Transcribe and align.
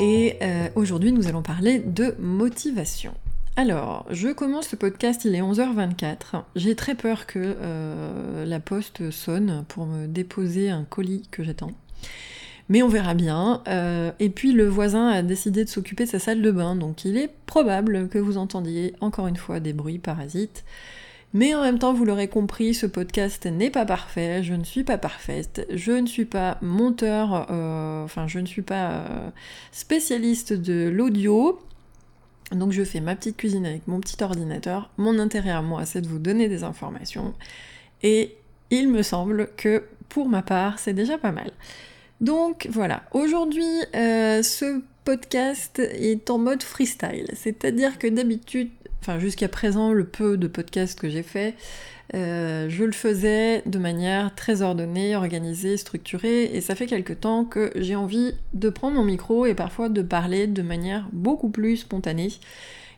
Et 0.00 0.36
euh, 0.42 0.68
aujourd'hui, 0.74 1.12
nous 1.12 1.26
allons 1.26 1.42
parler 1.42 1.80
de 1.80 2.14
motivation. 2.18 3.12
Alors, 3.56 4.06
je 4.10 4.28
commence 4.28 4.70
le 4.70 4.78
podcast, 4.78 5.24
il 5.24 5.34
est 5.34 5.40
11h24. 5.40 6.44
J'ai 6.54 6.76
très 6.76 6.94
peur 6.94 7.26
que 7.26 7.40
euh, 7.60 8.44
la 8.44 8.60
poste 8.60 9.10
sonne 9.10 9.64
pour 9.66 9.86
me 9.86 10.06
déposer 10.06 10.70
un 10.70 10.84
colis 10.84 11.26
que 11.32 11.42
j'attends. 11.42 11.72
Mais 12.68 12.82
on 12.82 12.88
verra 12.88 13.14
bien. 13.14 13.62
Euh, 13.66 14.12
et 14.20 14.28
puis 14.28 14.52
le 14.52 14.68
voisin 14.68 15.08
a 15.08 15.22
décidé 15.22 15.64
de 15.64 15.68
s'occuper 15.68 16.04
de 16.04 16.10
sa 16.10 16.20
salle 16.20 16.42
de 16.42 16.50
bain, 16.52 16.76
donc 16.76 17.04
il 17.04 17.16
est 17.16 17.30
probable 17.46 18.08
que 18.08 18.18
vous 18.18 18.36
entendiez 18.36 18.94
encore 19.00 19.26
une 19.26 19.36
fois 19.36 19.58
des 19.58 19.72
bruits 19.72 19.98
parasites. 19.98 20.64
Mais 21.34 21.54
en 21.54 21.62
même 21.62 21.78
temps, 21.78 21.92
vous 21.92 22.04
l'aurez 22.04 22.28
compris, 22.28 22.72
ce 22.72 22.86
podcast 22.86 23.44
n'est 23.46 23.70
pas 23.70 23.84
parfait, 23.84 24.42
je 24.42 24.54
ne 24.54 24.64
suis 24.64 24.82
pas 24.82 24.96
parfaite, 24.96 25.66
je 25.70 25.92
ne 25.92 26.06
suis 26.06 26.24
pas 26.24 26.56
monteur, 26.62 27.48
euh, 27.50 28.02
enfin 28.04 28.26
je 28.26 28.38
ne 28.38 28.46
suis 28.46 28.62
pas 28.62 28.90
euh, 28.90 29.30
spécialiste 29.70 30.54
de 30.54 30.88
l'audio. 30.88 31.60
Donc 32.50 32.72
je 32.72 32.82
fais 32.82 33.00
ma 33.00 33.14
petite 33.14 33.36
cuisine 33.36 33.66
avec 33.66 33.86
mon 33.86 34.00
petit 34.00 34.22
ordinateur. 34.22 34.90
Mon 34.96 35.18
intérêt 35.18 35.50
à 35.50 35.60
moi, 35.60 35.84
c'est 35.84 36.00
de 36.00 36.08
vous 36.08 36.18
donner 36.18 36.48
des 36.48 36.64
informations. 36.64 37.34
Et 38.02 38.36
il 38.70 38.88
me 38.88 39.02
semble 39.02 39.50
que 39.56 39.84
pour 40.08 40.30
ma 40.30 40.40
part, 40.40 40.78
c'est 40.78 40.94
déjà 40.94 41.18
pas 41.18 41.32
mal. 41.32 41.50
Donc 42.22 42.68
voilà, 42.70 43.02
aujourd'hui 43.12 43.68
euh, 43.94 44.42
ce 44.42 44.80
podcast 45.04 45.78
est 45.78 46.30
en 46.30 46.38
mode 46.38 46.62
freestyle, 46.62 47.30
c'est-à-dire 47.34 47.98
que 47.98 48.06
d'habitude, 48.06 48.70
enfin 49.00 49.18
jusqu'à 49.18 49.48
présent 49.48 49.92
le 49.92 50.04
peu 50.04 50.36
de 50.36 50.46
podcasts 50.46 50.98
que 50.98 51.08
j'ai 51.08 51.22
fait, 51.22 51.54
euh, 52.14 52.70
je 52.70 52.84
le 52.84 52.92
faisais 52.92 53.62
de 53.66 53.78
manière 53.78 54.34
très 54.34 54.62
ordonnée, 54.62 55.14
organisée, 55.14 55.76
structurée, 55.76 56.44
et 56.44 56.60
ça 56.60 56.74
fait 56.74 56.86
quelque 56.86 57.12
temps 57.12 57.44
que 57.44 57.70
j'ai 57.76 57.96
envie 57.96 58.32
de 58.54 58.70
prendre 58.70 58.96
mon 58.96 59.04
micro 59.04 59.44
et 59.44 59.54
parfois 59.54 59.88
de 59.88 60.02
parler 60.02 60.46
de 60.46 60.62
manière 60.62 61.06
beaucoup 61.12 61.50
plus 61.50 61.78
spontanée, 61.78 62.32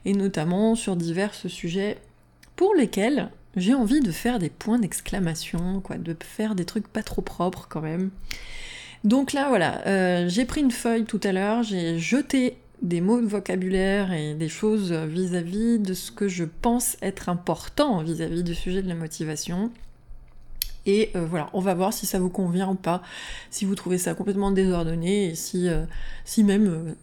et 0.04 0.12
notamment 0.12 0.76
sur 0.76 0.96
divers 0.96 1.34
sujets 1.34 1.98
pour 2.54 2.74
lesquels 2.74 3.30
j'ai 3.56 3.74
envie 3.74 4.00
de 4.00 4.12
faire 4.12 4.38
des 4.38 4.48
points 4.48 4.78
d'exclamation, 4.78 5.80
quoi, 5.80 5.96
de 5.96 6.16
faire 6.20 6.54
des 6.54 6.64
trucs 6.64 6.86
pas 6.86 7.02
trop 7.02 7.22
propres 7.22 7.66
quand 7.68 7.80
même. 7.80 8.10
Donc 9.02 9.32
là, 9.32 9.48
voilà, 9.48 9.84
euh, 9.86 10.28
j'ai 10.28 10.44
pris 10.44 10.60
une 10.60 10.70
feuille 10.70 11.04
tout 11.04 11.20
à 11.24 11.32
l'heure, 11.32 11.62
j'ai 11.64 11.98
jeté 11.98 12.58
des 12.82 13.00
mots 13.00 13.20
de 13.20 13.26
vocabulaire 13.26 14.12
et 14.12 14.34
des 14.34 14.48
choses 14.48 14.92
vis-à-vis 14.92 15.78
de 15.78 15.94
ce 15.94 16.10
que 16.10 16.28
je 16.28 16.44
pense 16.44 16.96
être 17.02 17.28
important 17.28 18.02
vis-à-vis 18.02 18.42
du 18.42 18.54
sujet 18.54 18.82
de 18.82 18.88
la 18.88 18.94
motivation. 18.94 19.70
Et 20.86 21.10
euh, 21.14 21.26
voilà, 21.26 21.50
on 21.52 21.60
va 21.60 21.74
voir 21.74 21.92
si 21.92 22.06
ça 22.06 22.18
vous 22.18 22.30
convient 22.30 22.70
ou 22.70 22.74
pas, 22.74 23.02
si 23.50 23.64
vous 23.64 23.74
trouvez 23.74 23.98
ça 23.98 24.14
complètement 24.14 24.50
désordonné, 24.50 25.26
et 25.26 25.34
si, 25.34 25.68
euh, 25.68 25.84
si 26.24 26.42
même, 26.42 26.96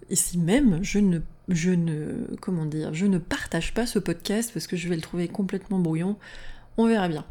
je 0.81 0.99
ne, 0.99 1.19
ne, 1.47 2.35
comment 2.41 2.65
dire, 2.65 2.93
je 2.93 3.05
ne 3.05 3.17
partage 3.19 3.73
pas 3.73 3.85
ce 3.85 3.99
podcast 3.99 4.51
parce 4.53 4.67
que 4.67 4.75
je 4.75 4.89
vais 4.89 4.95
le 4.95 5.01
trouver 5.01 5.27
complètement 5.27 5.79
brouillon. 5.79 6.17
On 6.77 6.87
verra 6.87 7.07
bien. 7.07 7.25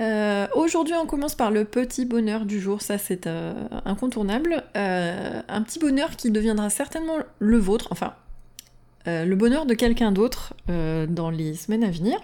Euh, 0.00 0.46
aujourd'hui, 0.54 0.94
on 0.94 1.06
commence 1.06 1.34
par 1.34 1.50
le 1.50 1.64
petit 1.64 2.06
bonheur 2.06 2.46
du 2.46 2.58
jour, 2.58 2.80
ça 2.80 2.96
c'est 2.96 3.26
euh, 3.26 3.52
incontournable. 3.84 4.64
Euh, 4.76 5.42
un 5.46 5.62
petit 5.62 5.78
bonheur 5.78 6.16
qui 6.16 6.30
deviendra 6.30 6.70
certainement 6.70 7.18
le 7.38 7.58
vôtre, 7.58 7.88
enfin, 7.90 8.14
le 9.06 9.34
bonheur 9.34 9.66
de 9.66 9.74
quelqu'un 9.74 10.12
d'autre 10.12 10.54
dans 10.68 11.30
les 11.30 11.54
semaines 11.54 11.84
à 11.84 11.90
venir. 11.90 12.18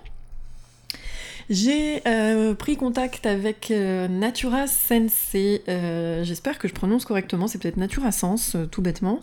J'ai 1.48 2.02
euh, 2.08 2.54
pris 2.54 2.76
contact 2.76 3.24
avec 3.24 3.70
euh, 3.70 4.08
Natura 4.08 4.66
Sensei, 4.66 5.62
euh, 5.68 6.24
j'espère 6.24 6.58
que 6.58 6.66
je 6.66 6.74
prononce 6.74 7.04
correctement, 7.04 7.46
c'est 7.46 7.62
peut-être 7.62 7.76
Natura 7.76 8.10
Sense, 8.10 8.56
tout 8.72 8.82
bêtement. 8.82 9.20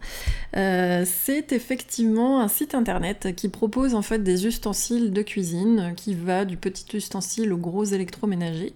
c'est 0.53 1.51
effectivement 1.51 2.39
un 2.39 2.47
site 2.47 2.75
internet 2.75 3.35
qui 3.35 3.49
propose 3.49 3.93
en 3.93 4.01
fait 4.01 4.23
des 4.23 4.47
ustensiles 4.47 5.11
de 5.11 5.21
cuisine, 5.21 5.93
qui 5.97 6.15
va 6.15 6.45
du 6.45 6.55
petit 6.55 6.95
ustensile 6.95 7.51
au 7.51 7.57
gros 7.57 7.83
électroménager. 7.83 8.73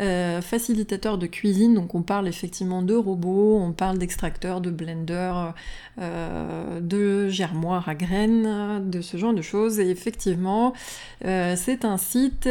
Euh, 0.00 0.40
facilitateur 0.40 1.18
de 1.18 1.26
cuisine, 1.26 1.74
donc 1.74 1.94
on 1.94 2.02
parle 2.02 2.26
effectivement 2.26 2.82
de 2.82 2.94
robots, 2.94 3.60
on 3.60 3.70
parle 3.70 3.96
d'extracteurs, 3.98 4.60
de 4.60 4.70
blenders, 4.70 5.54
euh, 6.00 6.80
de 6.80 7.28
germoirs 7.28 7.88
à 7.88 7.94
graines, 7.94 8.90
de 8.90 9.00
ce 9.00 9.16
genre 9.16 9.32
de 9.32 9.42
choses. 9.42 9.78
Et 9.78 9.88
effectivement, 9.88 10.72
euh, 11.24 11.54
c'est 11.56 11.84
un 11.84 11.96
site 11.96 12.48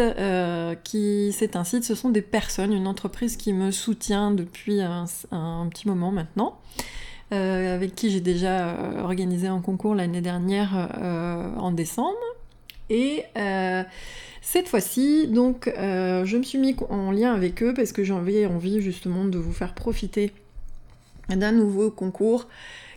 qui, 0.86 1.34
c'est 1.34 1.58
un 1.58 1.66
site, 1.66 1.84
ce 1.84 1.96
sont 1.96 2.10
des 2.10 2.22
personnes, 2.22 2.72
une 2.72 2.88
entreprise 2.88 3.36
qui 3.36 3.52
me 3.52 3.72
soutient 3.72 4.32
depuis 4.32 4.80
un, 4.82 5.06
petit 5.70 5.88
moment 5.88 6.12
maintenant. 6.12 6.58
avec 7.32 7.96
qui 7.96 8.10
j'ai 8.10 8.22
déjà 8.22 8.78
organisé 9.04 9.48
un 9.48 9.60
concours 9.60 9.96
l'année 9.96 10.22
dernière 10.22 10.90
en 11.58 11.72
décembre. 11.72 12.18
Et 12.90 13.24
cette 14.46 14.68
fois-ci, 14.68 15.28
donc, 15.28 15.70
euh, 15.70 16.26
je 16.26 16.38
me 16.38 16.44
suis 16.44 16.58
mis 16.58 16.76
en 16.90 17.12
lien 17.12 17.34
avec 17.34 17.64
eux 17.64 17.74
parce 17.74 17.94
que 17.94 18.04
j'avais 18.04 18.46
envie 18.46 18.82
justement 18.82 19.24
de 19.24 19.38
vous 19.38 19.54
faire 19.54 19.74
profiter 19.74 20.34
d'un 21.30 21.54
nouveau 21.54 21.90
concours 21.90 22.48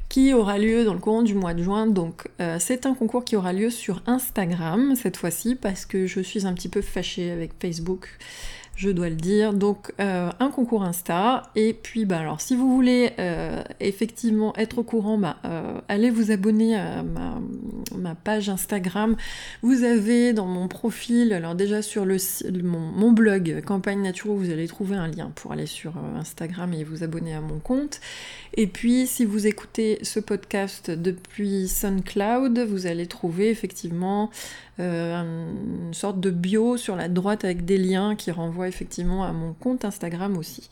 qui 0.09 0.35
aura 0.35 0.59
lieu 0.59 0.85
dans 0.85 0.93
le 0.93 0.99
courant 0.99 1.23
du 1.23 1.35
mois 1.35 1.55
de 1.55 1.63
juin. 1.63 1.87
Donc 1.87 2.29
euh, 2.41 2.57
c'est 2.59 2.85
un 2.85 2.95
concours 2.95 3.25
qui 3.25 3.37
aura 3.37 3.53
lieu 3.53 3.71
sur 3.71 4.03
Instagram 4.07 4.95
cette 4.97 5.17
fois-ci 5.17 5.55
parce 5.55 5.87
que 5.87 6.09
je 6.09 6.21
suis 6.21 6.47
un 6.47 6.53
petit 6.53 6.69
peu 6.69 6.83
fâchée 6.83 7.31
avec 7.31 7.53
Facebook 7.61 8.09
je 8.77 8.91
dois 8.91 9.09
le 9.09 9.17
dire. 9.17 9.55
Donc 9.55 9.93
euh, 10.01 10.31
un 10.39 10.51
concours 10.51 10.85
Insta. 10.85 11.51
Et 11.57 11.73
puis 11.73 12.05
bah 12.05 12.19
alors 12.19 12.41
si 12.41 12.55
vous 12.55 12.73
voulez 12.73 13.13
euh, 13.19 13.63
effectivement 13.81 14.55
être 14.57 14.79
au 14.79 14.83
courant, 14.85 15.19
bah, 15.19 15.39
euh, 15.45 15.81
allez 15.89 16.11
vous 16.11 16.31
abonner 16.31 16.77
à 16.77 17.03
ma, 17.03 18.15
page 18.15 18.49
Instagram. 18.49 19.17
Vous 19.63 19.83
avez 19.83 20.33
dans 20.33 20.47
mon 20.47 20.69
profil, 20.69 21.33
alors 21.33 21.55
déjà 21.55 21.83
sur 21.83 22.05
le, 22.05 22.19
mon, 22.63 23.13
blog 23.13 23.63
Campagne 23.65 24.03
Naturo, 24.03 24.37
vous 24.37 24.51
allez 24.51 24.69
trouver 24.69 24.97
un 24.97 25.09
lien 25.09 25.33
pour 25.35 25.53
aller 25.53 25.67
sur 25.67 25.95
Instagram 26.17 26.73
et 26.73 26.85
vous 26.85 27.03
abonner 27.03 27.35
à 27.35 27.41
mon 27.41 27.59
compte. 27.59 28.01
Et 28.55 28.67
puis 28.67 29.07
si 29.07 29.25
vous 29.25 29.47
écoutez 29.47 29.99
ce 30.03 30.21
podcast 30.21 30.91
depuis 30.91 31.69
SoundCloud, 31.69 32.59
vous 32.61 32.87
allez 32.87 33.07
trouver 33.07 33.51
effectivement 33.51 34.31
une 34.79 35.95
sorte 35.95 36.21
de 36.21 36.31
bio 36.31 36.77
sur 36.77 36.97
la 36.97 37.09
droite 37.09 37.45
avec 37.45 37.65
des 37.65 37.79
liens 37.79 38.15
qui 38.15 38.31
renvoient 38.31 38.69
effectivement 38.69 39.25
à 39.25 39.33
mon 39.33 39.55
compte 39.55 39.85
Instagram 39.85 40.37
aussi. 40.37 40.69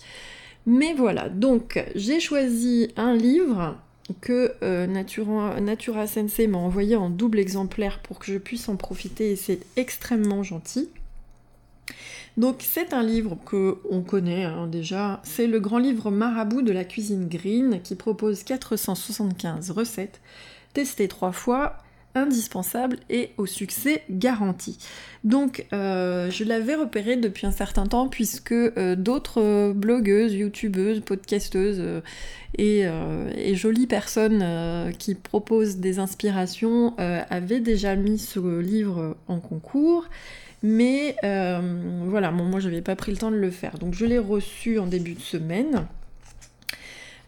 Mais 0.66 0.94
voilà, 0.94 1.28
donc 1.28 1.82
j'ai 1.94 2.20
choisi 2.20 2.88
un 2.96 3.14
livre 3.14 3.76
que 4.20 4.52
euh, 4.62 4.86
Natura, 4.86 5.60
Natura 5.60 6.06
Sensei 6.06 6.46
m'a 6.46 6.58
envoyé 6.58 6.96
en 6.96 7.10
double 7.10 7.38
exemplaire 7.38 8.00
pour 8.00 8.18
que 8.18 8.32
je 8.32 8.38
puisse 8.38 8.68
en 8.68 8.76
profiter 8.76 9.32
et 9.32 9.36
c'est 9.36 9.60
extrêmement 9.76 10.42
gentil. 10.42 10.88
Donc 12.36 12.56
c'est 12.60 12.92
un 12.92 13.02
livre 13.02 13.38
que 13.44 13.78
on 13.90 14.02
connaît 14.02 14.44
hein, 14.44 14.66
déjà, 14.66 15.20
c'est 15.22 15.46
le 15.46 15.60
grand 15.60 15.78
livre 15.78 16.10
marabout 16.10 16.62
de 16.62 16.72
la 16.72 16.84
cuisine 16.84 17.28
green 17.28 17.80
qui 17.82 17.94
propose 17.94 18.42
475 18.42 19.70
recettes 19.70 20.20
testées 20.72 21.08
trois 21.08 21.32
fois 21.32 21.76
indispensable 22.14 22.98
et 23.10 23.30
au 23.36 23.46
succès 23.46 24.02
garanti. 24.10 24.78
Donc 25.24 25.66
euh, 25.72 26.30
je 26.30 26.44
l'avais 26.44 26.74
repéré 26.74 27.16
depuis 27.16 27.46
un 27.46 27.50
certain 27.50 27.86
temps 27.86 28.08
puisque 28.08 28.52
euh, 28.52 28.94
d'autres 28.94 29.72
blogueuses, 29.72 30.34
youtubeuses, 30.34 31.00
podcasteuses 31.00 31.80
euh, 31.80 33.30
et, 33.36 33.54
jolies 33.54 33.86
personnes 33.86 34.44
qui 34.98 35.14
proposent 35.14 35.76
des 35.76 35.98
inspirations 35.98 36.94
avaient 36.98 37.60
déjà 37.60 37.96
mis 37.96 38.18
ce 38.18 38.60
livre 38.60 39.16
en 39.28 39.40
concours. 39.40 40.08
Mais 40.62 41.16
voilà, 41.22 42.30
moi 42.30 42.60
j'avais 42.60 42.82
pas 42.82 42.96
pris 42.96 43.12
le 43.12 43.18
temps 43.18 43.30
de 43.30 43.36
le 43.36 43.50
faire. 43.50 43.78
Donc 43.78 43.94
je 43.94 44.04
l'ai 44.04 44.18
reçu 44.18 44.78
en 44.78 44.86
début 44.86 45.14
de 45.14 45.20
semaine. 45.20 45.86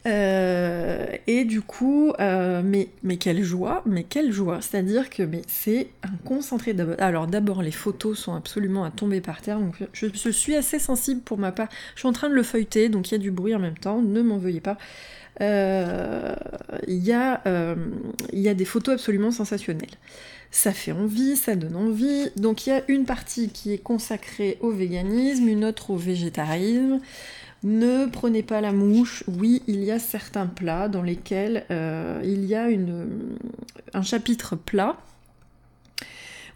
Euh, 0.07 1.07
et 1.27 1.45
du 1.45 1.61
coup, 1.63 2.13
euh, 2.21 2.63
mais, 2.65 2.89
mais 3.03 3.17
quelle 3.17 3.43
joie, 3.43 3.83
mais 3.87 4.05
quelle 4.05 4.31
joie. 4.31 4.61
C'est-à-dire 4.61 5.11
que 5.11 5.23
mais 5.25 5.43
c'est 5.49 5.89
un 6.05 6.17
concentré. 6.25 6.77
Alors 6.99 7.27
d'abord, 7.27 7.63
les 7.63 7.73
photos 7.73 8.19
sont 8.19 8.35
absolument 8.35 8.85
à 8.85 8.91
tomber 8.91 9.21
par 9.21 9.43
terre. 9.43 9.59
Donc 9.59 9.75
je, 9.93 10.31
suis 10.31 10.55
assez 10.55 10.79
sensible 10.79 11.23
pour 11.23 11.39
ma 11.39 11.51
part. 11.51 11.69
Je 11.95 12.01
suis 12.01 12.09
en 12.09 12.13
train 12.13 12.29
de 12.29 12.35
le 12.35 12.45
feuilleter, 12.45 12.89
donc 12.89 13.11
il 13.11 13.13
y 13.13 13.15
a 13.17 13.19
du 13.19 13.33
bruit 13.33 13.55
en 13.55 13.59
même 13.59 13.79
temps. 13.79 14.01
Ne 14.01 14.23
m'en 14.23 14.39
veuillez 14.39 14.61
pas. 14.61 14.79
Euh, 15.41 16.35
il 16.87 17.05
y, 17.05 17.13
a 17.13 18.55
des 18.55 18.65
photos 18.65 18.95
absolument 18.95 19.33
sensationnelles. 19.33 19.91
Ça 20.53 20.73
fait 20.73 20.93
envie, 20.93 21.37
ça 21.37 21.57
donne 21.57 21.75
envie. 21.75 22.31
Donc 22.37 22.67
il 22.67 22.71
y 22.71 22.73
a 22.73 22.83
une 22.87 23.07
partie 23.07 23.49
qui 23.49 23.73
est 23.73 23.79
consacrée 23.79 24.57
au 24.61 24.71
véganisme, 24.71 25.49
une 25.49 25.65
autre 25.65 25.91
au 25.91 25.97
végétarisme. 25.97 27.01
Ne 27.63 28.07
prenez 28.07 28.43
pas 28.43 28.61
la 28.61 28.73
mouche. 28.73 29.25
Oui, 29.27 29.63
il 29.67 29.83
y 29.83 29.91
a 29.91 29.99
certains 29.99 30.47
plats 30.47 30.89
dans 30.89 31.03
lesquels 31.03 31.65
euh, 31.71 32.21
il 32.25 32.45
y 32.45 32.55
a 32.55 32.69
une, 32.69 33.37
un 33.95 34.03
chapitre 34.03 34.57
plat 34.57 34.97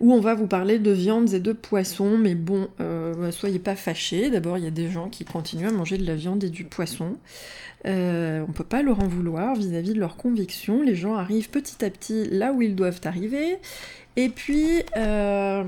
où 0.00 0.14
on 0.14 0.20
va 0.20 0.34
vous 0.34 0.46
parler 0.46 0.78
de 0.78 0.90
viandes 0.90 1.34
et 1.34 1.40
de 1.40 1.52
poissons, 1.52 2.16
mais 2.16 2.34
bon, 2.34 2.68
euh, 2.80 3.30
soyez 3.32 3.58
pas 3.58 3.76
fâchés. 3.76 4.30
D'abord, 4.30 4.56
il 4.56 4.64
y 4.64 4.66
a 4.66 4.70
des 4.70 4.90
gens 4.90 5.10
qui 5.10 5.26
continuent 5.26 5.68
à 5.68 5.72
manger 5.72 5.98
de 5.98 6.06
la 6.06 6.14
viande 6.14 6.42
et 6.42 6.48
du 6.48 6.64
poisson. 6.64 7.16
Euh, 7.86 8.44
on 8.48 8.52
peut 8.52 8.64
pas 8.64 8.82
leur 8.82 9.00
en 9.00 9.08
vouloir 9.08 9.54
vis-à-vis 9.54 9.90
-vis 9.90 9.94
de 9.94 10.00
leurs 10.00 10.16
convictions. 10.16 10.82
Les 10.82 10.94
gens 10.94 11.16
arrivent 11.16 11.50
petit 11.50 11.84
à 11.84 11.90
petit 11.90 12.28
là 12.30 12.52
où 12.52 12.62
ils 12.62 12.74
doivent 12.74 13.00
arriver. 13.04 13.58
Et 14.16 14.28
puis, 14.28 14.82
euh, 14.96 15.64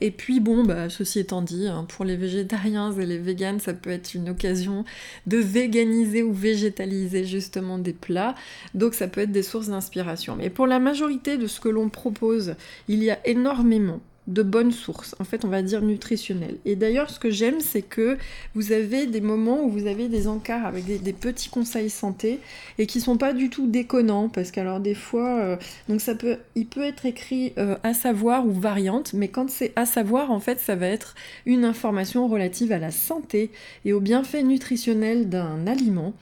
et 0.00 0.10
puis 0.10 0.40
bon, 0.40 0.64
bah, 0.64 0.90
ceci 0.90 1.20
étant 1.20 1.42
dit, 1.42 1.68
hein, 1.68 1.86
pour 1.88 2.04
les 2.04 2.16
végétariens 2.16 2.92
et 2.92 3.06
les 3.06 3.18
véganes, 3.18 3.60
ça 3.60 3.72
peut 3.72 3.90
être 3.90 4.14
une 4.14 4.30
occasion 4.30 4.84
de 5.26 5.38
véganiser 5.38 6.22
ou 6.22 6.32
végétaliser 6.32 7.24
justement 7.24 7.78
des 7.78 7.92
plats. 7.92 8.34
Donc 8.74 8.94
ça 8.94 9.06
peut 9.06 9.20
être 9.22 9.32
des 9.32 9.44
sources 9.44 9.68
d'inspiration. 9.68 10.36
Mais 10.36 10.50
pour 10.50 10.66
la 10.66 10.80
majorité 10.80 11.38
de 11.38 11.46
ce 11.46 11.60
que 11.60 11.68
l'on 11.68 11.88
propose, 11.88 12.56
il 12.88 13.02
y 13.02 13.10
a 13.10 13.18
énormément 13.26 14.00
de 14.28 14.42
bonnes 14.42 14.72
sources, 14.72 15.16
en 15.18 15.24
fait 15.24 15.44
on 15.44 15.48
va 15.48 15.62
dire 15.62 15.82
nutritionnelles. 15.82 16.58
Et 16.66 16.76
d'ailleurs 16.76 17.10
ce 17.10 17.18
que 17.18 17.30
j'aime 17.30 17.60
c'est 17.60 17.82
que 17.82 18.18
vous 18.54 18.72
avez 18.72 19.06
des 19.06 19.22
moments 19.22 19.64
où 19.64 19.70
vous 19.70 19.86
avez 19.86 20.08
des 20.08 20.28
encarts 20.28 20.66
avec 20.66 20.84
des, 20.84 21.12
petits 21.12 21.48
conseils 21.48 21.90
santé 21.90 22.38
et 22.78 22.86
qui 22.86 23.00
sont 23.00 23.16
pas 23.16 23.32
du 23.32 23.48
tout 23.48 23.66
déconnants 23.66 24.28
parce 24.28 24.50
qu'alors 24.50 24.80
des 24.80 24.94
fois 24.94 25.38
euh, 25.40 25.56
donc 25.88 26.00
ça 26.00 26.14
peut 26.14 26.36
il 26.54 26.66
peut 26.66 26.84
être 26.84 27.06
écrit 27.06 27.54
euh, 27.58 27.76
à 27.82 27.94
savoir 27.94 28.46
ou 28.46 28.52
variante 28.52 29.14
mais 29.14 29.28
quand 29.28 29.50
c'est 29.50 29.72
à 29.74 29.86
savoir 29.86 30.30
en 30.30 30.40
fait 30.40 30.60
ça 30.60 30.76
va 30.76 30.86
être 30.86 31.14
une 31.46 31.64
information 31.64 32.28
relative 32.28 32.70
à 32.70 32.78
la 32.78 32.90
santé 32.90 33.50
et 33.84 33.94
au 33.94 34.00
bienfait 34.00 34.42
nutritionnel 34.42 35.28
d'un 35.28 35.66
aliment. 35.66 36.12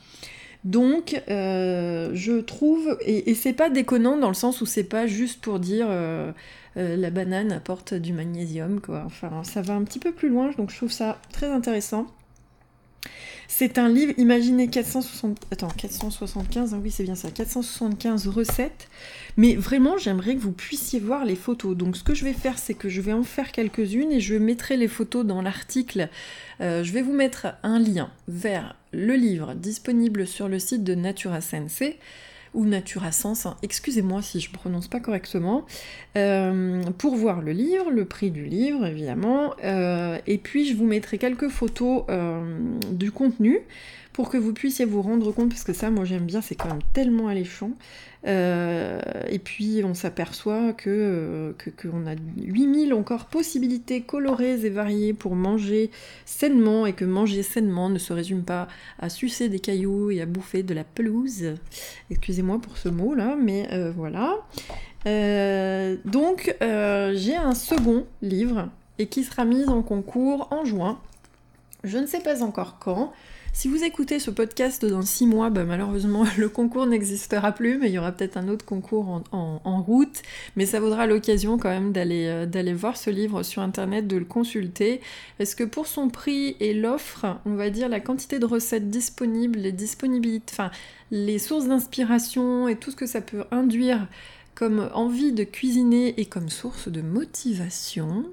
Donc, 0.66 1.22
euh, 1.28 2.10
je 2.12 2.40
trouve, 2.40 2.98
et, 3.02 3.34
c'est 3.36 3.52
pas 3.52 3.70
déconnant 3.70 4.16
dans 4.16 4.26
le 4.26 4.34
sens 4.34 4.60
où 4.60 4.66
c'est 4.66 4.82
pas 4.82 5.06
juste 5.06 5.40
pour 5.40 5.60
dire 5.60 5.86
euh, 5.88 6.32
la 6.74 7.10
banane 7.10 7.52
apporte 7.52 7.94
du 7.94 8.12
magnésium, 8.12 8.80
quoi. 8.80 9.04
Enfin, 9.06 9.44
ça 9.44 9.62
va 9.62 9.74
un 9.74 9.84
petit 9.84 10.00
peu 10.00 10.10
plus 10.10 10.28
loin, 10.28 10.50
donc 10.58 10.70
je 10.70 10.76
trouve 10.76 10.90
ça 10.90 11.20
très 11.32 11.46
intéressant. 11.46 12.08
C'est 13.48 13.78
un 13.78 13.88
livre, 13.88 14.12
imaginez 14.16 14.68
460, 14.68 15.46
attends, 15.52 15.68
475, 15.68 16.74
hein, 16.74 16.80
oui 16.82 16.90
c'est 16.90 17.04
bien 17.04 17.14
ça, 17.14 17.30
475 17.30 18.26
recettes. 18.28 18.88
Mais 19.36 19.54
vraiment, 19.54 19.98
j'aimerais 19.98 20.34
que 20.34 20.40
vous 20.40 20.52
puissiez 20.52 20.98
voir 20.98 21.24
les 21.24 21.36
photos. 21.36 21.76
Donc 21.76 21.96
ce 21.96 22.02
que 22.02 22.14
je 22.14 22.24
vais 22.24 22.32
faire, 22.32 22.58
c'est 22.58 22.74
que 22.74 22.88
je 22.88 23.00
vais 23.00 23.12
en 23.12 23.22
faire 23.22 23.52
quelques-unes 23.52 24.12
et 24.12 24.20
je 24.20 24.34
mettrai 24.34 24.76
les 24.76 24.88
photos 24.88 25.24
dans 25.24 25.42
l'article. 25.42 26.08
Euh, 26.60 26.82
je 26.82 26.92
vais 26.92 27.02
vous 27.02 27.12
mettre 27.12 27.48
un 27.62 27.78
lien 27.78 28.10
vers 28.28 28.76
le 28.92 29.14
livre 29.14 29.54
disponible 29.54 30.26
sur 30.26 30.48
le 30.48 30.58
site 30.58 30.84
de 30.84 30.94
Natura 30.94 31.40
Sensei 31.40 31.98
ou 32.56 32.64
Natura 32.64 33.12
Sens, 33.12 33.46
excusez-moi 33.62 34.22
si 34.22 34.40
je 34.40 34.50
prononce 34.50 34.88
pas 34.88 34.98
correctement, 34.98 35.66
euh, 36.16 36.82
pour 36.98 37.14
voir 37.14 37.42
le 37.42 37.52
livre, 37.52 37.90
le 37.90 38.06
prix 38.06 38.30
du 38.30 38.46
livre 38.46 38.86
évidemment, 38.86 39.54
euh, 39.62 40.18
et 40.26 40.38
puis 40.38 40.66
je 40.66 40.74
vous 40.74 40.86
mettrai 40.86 41.18
quelques 41.18 41.48
photos 41.48 42.04
euh, 42.08 42.58
du 42.90 43.12
contenu 43.12 43.60
pour 44.16 44.30
que 44.30 44.38
vous 44.38 44.54
puissiez 44.54 44.86
vous 44.86 45.02
rendre 45.02 45.30
compte, 45.30 45.50
parce 45.50 45.62
que 45.62 45.74
ça 45.74 45.90
moi 45.90 46.06
j'aime 46.06 46.24
bien, 46.24 46.40
c'est 46.40 46.54
quand 46.54 46.68
même 46.68 46.82
tellement 46.94 47.28
alléchant, 47.28 47.72
euh, 48.26 48.98
et 49.28 49.38
puis 49.38 49.82
on 49.84 49.92
s'aperçoit 49.92 50.72
que 50.72 51.54
qu'on 51.82 52.06
a 52.06 52.14
8000 52.38 52.94
encore 52.94 53.26
possibilités 53.26 54.00
colorées 54.00 54.64
et 54.64 54.70
variées 54.70 55.12
pour 55.12 55.34
manger 55.34 55.90
sainement 56.24 56.86
et 56.86 56.94
que 56.94 57.04
manger 57.04 57.42
sainement 57.42 57.90
ne 57.90 57.98
se 57.98 58.14
résume 58.14 58.42
pas 58.42 58.68
à 58.98 59.10
sucer 59.10 59.50
des 59.50 59.58
cailloux 59.58 60.10
et 60.10 60.22
à 60.22 60.26
bouffer 60.26 60.62
de 60.62 60.72
la 60.72 60.84
pelouse. 60.84 61.52
Excusez-moi 62.10 62.58
pour 62.58 62.78
ce 62.78 62.88
mot 62.88 63.14
là, 63.14 63.36
mais 63.38 63.68
euh, 63.72 63.92
voilà. 63.94 64.38
Euh, 65.06 65.96
donc 66.06 66.56
j'ai 66.62 67.36
un 67.36 67.54
second 67.54 68.06
livre 68.22 68.70
et 68.98 69.08
qui 69.08 69.24
sera 69.24 69.44
mis 69.44 69.66
en 69.66 69.82
concours 69.82 70.48
en 70.52 70.64
juin. 70.64 70.98
Je 71.84 71.98
ne 71.98 72.06
sais 72.06 72.20
pas 72.20 72.42
encore 72.42 72.78
quand. 72.78 73.12
Si 73.58 73.68
vous 73.68 73.84
écoutez 73.84 74.18
ce 74.18 74.30
podcast 74.30 74.84
dans 74.84 75.00
6 75.00 75.24
mois, 75.26 75.48
bah, 75.48 75.64
malheureusement 75.64 76.26
le 76.36 76.50
concours 76.50 76.84
n'existera 76.84 77.52
plus, 77.52 77.78
mais 77.78 77.88
il 77.88 77.94
y 77.94 77.98
aura 77.98 78.12
peut-être 78.12 78.36
un 78.36 78.48
autre 78.48 78.66
concours 78.66 79.22
en, 79.32 79.82
route. 79.82 80.20
Mais 80.56 80.66
ça 80.66 80.78
vaudra 80.78 81.06
l'occasion 81.06 81.56
quand 81.56 81.70
même 81.70 81.90
euh, 81.96 82.44
d'aller 82.44 82.74
voir 82.74 82.98
ce 82.98 83.08
livre 83.08 83.42
sur 83.42 83.62
internet, 83.62 84.06
de 84.06 84.18
le 84.18 84.26
consulter. 84.26 85.00
Est-ce 85.38 85.56
que 85.56 85.64
pour 85.64 85.86
son 85.86 86.10
prix 86.10 86.54
et 86.60 86.74
l'offre, 86.74 87.38
on 87.46 87.54
va 87.54 87.70
dire 87.70 87.88
la 87.88 87.98
quantité 87.98 88.38
de 88.38 88.44
recettes 88.44 88.90
disponibles, 88.90 89.58
les 89.58 89.72
disponibilités, 89.72 90.52
enfin 90.52 90.70
les 91.10 91.38
sources 91.38 91.66
d'inspiration 91.66 92.68
et 92.68 92.76
tout 92.76 92.90
ce 92.90 92.96
que 92.96 93.06
ça 93.06 93.22
peut 93.22 93.44
induire 93.50 94.06
comme 94.54 94.90
envie 94.92 95.32
de 95.32 95.44
cuisiner 95.44 96.20
et 96.20 96.26
comme 96.26 96.50
source 96.50 96.88
de 96.88 97.00
motivation, 97.00 98.26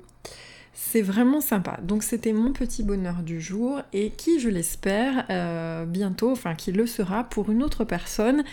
c'est 0.94 1.02
vraiment 1.02 1.42
sympa. 1.42 1.80
Donc 1.82 2.04
c'était 2.04 2.34
mon 2.34 2.52
petit 2.52 2.84
bonheur 2.84 3.24
du 3.24 3.42
jour 3.42 3.82
et 3.94 4.12
qui, 4.12 4.40
je 4.40 4.48
l'espère, 4.48 5.26
euh, 5.32 5.86
bientôt, 5.86 6.30
enfin 6.30 6.54
qui 6.54 6.72
le 6.72 6.86
sera 6.86 7.24
pour 7.24 7.50
une 7.50 7.64
autre 7.64 7.84
personne 7.84 8.44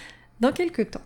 dans 0.40 0.50
quelques 0.50 0.92
temps. 0.92 1.02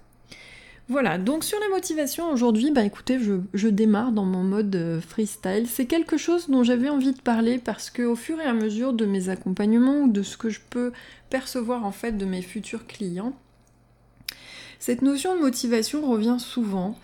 Voilà, 0.87 1.19
donc 1.19 1.43
sur 1.43 1.59
la 1.59 1.69
motivation 1.71 2.31
aujourd'hui, 2.31 2.71
bah 2.71 2.85
écoutez, 2.85 3.19
je, 3.19 3.69
démarre 3.69 4.13
dans 4.13 4.25
mon 4.25 4.45
mode 4.45 4.77
euh, 4.77 5.01
freestyle. 5.01 5.67
C'est 5.67 5.87
quelque 5.87 6.19
chose 6.19 6.49
dont 6.49 6.63
j'avais 6.63 6.89
envie 6.89 7.15
de 7.15 7.21
parler 7.21 7.59
parce 7.59 7.91
que 7.91 8.03
au 8.03 8.15
fur 8.15 8.39
et 8.39 8.45
à 8.45 8.53
mesure 8.53 8.93
de 8.93 9.05
mes 9.05 9.29
accompagnements 9.29 10.03
ou 10.03 10.09
de 10.09 10.23
ce 10.23 10.37
que 10.37 10.51
je 10.51 10.61
peux 10.71 10.93
percevoir 11.31 11.85
en 11.85 11.91
fait 11.91 12.17
de 12.17 12.27
mes 12.27 12.43
futurs 12.43 12.87
clients, 12.87 13.33
cette 14.79 15.03
notion 15.03 15.35
de 15.35 15.41
motivation 15.41 16.09
revient 16.09 16.37
souvent. 16.39 16.97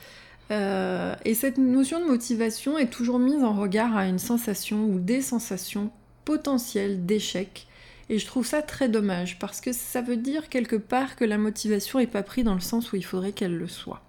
Euh, 0.51 1.15
et 1.25 1.35
cette 1.35 1.59
notion 1.59 2.01
de 2.01 2.07
motivation 2.07 2.79
est 2.79 2.91
toujours 2.91 3.19
mise 3.19 3.43
en 3.43 3.53
regard 3.53 3.97
à 3.97 4.07
une 4.07 4.19
sensation 4.19 4.85
ou 4.85 4.99
des 4.99 5.23
sensations 5.23 5.91
potentielles 6.25 7.07
d'échec. 7.07 7.67
Et 8.09 8.19
je 8.19 8.27
trouve 8.27 8.45
ça 8.45 8.61
très 8.61 8.89
dommage 8.89 9.39
parce 9.39 9.61
que 9.61 9.73
ça 9.73 10.03
veut 10.03 10.17
dire 10.17 10.49
quelque 10.49 10.77
part 10.77 11.15
que 11.15 11.25
la 11.25 11.39
motivation 11.39 12.01
n'est 12.01 12.09
pas 12.09 12.25
prise 12.25 12.45
dans 12.45 12.55
le 12.55 12.61
sens 12.61 12.93
où 12.93 12.97
il 12.97 13.05
faudrait 13.05 13.33
qu'elle 13.33 13.57
le 13.57 13.69
soit. 13.69 14.03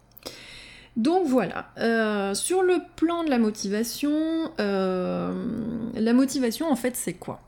Donc 0.98 1.26
voilà, 1.28 1.70
euh, 1.78 2.34
sur 2.34 2.64
le 2.64 2.80
plan 2.98 3.24
de 3.24 3.30
la 3.30 3.38
motivation, 3.38 4.52
euh, 4.60 5.32
la 5.94 6.14
motivation 6.14 6.70
en 6.70 6.76
fait 6.76 6.98
c'est 6.98 7.14
quoi? 7.14 7.40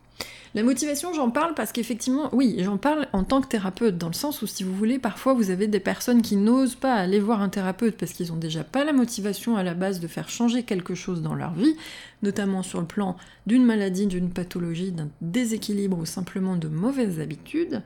La 0.55 0.61
motivation, 0.61 1.13
j'en 1.13 1.31
parle 1.31 1.55
parce 1.55 1.71
qu'effectivement, 1.71 2.29
oui, 2.31 2.57
j'en 2.59 2.77
parle 2.77 3.07
en 3.11 3.23
tant 3.23 3.41
que 3.41 3.47
thérapeute, 3.47 3.97
dans 3.97 4.07
le 4.07 4.13
sens 4.13 4.43
où, 4.43 4.47
si 4.47 4.63
vous 4.63 4.75
voulez, 4.75 4.99
parfois 4.99 5.33
vous 5.33 5.49
avez 5.49 5.65
des 5.65 5.79
personnes 5.79 6.21
qui 6.21 6.35
n'osent 6.35 6.75
pas 6.75 6.93
aller 6.93 7.19
voir 7.19 7.41
un 7.41 7.49
thérapeute 7.49 7.97
parce 7.97 8.13
qu'ils 8.13 8.27
n'ont 8.27 8.37
déjà 8.37 8.63
pas 8.63 8.83
la 8.83 8.93
motivation 8.93 9.57
à 9.57 9.63
la 9.63 9.73
base 9.73 9.99
de 9.99 10.07
faire 10.07 10.29
changer 10.29 10.61
quelque 10.61 10.93
chose 10.93 11.23
dans 11.23 11.33
leur 11.33 11.53
vie, 11.53 11.75
notamment 12.21 12.61
sur 12.61 12.79
le 12.79 12.85
plan 12.85 13.17
d'une 13.47 13.65
maladie, 13.65 14.05
d'une 14.05 14.29
pathologie, 14.29 14.91
d'un 14.91 15.09
déséquilibre 15.21 15.97
ou 15.97 16.05
simplement 16.05 16.55
de 16.55 16.67
mauvaises 16.67 17.19
habitudes, 17.19 17.81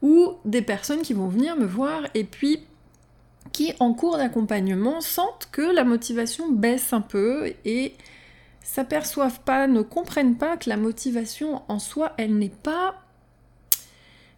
ou 0.00 0.34
des 0.44 0.62
personnes 0.62 1.02
qui 1.02 1.12
vont 1.12 1.28
venir 1.28 1.56
me 1.56 1.66
voir 1.66 2.02
et 2.14 2.22
puis 2.22 2.60
qui, 3.52 3.72
en 3.80 3.94
cours 3.94 4.16
d'accompagnement, 4.16 5.00
sentent 5.00 5.48
que 5.50 5.62
la 5.62 5.82
motivation 5.82 6.52
baisse 6.52 6.92
un 6.92 7.00
peu 7.00 7.52
et 7.64 7.94
s'aperçoivent 8.66 9.40
pas, 9.40 9.68
ne 9.68 9.80
comprennent 9.80 10.36
pas 10.36 10.56
que 10.56 10.68
la 10.68 10.76
motivation 10.76 11.62
en 11.68 11.78
soi, 11.78 12.12
elle 12.18 12.36
n'est 12.36 12.48
pas 12.48 12.96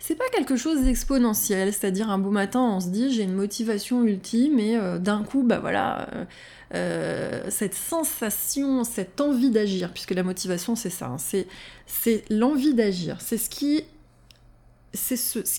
c'est 0.01 0.15
pas 0.15 0.29
quelque 0.33 0.57
chose 0.57 0.83
d'exponentiel, 0.83 1.73
c'est-à-dire 1.73 2.09
un 2.09 2.19
beau 2.19 2.31
matin 2.31 2.61
on 2.61 2.79
se 2.79 2.89
dit 2.89 3.13
j'ai 3.13 3.25
une 3.25 3.35
motivation 3.35 4.05
ultime 4.05 4.61
et 4.61 4.77
euh, 4.77 4.99
d'un 4.99 5.25
coup 5.25 5.43
bah 5.43 5.59
voilà 5.59 6.09
euh, 6.13 6.25
euh, 6.75 7.43
cette 7.51 7.75
sensation, 7.75 8.85
cette 8.85 9.21
envie 9.21 9.51
d'agir, 9.51 9.93
puisque 9.93 10.13
la 10.13 10.23
motivation 10.23 10.77
c'est 10.77 10.91
ça, 10.91 11.07
hein, 11.07 11.17
c'est 11.87 12.25
l'envie 12.31 12.75
d'agir, 12.75 13.21
c'est 13.21 13.39
ce 13.39 13.51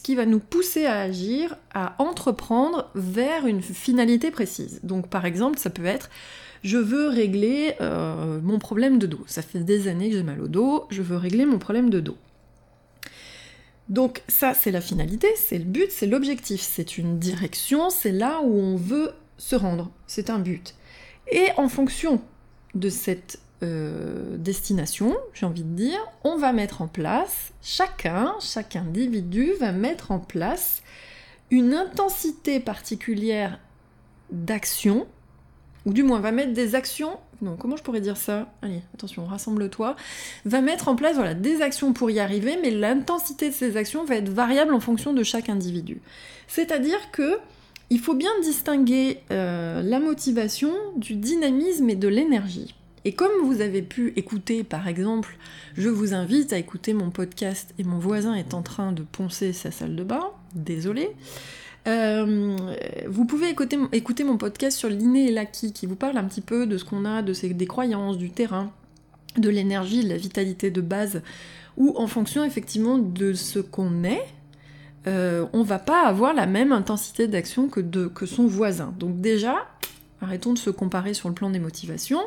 qui 0.01 0.15
va 0.15 0.25
nous 0.25 0.39
pousser 0.39 0.85
à 0.85 1.01
agir, 1.01 1.57
à 1.73 1.95
entreprendre 2.01 2.89
vers 2.95 3.45
une 3.45 3.61
finalité 3.61 4.31
précise. 4.31 4.79
Donc 4.83 5.09
par 5.09 5.25
exemple 5.25 5.59
ça 5.59 5.69
peut 5.69 5.85
être 5.85 6.09
je 6.63 6.77
veux 6.77 7.07
régler 7.07 7.75
euh, 7.81 8.39
mon 8.41 8.59
problème 8.59 8.99
de 8.99 9.07
dos. 9.07 9.23
Ça 9.27 9.41
fait 9.41 9.59
des 9.59 9.87
années 9.87 10.09
que 10.09 10.17
j'ai 10.17 10.23
mal 10.23 10.41
au 10.41 10.47
dos, 10.47 10.85
je 10.89 11.01
veux 11.01 11.17
régler 11.17 11.45
mon 11.45 11.59
problème 11.59 11.89
de 11.89 11.99
dos. 11.99 12.17
Donc 13.87 14.21
ça, 14.27 14.53
c'est 14.53 14.71
la 14.71 14.81
finalité, 14.81 15.27
c'est 15.35 15.57
le 15.57 15.63
but, 15.63 15.91
c'est 15.91 16.05
l'objectif, 16.05 16.61
c'est 16.61 16.97
une 16.97 17.17
direction, 17.17 17.89
c'est 17.89 18.11
là 18.11 18.41
où 18.43 18.59
on 18.59 18.75
veut 18.75 19.13
se 19.37 19.55
rendre, 19.55 19.89
c'est 20.05 20.29
un 20.29 20.39
but. 20.39 20.75
Et 21.31 21.47
en 21.57 21.69
fonction 21.69 22.21
de 22.75 22.89
cette 22.89 23.39
euh, 23.63 24.37
destination, 24.37 25.17
j'ai 25.33 25.45
envie 25.45 25.63
de 25.63 25.75
dire, 25.75 25.99
on 26.23 26.37
va 26.37 26.53
mettre 26.53 26.81
en 26.81 26.87
place, 26.87 27.51
chacun, 27.63 28.35
chaque 28.39 28.75
individu 28.75 29.53
va 29.59 29.71
mettre 29.71 30.11
en 30.11 30.19
place 30.19 30.83
une 31.49 31.73
intensité 31.73 32.59
particulière 32.59 33.59
d'action 34.31 35.07
ou 35.85 35.93
du 35.93 36.03
moins 36.03 36.19
va 36.19 36.31
mettre 36.31 36.53
des 36.53 36.75
actions 36.75 37.17
non, 37.41 37.55
comment 37.55 37.77
je 37.77 37.83
pourrais 37.83 38.01
dire 38.01 38.17
ça? 38.17 38.51
Allez, 38.61 38.81
attention, 38.93 39.25
rassemble-toi. 39.25 39.95
Va 40.43 40.59
mettre 40.59 40.89
en 40.89 40.95
place 40.95 41.15
voilà, 41.15 41.33
des 41.33 41.61
actions 41.61 41.93
pour 41.93 42.11
y 42.11 42.19
arriver, 42.19 42.57
mais 42.61 42.69
l'intensité 42.69 43.49
de 43.49 43.53
ces 43.53 43.77
actions 43.77 44.03
va 44.03 44.15
être 44.15 44.29
variable 44.29 44.73
en 44.73 44.81
fonction 44.81 45.13
de 45.13 45.23
chaque 45.23 45.47
individu. 45.47 46.01
C'est-à-dire 46.47 47.11
que 47.11 47.37
il 47.89 47.99
faut 47.99 48.13
bien 48.13 48.29
distinguer 48.43 49.19
euh, 49.31 49.81
la 49.81 49.99
motivation 49.99 50.73
du 50.97 51.15
dynamisme 51.15 51.89
et 51.89 51.95
de 51.95 52.07
l'énergie. 52.07 52.75
Et 53.05 53.13
comme 53.13 53.31
vous 53.43 53.61
avez 53.61 53.81
pu 53.81 54.13
écouter, 54.17 54.63
par 54.63 54.87
exemple, 54.87 55.37
je 55.75 55.89
vous 55.89 56.13
invite 56.13 56.51
à 56.53 56.57
écouter 56.57 56.93
mon 56.93 57.09
podcast 57.09 57.73
et 57.79 57.83
mon 57.83 57.97
voisin 57.97 58.35
est 58.35 58.53
en 58.53 58.61
train 58.61 58.91
de 58.91 59.01
poncer 59.01 59.53
sa 59.53 59.71
salle 59.71 59.95
de 59.95 60.03
bain, 60.03 60.29
désolé. 60.53 61.09
Euh, 61.87 62.57
vous 63.07 63.25
pouvez 63.25 63.49
écouter, 63.49 64.23
mon 64.23 64.37
podcast 64.37 64.77
sur 64.77 64.89
l'inné 64.89 65.27
et 65.27 65.31
l'acquis 65.31 65.73
qui 65.73 65.85
vous 65.85 65.95
parle 65.95 66.17
un 66.17 66.25
petit 66.25 66.41
peu 66.41 66.67
de 66.67 66.77
ce 66.77 66.85
qu'on 66.85 67.05
a, 67.05 67.21
de 67.21 67.33
ces, 67.33 67.49
des 67.53 67.67
croyances, 67.67 68.17
du 68.17 68.29
terrain, 68.29 68.71
de 69.37 69.49
l'énergie, 69.49 70.03
de 70.03 70.09
la 70.09 70.17
vitalité 70.17 70.71
de 70.71 70.81
base, 70.81 71.21
où 71.77 71.93
en 71.97 72.07
fonction 72.07 72.43
effectivement 72.43 72.97
de 72.97 73.33
ce 73.33 73.59
qu'on 73.59 74.03
est, 74.03 74.23
euh, 75.07 75.45
on 75.53 75.63
va 75.63 75.79
pas 75.79 76.05
avoir 76.05 76.33
la 76.33 76.45
même 76.45 76.71
intensité 76.71 77.27
d'action 77.27 77.69
que, 77.69 77.79
que 77.79 78.25
son 78.25 78.47
voisin. 78.47 78.93
Donc 78.99 79.21
déjà, 79.21 79.55
arrêtons 80.21 80.53
de 80.53 80.59
se 80.59 80.69
comparer 80.69 81.13
sur 81.13 81.29
le 81.29 81.35
plan 81.35 81.49
des 81.49 81.59
motivations, 81.59 82.21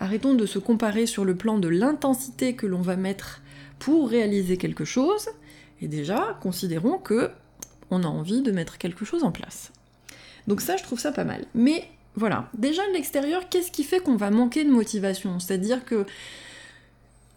arrêtons 0.00 0.34
de 0.34 0.46
se 0.46 0.58
comparer 0.58 1.06
sur 1.06 1.24
le 1.24 1.36
plan 1.36 1.58
de 1.58 1.68
l'intensité 1.68 2.54
que 2.56 2.66
l'on 2.66 2.80
va 2.80 2.96
mettre 2.96 3.42
pour 3.78 4.08
réaliser 4.08 4.56
quelque 4.56 4.84
chose, 4.84 5.28
et 5.80 5.88
déjà, 5.88 6.38
considérons 6.40 6.98
que 6.98 7.30
on 7.92 8.02
a 8.02 8.08
envie 8.08 8.42
de 8.42 8.50
mettre 8.50 8.78
quelque 8.78 9.04
chose 9.04 9.22
en 9.22 9.30
place. 9.30 9.70
Donc 10.48 10.60
ça, 10.60 10.76
je 10.76 10.82
trouve 10.82 10.98
ça 10.98 11.12
pas 11.12 11.24
mal. 11.24 11.44
Mais 11.54 11.88
voilà, 12.16 12.48
déjà 12.54 12.86
de 12.88 12.92
l'extérieur, 12.92 13.48
qu'est-ce 13.48 13.70
qui 13.70 13.84
fait 13.84 14.00
qu'on 14.00 14.16
va 14.16 14.30
manquer 14.30 14.64
de 14.64 14.70
motivation? 14.70 15.38
C'est-à-dire 15.38 15.84
que 15.84 16.06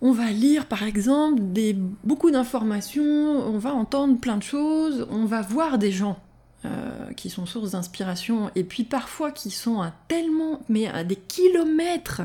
on 0.01 0.11
va 0.11 0.31
lire 0.31 0.65
par 0.65 0.83
exemple 0.83 1.39
des, 1.41 1.73
beaucoup 2.03 2.31
d'informations, 2.31 3.03
on 3.03 3.57
va 3.57 3.73
entendre 3.73 4.19
plein 4.19 4.37
de 4.37 4.43
choses, 4.43 5.07
on 5.09 5.25
va 5.25 5.41
voir 5.41 5.77
des 5.77 5.91
gens 5.91 6.19
euh, 6.65 7.11
qui 7.15 7.29
sont 7.29 7.45
sources 7.45 7.71
d'inspiration 7.71 8.51
et 8.55 8.63
puis 8.63 8.83
parfois 8.83 9.31
qui 9.31 9.51
sont 9.51 9.81
à 9.81 9.93
tellement, 10.07 10.61
mais 10.69 10.87
à 10.87 11.03
des 11.03 11.15
kilomètres 11.15 12.21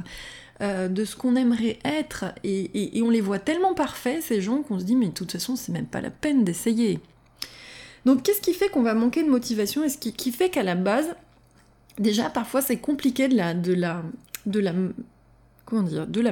euh, 0.61 0.89
de 0.89 1.05
ce 1.05 1.17
qu'on 1.17 1.37
aimerait 1.37 1.79
être 1.85 2.27
et, 2.45 2.99
et, 2.99 3.03
on 3.03 3.11
les 3.11 3.21
voit 3.21 3.39
tellement 3.39 3.73
parfaits 3.73 4.23
ces 4.23 4.41
gens 4.43 4.63
qu'on 4.63 4.79
se 4.79 4.85
dit 4.85 4.97
mais 4.97 5.09
de 5.09 5.15
toute 5.15 5.33
façon 5.33 5.57
c'est 5.57 5.73
même 5.73 5.87
pas 5.87 6.01
la 6.01 6.11
peine 6.11 6.45
d'essayer. 6.45 7.01
Donc 8.05 8.23
qu'est-ce 8.23 8.41
qui 8.41 8.55
fait 8.55 8.69
qu'on 8.69 8.83
va 8.83 8.95
manquer 8.95 9.23
de 9.23 9.29
motivation 9.29 9.85
et 9.85 9.89
ce 9.89 9.99
qui, 9.99 10.33
fait 10.33 10.49
qu'à 10.51 10.63
la 10.63 10.75
base, 10.75 11.15
déjà 11.99 12.31
parfois 12.31 12.63
c'est 12.63 12.79
compliqué 12.79 13.29
de 13.29 13.37
la, 13.37 13.53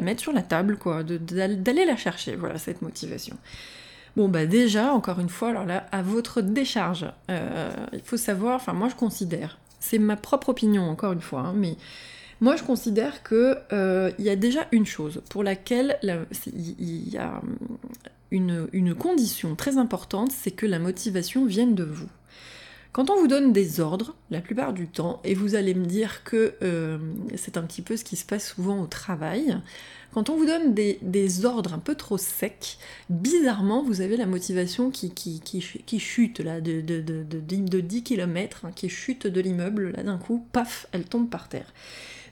mettre 0.00 0.20
sur 0.20 0.32
la 0.32 0.42
table, 0.42 0.76
quoi, 0.78 1.02
d'aller 1.02 1.84
la 1.84 1.96
chercher, 1.96 2.37
voilà 2.37 2.58
cette 2.58 2.82
motivation. 2.82 3.37
Bon 4.16 4.28
bah 4.28 4.46
déjà, 4.46 4.92
encore 4.92 5.20
une 5.20 5.28
fois, 5.28 5.50
alors 5.50 5.66
là, 5.66 5.87
à 5.92 6.02
votre 6.02 6.40
décharge, 6.40 7.06
euh, 7.30 7.70
il 7.92 8.00
faut 8.00 8.16
savoir, 8.16 8.56
enfin 8.56 8.72
moi 8.72 8.88
je 8.88 8.96
considère, 8.96 9.58
c'est 9.78 9.98
ma 9.98 10.16
propre 10.16 10.48
opinion 10.48 10.88
encore 10.88 11.12
une 11.12 11.20
fois, 11.20 11.40
hein, 11.40 11.54
mais 11.54 11.76
moi 12.40 12.56
je 12.56 12.64
considère 12.64 13.22
que 13.22 13.58
euh, 13.72 14.10
y 14.18 14.30
a 14.30 14.37
déjà 14.37 14.66
une 14.72 14.87
chose 14.87 15.22
pour 15.28 15.44
laquelle 15.44 15.98
il 16.02 17.08
y 17.08 17.18
a 17.18 17.40
une, 18.30 18.94
condition 18.94 19.54
très 19.54 19.78
importante, 19.78 20.32
c'est 20.32 20.50
que 20.50 20.66
la 20.66 20.78
motivation 20.78 21.44
vienne 21.44 21.75
de 21.75 21.85
vous. 21.85 22.08
Quand 22.92 23.11
on 23.11 23.20
vous 23.20 23.28
donne 23.28 23.52
des 23.52 23.80
ordres, 23.80 24.14
la 24.30 24.40
plupart 24.40 24.73
du 24.73 24.88
temps, 24.88 25.20
et 25.23 25.35
vous 25.35 25.54
allez 25.54 25.75
me 25.75 25.85
dire 25.85 26.25
que 26.25 26.54
euh, 26.62 26.99
c'est 27.37 27.56
un 27.56 27.62
petit 27.62 27.82
peu 27.82 27.97
ce 27.97 28.04
qui 28.04 28.16
se 28.16 28.25
passe 28.25 28.54
souvent 28.54 28.80
au 28.80 28.87
travail, 28.87 29.58
quand 30.12 30.30
on 30.30 30.37
vous 30.37 30.47
donne 30.47 30.75
des, 30.75 31.44
ordres 31.44 31.75
un 31.75 31.78
peu 31.78 31.94
trop 31.94 32.16
secs, 32.16 32.78
bizarrement, 33.11 33.82
vous 33.82 34.00
avez 34.00 34.16
la 34.16 34.26
motivation 34.26 34.90
qui, 34.90 35.12
chute 35.99 36.40
là, 36.40 36.61
de 36.61 36.80
10 36.80 38.02
km, 38.02 38.64
hein, 38.64 38.70
qui 38.75 38.88
chute 38.88 39.26
de 39.26 39.40
l'immeuble, 39.40 39.92
là 39.92 40.02
d'un 40.02 40.18
coup, 40.18 40.47
paf, 40.52 40.87
elle 40.92 41.04
tombe 41.04 41.28
par 41.28 41.49
terre. 41.49 41.73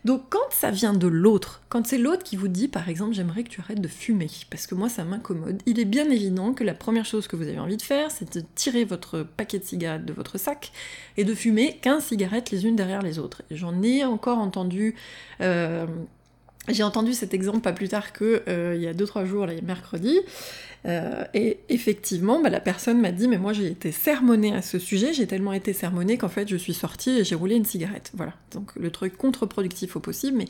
Donc 0.06 0.22
quand 0.30 0.38
ça 0.50 0.70
vient 0.70 0.92
de 0.92 1.08
l'autre, 1.08 1.62
quand 1.68 1.84
c'est 1.84 1.98
l'autre 1.98 2.22
qui 2.22 2.36
vous 2.36 2.46
dit 2.46 2.68
par 2.68 2.88
exemple 2.88 3.12
j'aimerais 3.12 3.42
que 3.42 3.48
tu 3.48 3.60
arrêtes 3.60 3.80
de 3.80 3.88
fumer, 3.88 4.30
parce 4.50 4.68
que 4.68 4.76
moi 4.76 4.88
ça 4.88 5.02
m'incommode, 5.02 5.60
il 5.66 5.80
est 5.80 5.84
bien 5.84 6.08
évident 6.08 6.52
que 6.52 6.62
la 6.62 6.74
première 6.74 7.04
chose 7.04 7.26
que 7.26 7.34
vous 7.34 7.48
avez 7.48 7.58
envie 7.58 7.76
de 7.76 7.82
faire, 7.82 8.12
c'est 8.12 8.36
de 8.36 8.44
tirer 8.54 8.84
votre 8.84 9.24
paquet 9.24 9.58
de 9.58 9.64
cigarettes 9.64 10.04
de 10.04 10.12
votre 10.12 10.38
sac 10.38 10.70
et 11.16 11.24
de 11.24 11.34
fumer 11.34 11.80
15 11.82 12.04
cigarettes 12.04 12.52
les 12.52 12.66
unes 12.66 12.76
derrière 12.76 13.02
les 13.02 13.18
autres. 13.18 13.42
J'en 13.50 13.82
ai 13.82 14.04
encore 14.04 14.38
entendu... 14.38 14.94
Euh, 15.40 15.86
j'ai 16.68 16.82
entendu 16.82 17.12
cet 17.12 17.34
exemple 17.34 17.60
pas 17.60 17.72
plus 17.72 17.88
tard 17.88 18.12
que 18.12 18.42
euh, 18.48 18.74
il 18.76 18.82
y 18.82 18.88
a 18.88 18.92
2-3 18.92 19.24
jours, 19.26 19.46
là, 19.46 19.52
mercredi, 19.62 20.18
euh, 20.86 21.24
et 21.34 21.58
effectivement, 21.68 22.40
bah, 22.40 22.50
la 22.50 22.60
personne 22.60 23.00
m'a 23.00 23.12
dit, 23.12 23.28
mais 23.28 23.38
moi 23.38 23.52
j'ai 23.52 23.66
été 23.66 23.92
sermonnée 23.92 24.54
à 24.54 24.62
ce 24.62 24.78
sujet, 24.78 25.12
j'ai 25.12 25.26
tellement 25.26 25.52
été 25.52 25.72
sermonnée 25.72 26.16
qu'en 26.18 26.28
fait 26.28 26.48
je 26.48 26.56
suis 26.56 26.74
sortie 26.74 27.18
et 27.18 27.24
j'ai 27.24 27.34
roulé 27.34 27.56
une 27.56 27.64
cigarette. 27.64 28.12
Voilà, 28.14 28.34
donc 28.52 28.74
le 28.76 28.90
truc 28.90 29.16
contre-productif 29.16 29.96
au 29.96 30.00
possible, 30.00 30.38
mais 30.38 30.48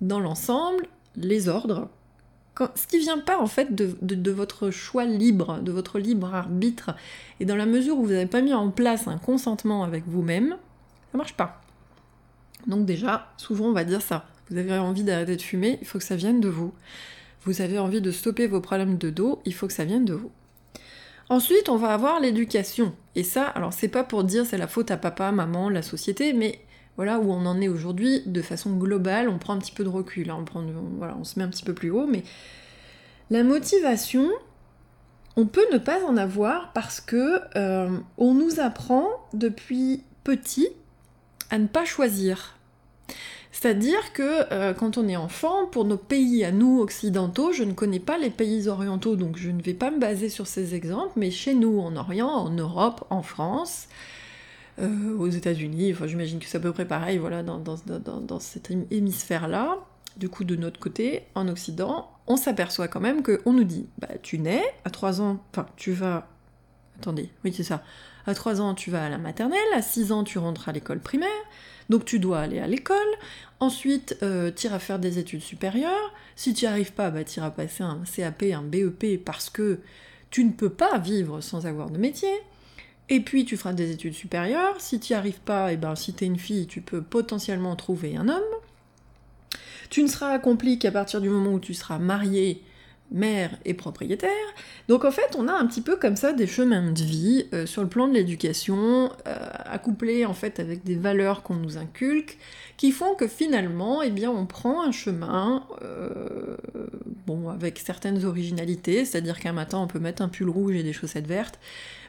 dans 0.00 0.20
l'ensemble, 0.20 0.86
les 1.16 1.48
ordres, 1.48 1.88
ce 2.74 2.86
qui 2.86 2.98
vient 2.98 3.18
pas 3.18 3.40
en 3.40 3.46
fait 3.46 3.74
de, 3.74 4.30
votre 4.30 4.70
choix 4.70 5.04
libre, 5.04 5.60
de 5.62 5.72
votre 5.72 5.98
libre 5.98 6.34
arbitre, 6.34 6.94
et 7.40 7.44
dans 7.44 7.56
la 7.56 7.66
mesure 7.66 7.98
où 7.98 8.04
vous 8.04 8.12
n'avez 8.12 8.26
pas 8.26 8.42
mis 8.42 8.54
en 8.54 8.70
place 8.70 9.08
un 9.08 9.18
consentement 9.18 9.82
avec 9.82 10.04
vous-même, 10.06 10.56
ça 11.12 11.18
marche 11.18 11.34
pas. 11.34 11.60
Donc 12.66 12.84
déjà, 12.84 13.32
souvent 13.36 13.66
on 13.66 13.72
va 13.72 13.84
dire 13.84 14.02
ça. 14.02 14.26
Vous 14.50 14.58
avez 14.58 14.76
envie 14.78 15.04
d'arrêter 15.04 15.36
de 15.36 15.42
fumer, 15.42 15.78
il 15.80 15.86
faut 15.86 15.98
que 15.98 16.04
ça 16.04 16.16
vienne 16.16 16.40
de 16.40 16.48
vous 16.48 16.72
vous 17.44 17.62
avez 17.62 17.78
envie 17.78 18.00
de 18.00 18.10
stopper 18.10 18.46
vos 18.46 18.60
problèmes 18.60 18.98
de 18.98 19.10
dos, 19.10 19.40
il 19.44 19.54
faut 19.54 19.66
que 19.66 19.72
ça 19.72 19.84
vienne 19.84 20.04
de 20.04 20.14
vous. 20.14 20.30
Ensuite, 21.28 21.68
on 21.68 21.76
va 21.76 21.94
avoir 21.94 22.20
l'éducation. 22.20 22.94
Et 23.14 23.22
ça, 23.22 23.44
alors 23.44 23.72
c'est 23.72 23.88
pas 23.88 24.04
pour 24.04 24.24
dire 24.24 24.44
c'est 24.44 24.58
la 24.58 24.66
faute 24.66 24.90
à 24.90 24.96
papa, 24.96 25.30
maman, 25.32 25.68
la 25.68 25.82
société, 25.82 26.32
mais 26.32 26.60
voilà 26.96 27.18
où 27.18 27.30
on 27.32 27.46
en 27.46 27.60
est 27.60 27.68
aujourd'hui 27.68 28.22
de 28.26 28.42
façon 28.42 28.76
globale, 28.76 29.28
on 29.28 29.38
prend 29.38 29.54
un 29.54 29.58
petit 29.58 29.72
peu 29.72 29.84
de 29.84 29.88
recul, 29.88 30.28
hein. 30.30 30.36
on, 30.38 30.44
prend, 30.44 30.62
voilà, 30.98 31.16
on 31.18 31.24
se 31.24 31.38
met 31.38 31.44
un 31.44 31.48
petit 31.48 31.64
peu 31.64 31.72
plus 31.72 31.90
haut, 31.90 32.06
mais 32.06 32.24
la 33.30 33.44
motivation, 33.44 34.28
on 35.36 35.46
peut 35.46 35.66
ne 35.72 35.78
pas 35.78 36.04
en 36.04 36.16
avoir 36.16 36.72
parce 36.72 37.00
que 37.00 37.40
euh, 37.56 37.96
on 38.18 38.34
nous 38.34 38.60
apprend 38.60 39.08
depuis 39.32 40.02
petit 40.24 40.68
à 41.48 41.58
ne 41.58 41.68
pas 41.68 41.84
choisir. 41.84 42.56
C'est-à-dire 43.52 44.12
que 44.12 44.52
euh, 44.52 44.74
quand 44.74 44.96
on 44.96 45.08
est 45.08 45.16
enfant, 45.16 45.66
pour 45.66 45.84
nos 45.84 45.96
pays 45.96 46.44
à 46.44 46.52
nous 46.52 46.80
occidentaux, 46.80 47.52
je 47.52 47.64
ne 47.64 47.72
connais 47.72 47.98
pas 47.98 48.16
les 48.16 48.30
pays 48.30 48.68
orientaux, 48.68 49.16
donc 49.16 49.36
je 49.36 49.50
ne 49.50 49.60
vais 49.60 49.74
pas 49.74 49.90
me 49.90 49.98
baser 49.98 50.28
sur 50.28 50.46
ces 50.46 50.74
exemples, 50.74 51.12
mais 51.16 51.30
chez 51.30 51.54
nous, 51.54 51.80
en 51.80 51.96
Orient, 51.96 52.28
en 52.28 52.50
Europe, 52.50 53.04
en 53.10 53.22
France, 53.22 53.88
euh, 54.78 55.16
aux 55.18 55.28
États-Unis, 55.28 55.92
enfin 55.92 56.06
j'imagine 56.06 56.38
que 56.38 56.46
c'est 56.46 56.58
à 56.58 56.60
peu 56.60 56.72
près 56.72 56.86
pareil, 56.86 57.18
voilà, 57.18 57.42
dans, 57.42 58.38
cet 58.38 58.70
hémisphère-là, 58.90 59.78
du 60.16 60.28
coup 60.28 60.44
de 60.44 60.54
notre 60.54 60.78
côté, 60.78 61.24
en 61.34 61.48
Occident, 61.48 62.08
on 62.28 62.36
s'aperçoit 62.36 62.86
quand 62.86 63.00
même 63.00 63.22
qu'on 63.22 63.52
nous 63.52 63.64
dit, 63.64 63.88
bah 63.98 64.08
tu 64.22 64.38
nais, 64.38 64.62
à 64.84 64.90
3 64.90 65.20
ans, 65.20 65.42
enfin 65.52 65.66
tu 65.76 65.92
vas... 65.92 66.28
Attendez, 66.98 67.30
oui 67.44 67.52
c'est 67.52 67.64
ça. 67.64 67.82
À 68.26 68.34
3 68.34 68.60
ans, 68.60 68.74
tu 68.74 68.90
vas 68.90 69.04
à 69.04 69.08
la 69.08 69.18
maternelle, 69.18 69.58
à 69.74 69.82
6 69.82 70.12
ans, 70.12 70.22
tu 70.22 70.38
rentres 70.38 70.68
à 70.68 70.72
l'école 70.72 71.00
primaire, 71.00 71.28
donc 71.90 72.06
tu 72.06 72.18
dois 72.18 72.40
aller 72.40 72.60
à 72.60 72.66
l'école, 72.66 72.96
ensuite 73.58 74.16
euh, 74.22 74.50
tu 74.54 74.66
iras 74.66 74.78
faire 74.78 74.98
des 74.98 75.18
études 75.18 75.42
supérieures, 75.42 76.14
si 76.36 76.54
tu 76.54 76.64
n'y 76.64 76.70
arrives 76.70 76.92
pas, 76.92 77.10
bah, 77.10 77.24
tu 77.24 77.38
iras 77.38 77.50
passer 77.50 77.82
un 77.82 78.00
CAP, 78.16 78.44
un 78.54 78.62
BEP, 78.62 79.22
parce 79.22 79.50
que 79.50 79.80
tu 80.30 80.44
ne 80.44 80.52
peux 80.52 80.70
pas 80.70 80.96
vivre 80.98 81.40
sans 81.42 81.66
avoir 81.66 81.90
de 81.90 81.98
métier, 81.98 82.32
et 83.08 83.20
puis 83.20 83.44
tu 83.44 83.56
feras 83.56 83.72
des 83.72 83.90
études 83.90 84.14
supérieures, 84.14 84.80
si 84.80 85.00
tu 85.00 85.12
n'y 85.12 85.16
arrives 85.18 85.40
pas, 85.40 85.70
et 85.70 85.74
eh 85.74 85.76
ben, 85.76 85.96
si 85.96 86.14
tu 86.14 86.24
es 86.24 86.26
une 86.28 86.38
fille, 86.38 86.66
tu 86.66 86.80
peux 86.80 87.02
potentiellement 87.02 87.74
trouver 87.74 88.16
un 88.16 88.28
homme, 88.28 88.42
tu 89.90 90.02
ne 90.02 90.08
seras 90.08 90.30
accompli 90.30 90.78
qu'à 90.78 90.92
partir 90.92 91.20
du 91.20 91.28
moment 91.28 91.54
où 91.54 91.60
tu 91.60 91.74
seras 91.74 91.98
marié 91.98 92.62
mère 93.10 93.50
et 93.64 93.74
propriétaire. 93.74 94.30
Donc 94.88 95.04
en 95.04 95.10
fait, 95.10 95.36
on 95.36 95.48
a 95.48 95.52
un 95.52 95.66
petit 95.66 95.80
peu 95.80 95.96
comme 95.96 96.16
ça 96.16 96.32
des 96.32 96.46
chemins 96.46 96.92
de 96.92 97.02
vie 97.02 97.46
euh, 97.52 97.66
sur 97.66 97.82
le 97.82 97.88
plan 97.88 98.08
de 98.08 98.14
l'éducation, 98.14 99.10
euh, 99.26 99.48
accouplés 99.64 100.24
en 100.26 100.34
fait 100.34 100.60
avec 100.60 100.84
des 100.84 100.94
valeurs 100.94 101.42
qu'on 101.42 101.54
nous 101.54 101.76
inculque, 101.76 102.38
qui 102.76 102.92
font 102.92 103.14
que 103.14 103.26
finalement, 103.26 104.02
eh 104.02 104.10
bien, 104.10 104.30
on 104.30 104.46
prend 104.46 104.82
un 104.82 104.92
chemin, 104.92 105.64
euh, 105.82 106.56
bon, 107.26 107.48
avec 107.50 107.78
certaines 107.78 108.24
originalités, 108.24 109.04
c'est-à-dire 109.04 109.38
qu'un 109.38 109.52
matin 109.52 109.78
on 109.78 109.86
peut 109.86 109.98
mettre 109.98 110.22
un 110.22 110.28
pull 110.28 110.48
rouge 110.48 110.74
et 110.74 110.82
des 110.82 110.92
chaussettes 110.92 111.26
vertes, 111.26 111.58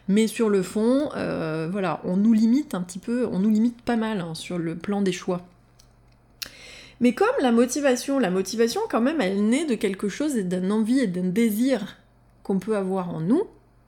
mais 0.07 0.27
sur 0.27 0.49
le 0.49 0.63
fond, 0.63 1.09
voilà, 1.13 2.01
on 2.03 2.17
nous 2.17 2.33
limite 2.33 2.73
un 2.73 2.81
petit 2.81 2.99
peu, 2.99 3.27
on 3.31 3.39
nous 3.39 3.49
limite 3.49 3.81
pas 3.81 3.97
mal 3.97 4.19
hein, 4.19 4.33
sur 4.33 4.57
le 4.57 4.75
plan 4.75 5.01
des 5.01 5.11
choix. 5.11 5.45
Mais 7.01 7.13
comme 7.13 7.27
la 7.41 7.51
motivation, 7.51 8.19
la 8.19 8.29
motivation 8.29 8.79
quand 8.89 9.01
même, 9.01 9.19
elle 9.19 9.43
naît 9.49 9.65
de 9.65 9.75
quelque 9.75 10.07
chose 10.07 10.37
et 10.37 10.43
d'un 10.43 10.71
envie 10.71 10.99
et 10.99 11.07
d'un 11.07 11.27
désir 11.27 11.97
qu'on 12.43 12.59
peut 12.59 12.77
avoir 12.77 13.09
en 13.09 13.19
nous, 13.19 13.43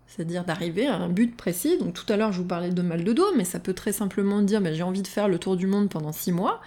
c'est-à-dire 0.07 0.43
d'arriver 0.43 0.87
à 0.87 0.95
un 0.95 1.09
but 1.09 1.37
précis. 1.37 1.77
Donc 1.77 1.93
tout 1.93 2.11
à 2.11 2.17
l'heure 2.17 2.31
je 2.33 2.39
vous 2.39 2.47
parlais 2.47 2.71
de 2.71 2.81
mal 2.81 3.03
de 3.03 3.13
dos, 3.13 3.33
mais 3.37 3.45
ça 3.45 3.59
peut 3.59 3.73
très 3.73 3.93
simplement 3.93 4.41
dire 4.41 4.61
ben, 4.61 4.73
j'ai 4.73 4.83
envie 4.83 5.03
de 5.03 5.07
faire 5.07 5.27
le 5.27 5.37
tour 5.37 5.55
du 5.55 5.67
monde 5.67 5.89
pendant 5.89 6.11
six 6.11 6.31
mois. 6.31 6.59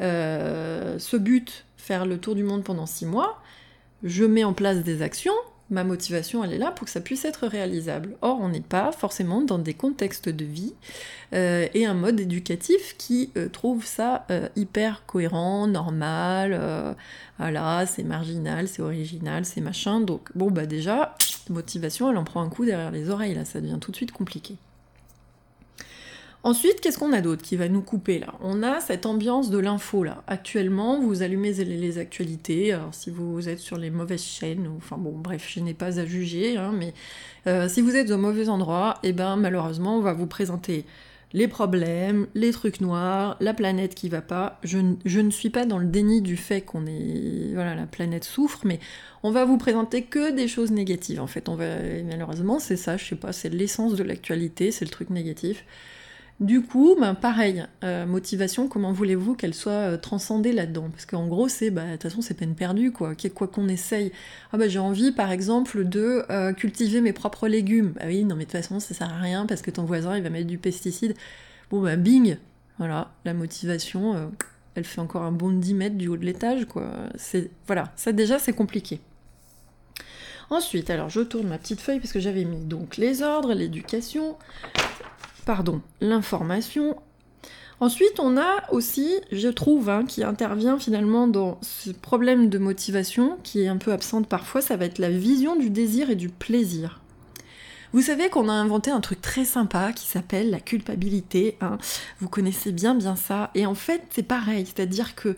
ce 0.00 1.16
but, 1.16 1.64
faire 1.76 2.06
le 2.06 2.18
tour 2.18 2.34
du 2.34 2.42
monde 2.42 2.64
pendant 2.64 2.86
six 2.86 3.06
mois, 3.06 3.40
je 4.02 4.24
mets 4.24 4.44
en 4.44 4.52
place 4.52 4.82
des 4.82 5.02
actions, 5.02 5.32
ma 5.70 5.84
motivation, 5.84 6.42
elle 6.42 6.52
est 6.52 6.58
là 6.58 6.70
pour 6.70 6.86
que 6.86 6.90
ça 6.90 7.00
puisse 7.00 7.24
être 7.24 7.46
réalisable. 7.46 8.16
Or, 8.22 8.38
on 8.40 8.48
n'est 8.48 8.60
pas 8.60 8.92
forcément 8.92 9.42
dans 9.42 9.58
des 9.58 9.74
contextes 9.74 10.28
de 10.28 10.44
vie 10.44 10.74
euh, 11.34 11.68
et 11.74 11.84
un 11.84 11.94
mode 11.94 12.20
éducatif 12.20 12.96
qui 12.96 13.30
euh, 13.36 13.48
trouve 13.48 13.84
ça 13.84 14.24
euh, 14.30 14.48
hyper 14.56 15.04
cohérent, 15.06 15.66
normal, 15.66 16.96
voilà, 17.38 17.86
c'est 17.86 18.02
marginal, 18.02 18.68
c'est 18.68 18.82
original, 18.82 19.44
c'est 19.44 19.60
machin. 19.60 20.00
Donc, 20.00 20.30
bon, 20.34 20.50
bah 20.50 20.66
déjà, 20.66 21.14
motivation, 21.50 22.10
elle 22.10 22.16
en 22.16 22.24
prend 22.24 22.42
un 22.42 22.48
coup 22.48 22.64
derrière 22.64 22.90
les 22.90 23.10
oreilles, 23.10 23.34
là, 23.34 23.44
ça 23.44 23.60
devient 23.60 23.78
tout 23.80 23.90
de 23.90 23.96
suite 23.96 24.12
compliqué. 24.12 24.56
Ensuite, 26.44 26.80
qu'est-ce 26.80 26.98
qu'on 26.98 27.12
a 27.12 27.20
d'autre 27.20 27.42
qui 27.42 27.56
va 27.56 27.68
nous 27.68 27.82
couper 27.82 28.20
là? 28.20 28.34
On 28.40 28.62
a 28.62 28.80
cette 28.80 29.06
ambiance 29.06 29.50
de 29.50 29.58
l'info 29.58 30.04
là. 30.04 30.22
Actuellement, 30.28 31.00
vous 31.00 31.22
allumez 31.22 31.52
les, 31.52 31.98
actualités. 31.98 32.72
Alors, 32.72 32.94
si 32.94 33.10
vous 33.10 33.48
êtes 33.48 33.58
sur 33.58 33.76
les 33.76 33.90
mauvaises 33.90 34.22
chaînes, 34.22 34.68
ou, 34.68 34.76
enfin 34.76 34.96
bon, 34.98 35.12
bref, 35.16 35.46
je 35.48 35.60
n'ai 35.60 35.74
pas 35.74 35.98
à 35.98 36.06
juger, 36.06 36.56
hein, 36.56 36.72
mais 36.76 36.94
euh, 37.48 37.68
si 37.68 37.80
vous 37.80 37.96
êtes 37.96 38.10
au 38.12 38.18
mauvais 38.18 38.48
endroit, 38.48 38.98
et 39.02 39.08
eh 39.08 39.12
ben 39.12 39.36
malheureusement, 39.36 39.96
on 39.96 40.00
va 40.00 40.12
vous 40.12 40.26
présenter 40.28 40.84
les 41.32 41.48
problèmes, 41.48 42.26
les 42.34 42.52
trucs 42.52 42.80
noirs, 42.80 43.36
la 43.40 43.52
planète 43.52 43.94
qui 43.94 44.08
va 44.08 44.22
pas. 44.22 44.58
Je, 44.62 44.78
je 45.04 45.20
ne 45.20 45.30
suis 45.30 45.50
pas 45.50 45.66
dans 45.66 45.78
le 45.78 45.86
déni 45.86 46.22
du 46.22 46.36
fait 46.36 46.62
qu'on 46.62 46.86
est, 46.86 47.52
voilà, 47.52 47.74
la 47.74 47.86
planète 47.86 48.24
souffre, 48.24 48.60
mais 48.64 48.78
on 49.22 49.30
va 49.30 49.44
vous 49.44 49.58
présenter 49.58 50.02
que 50.02 50.30
des 50.30 50.48
choses 50.48 50.70
négatives. 50.70 51.20
En 51.20 51.26
fait, 51.26 51.48
on 51.48 51.56
va, 51.56 51.66
malheureusement, 52.08 52.58
c'est 52.60 52.76
ça. 52.76 52.96
Je 52.96 53.04
sais 53.04 53.16
pas, 53.16 53.32
c'est 53.32 53.50
l'essence 53.50 53.94
de 53.94 54.04
l'actualité, 54.04 54.70
c'est 54.70 54.84
le 54.84 54.90
truc 54.90 55.10
négatif. 55.10 55.64
Du 56.40 56.62
coup, 56.62 56.96
ben 57.00 57.14
pareil, 57.14 57.66
euh, 57.82 58.06
motivation, 58.06 58.68
comment 58.68 58.92
voulez-vous 58.92 59.34
qu'elle 59.34 59.54
soit 59.54 59.72
euh, 59.72 59.96
transcendée 59.96 60.52
là-dedans? 60.52 60.88
Parce 60.88 61.04
qu'en 61.04 61.26
gros, 61.26 61.48
c'est, 61.48 61.70
bah, 61.70 61.84
de 61.84 61.92
toute 61.92 62.04
façon, 62.04 62.22
c'est 62.22 62.34
peine 62.34 62.54
perdue, 62.54 62.92
quoi. 62.92 63.14
Quoi 63.34 63.48
qu'on 63.48 63.66
essaye. 63.66 64.12
Ah 64.52 64.56
bah, 64.56 64.68
j'ai 64.68 64.78
envie, 64.78 65.10
par 65.10 65.32
exemple, 65.32 65.84
de 65.84 66.24
euh, 66.30 66.52
cultiver 66.52 67.00
mes 67.00 67.12
propres 67.12 67.48
légumes. 67.48 67.92
Bah 67.96 68.02
oui, 68.06 68.22
non, 68.24 68.36
mais 68.36 68.44
de 68.44 68.50
toute 68.50 68.60
façon, 68.60 68.78
ça 68.78 68.94
sert 68.94 69.12
à 69.12 69.18
rien 69.18 69.46
parce 69.46 69.62
que 69.62 69.72
ton 69.72 69.82
voisin, 69.82 70.16
il 70.16 70.22
va 70.22 70.30
mettre 70.30 70.46
du 70.46 70.58
pesticide. 70.58 71.16
Bon, 71.70 71.82
bah, 71.82 71.96
bing 71.96 72.36
Voilà, 72.78 73.10
la 73.24 73.34
motivation, 73.34 74.30
elle 74.76 74.84
fait 74.84 75.00
encore 75.00 75.22
un 75.22 75.32
bond 75.32 75.50
de 75.50 75.58
10 75.58 75.74
mètres 75.74 75.96
du 75.96 76.06
haut 76.06 76.16
de 76.16 76.24
l'étage, 76.24 76.66
quoi. 76.66 76.88
Voilà, 77.66 77.92
ça 77.96 78.12
déjà, 78.12 78.38
c'est 78.38 78.52
compliqué. 78.52 79.00
Ensuite, 80.50 80.88
alors 80.88 81.10
je 81.10 81.20
tourne 81.20 81.48
ma 81.48 81.58
petite 81.58 81.80
feuille 81.80 81.98
parce 81.98 82.12
que 82.12 82.20
j'avais 82.20 82.44
mis 82.44 82.64
donc 82.64 82.96
les 82.96 83.22
ordres, 83.22 83.52
l'éducation, 83.52 84.36
pardon, 85.48 85.80
l'information. 86.02 86.94
Ensuite, 87.80 88.20
on 88.20 88.36
a 88.36 88.70
aussi, 88.70 89.14
je 89.32 89.48
trouve, 89.48 89.88
hein, 89.88 90.04
qui 90.04 90.22
intervient 90.22 90.78
finalement 90.78 91.26
dans 91.26 91.58
ce 91.62 91.88
problème 91.88 92.50
de 92.50 92.58
motivation 92.58 93.38
qui 93.42 93.62
est 93.62 93.68
un 93.68 93.78
peu 93.78 93.92
absente 93.92 94.28
parfois, 94.28 94.60
ça 94.60 94.76
va 94.76 94.84
être 94.84 94.98
la 94.98 95.08
vision 95.08 95.56
du 95.56 95.70
désir 95.70 96.10
et 96.10 96.16
du 96.16 96.28
plaisir. 96.28 97.00
Vous 97.94 98.02
savez 98.02 98.28
qu'on 98.28 98.50
a 98.50 98.52
inventé 98.52 98.90
un 98.90 99.00
truc 99.00 99.22
très 99.22 99.46
sympa 99.46 99.94
qui 99.94 100.06
s'appelle 100.06 100.50
la 100.50 100.60
culpabilité. 100.60 101.56
Hein. 101.62 101.78
Vous 102.20 102.28
connaissez 102.28 102.70
bien 102.70 102.94
bien 102.94 103.16
ça. 103.16 103.50
Et 103.54 103.64
en 103.64 103.74
fait, 103.74 104.02
c'est 104.10 104.22
pareil, 104.22 104.66
c'est-à-dire 104.66 105.14
que 105.14 105.34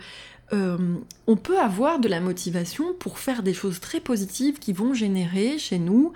euh, 0.53 0.97
on 1.29 1.37
peut 1.37 1.61
avoir 1.61 2.01
de 2.01 2.09
la 2.09 2.19
motivation 2.19 2.95
pour 2.99 3.21
faire 3.21 3.45
des 3.45 3.55
choses 3.55 3.79
très 3.79 4.01
positives 4.01 4.59
qui 4.59 4.73
vont 4.73 4.93
générer 4.93 5.57
chez 5.59 5.79
nous 5.79 6.13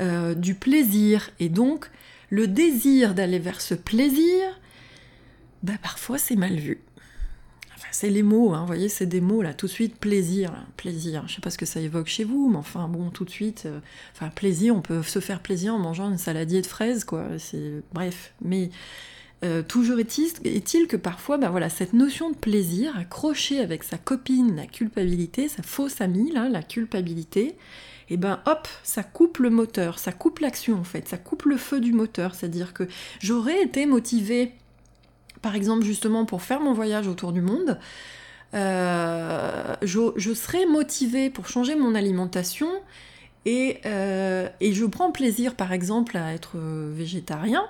euh, 0.00 0.32
du 0.32 0.54
plaisir. 0.54 1.28
Et 1.40 1.50
donc, 1.50 1.90
le 2.34 2.48
désir 2.48 3.14
d'aller 3.14 3.38
vers 3.38 3.60
ce 3.60 3.74
plaisir, 3.74 4.60
bah 5.62 5.74
parfois 5.80 6.18
c'est 6.18 6.34
mal 6.34 6.56
vu. 6.56 6.80
Enfin, 7.76 7.86
c'est 7.92 8.10
les 8.10 8.24
mots, 8.24 8.52
hein, 8.54 8.60
vous 8.60 8.66
voyez, 8.66 8.88
c'est 8.88 9.06
des 9.06 9.20
mots 9.20 9.40
là, 9.40 9.54
tout 9.54 9.66
de 9.66 9.70
suite, 9.70 9.98
plaisir, 9.98 10.52
plaisir. 10.76 11.22
Je 11.28 11.36
sais 11.36 11.40
pas 11.40 11.50
ce 11.50 11.58
que 11.58 11.66
ça 11.66 11.78
évoque 11.78 12.08
chez 12.08 12.24
vous, 12.24 12.50
mais 12.50 12.56
enfin 12.56 12.88
bon, 12.88 13.10
tout 13.10 13.24
de 13.24 13.30
suite, 13.30 13.64
euh, 13.66 13.78
enfin 14.14 14.30
plaisir, 14.30 14.74
on 14.74 14.80
peut 14.80 15.00
se 15.04 15.20
faire 15.20 15.38
plaisir 15.40 15.74
en 15.74 15.78
mangeant 15.78 16.10
une 16.10 16.18
saladier 16.18 16.60
de 16.60 16.66
fraises, 16.66 17.04
quoi. 17.04 17.24
C'est 17.38 17.82
bref, 17.92 18.32
mais 18.42 18.70
euh, 19.44 19.62
toujours 19.62 20.00
est-il 20.00 20.88
que 20.88 20.96
parfois, 20.96 21.38
bah 21.38 21.50
voilà, 21.50 21.68
cette 21.68 21.92
notion 21.92 22.30
de 22.30 22.36
plaisir 22.36 22.98
accrochée 22.98 23.60
avec 23.60 23.84
sa 23.84 23.96
copine, 23.96 24.56
la 24.56 24.66
culpabilité, 24.66 25.46
sa 25.46 25.62
fausse 25.62 26.00
amie 26.00 26.32
la 26.32 26.62
culpabilité, 26.64 27.54
et 28.10 28.14
eh 28.14 28.16
ben 28.18 28.40
hop, 28.44 28.68
ça 28.82 29.02
coupe 29.02 29.38
le 29.38 29.48
moteur, 29.48 29.98
ça 29.98 30.12
coupe 30.12 30.40
l'action 30.40 30.78
en 30.78 30.84
fait, 30.84 31.08
ça 31.08 31.16
coupe 31.16 31.44
le 31.44 31.56
feu 31.56 31.80
du 31.80 31.94
moteur. 31.94 32.34
C'est-à-dire 32.34 32.74
que 32.74 32.86
j'aurais 33.20 33.62
été 33.62 33.86
motivée, 33.86 34.52
par 35.40 35.54
exemple 35.54 35.84
justement 35.84 36.26
pour 36.26 36.42
faire 36.42 36.60
mon 36.60 36.74
voyage 36.74 37.08
autour 37.08 37.32
du 37.32 37.40
monde, 37.40 37.78
euh, 38.54 39.74
je, 39.82 40.34
serais 40.34 40.66
motivée 40.66 41.30
pour 41.30 41.48
changer 41.48 41.74
mon 41.74 41.94
alimentation 41.94 42.68
euh, 43.46 44.48
et, 44.60 44.72
je 44.72 44.84
prends 44.84 45.10
plaisir 45.10 45.54
par 45.54 45.72
exemple 45.72 46.16
à 46.16 46.34
être 46.34 46.56
végétarien. 46.58 47.64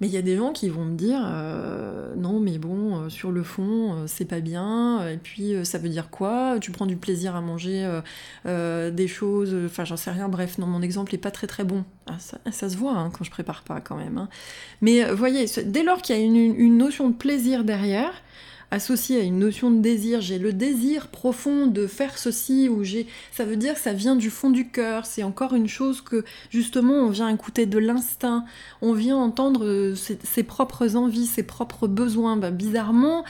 Mais 0.00 0.06
il 0.06 0.12
y 0.12 0.16
a 0.16 0.22
des 0.22 0.36
gens 0.36 0.52
qui 0.52 0.70
vont 0.70 0.86
me 0.86 0.96
dire 0.96 1.20
euh, 1.22 2.14
non, 2.16 2.40
mais 2.40 2.56
bon, 2.56 2.96
euh, 2.96 3.08
sur 3.10 3.30
le 3.30 3.42
fond, 3.42 3.92
euh, 3.92 4.04
c'est 4.06 4.24
pas 4.24 4.40
bien. 4.40 5.06
Et 5.06 5.18
puis, 5.18 5.54
ça 5.64 5.76
veut 5.76 5.90
dire 5.90 6.08
quoi? 6.08 6.56
Tu 6.58 6.70
prends 6.70 6.86
du 6.86 6.96
plaisir 6.96 7.36
à 7.36 7.42
manger 7.42 8.00
des 8.46 9.08
choses. 9.08 9.54
Enfin, 9.66 9.84
j'en 9.84 9.96
sais 9.96 10.10
rien. 10.10 10.28
Bref, 10.28 10.58
non, 10.58 10.66
mon 10.66 10.80
exemple 10.80 11.14
est 11.14 11.18
pas 11.18 11.30
très 11.30 11.46
très 11.46 11.64
bon. 11.64 11.84
Ah, 12.06 12.16
ça, 12.50 12.68
se 12.68 12.76
voit 12.76 12.96
hein, 12.96 13.10
quand 13.10 13.24
je 13.24 13.30
prépare 13.30 13.62
pas 13.62 13.80
quand 13.80 13.96
même. 13.96 14.16
Hein. 14.16 14.28
Mais 14.80 15.12
voyez, 15.12 15.46
dès 15.64 15.82
lors 15.82 16.00
qu'il 16.00 16.16
y 16.16 16.18
a 16.18 16.22
une, 16.22 16.78
notion 16.78 17.10
de 17.10 17.14
plaisir 17.14 17.64
derrière, 17.64 18.12
associé 18.70 19.20
à 19.20 19.24
une 19.24 19.38
notion 19.38 19.70
de 19.70 19.80
désir. 19.80 20.20
J'ai 20.20 20.38
le 20.38 20.52
désir 20.52 21.08
profond 21.08 21.66
de 21.66 21.86
faire 21.86 22.18
ceci, 22.18 22.68
ou 22.68 22.84
j'ai. 22.84 23.06
Ça 23.32 23.44
veut 23.44 23.56
dire 23.56 23.74
que 23.74 23.80
ça 23.80 23.92
vient 23.92 24.16
du 24.16 24.30
fond 24.30 24.50
du 24.50 24.68
cœur. 24.68 25.06
C'est 25.06 25.22
encore 25.22 25.54
une 25.54 25.68
chose 25.68 26.00
que 26.00 26.24
justement 26.50 26.94
on 26.94 27.10
vient 27.10 27.28
écouter 27.28 27.66
de 27.66 27.78
l'instinct. 27.78 28.44
On 28.82 28.92
vient 28.92 29.16
entendre 29.16 29.64
euh, 29.64 29.94
ses, 29.94 30.42
propres 30.42 30.96
envies, 30.96 31.26
ses 31.26 31.42
propres 31.42 31.88
besoins. 31.88 32.36
Bah, 32.36 32.50
bizarrement, 32.50 33.24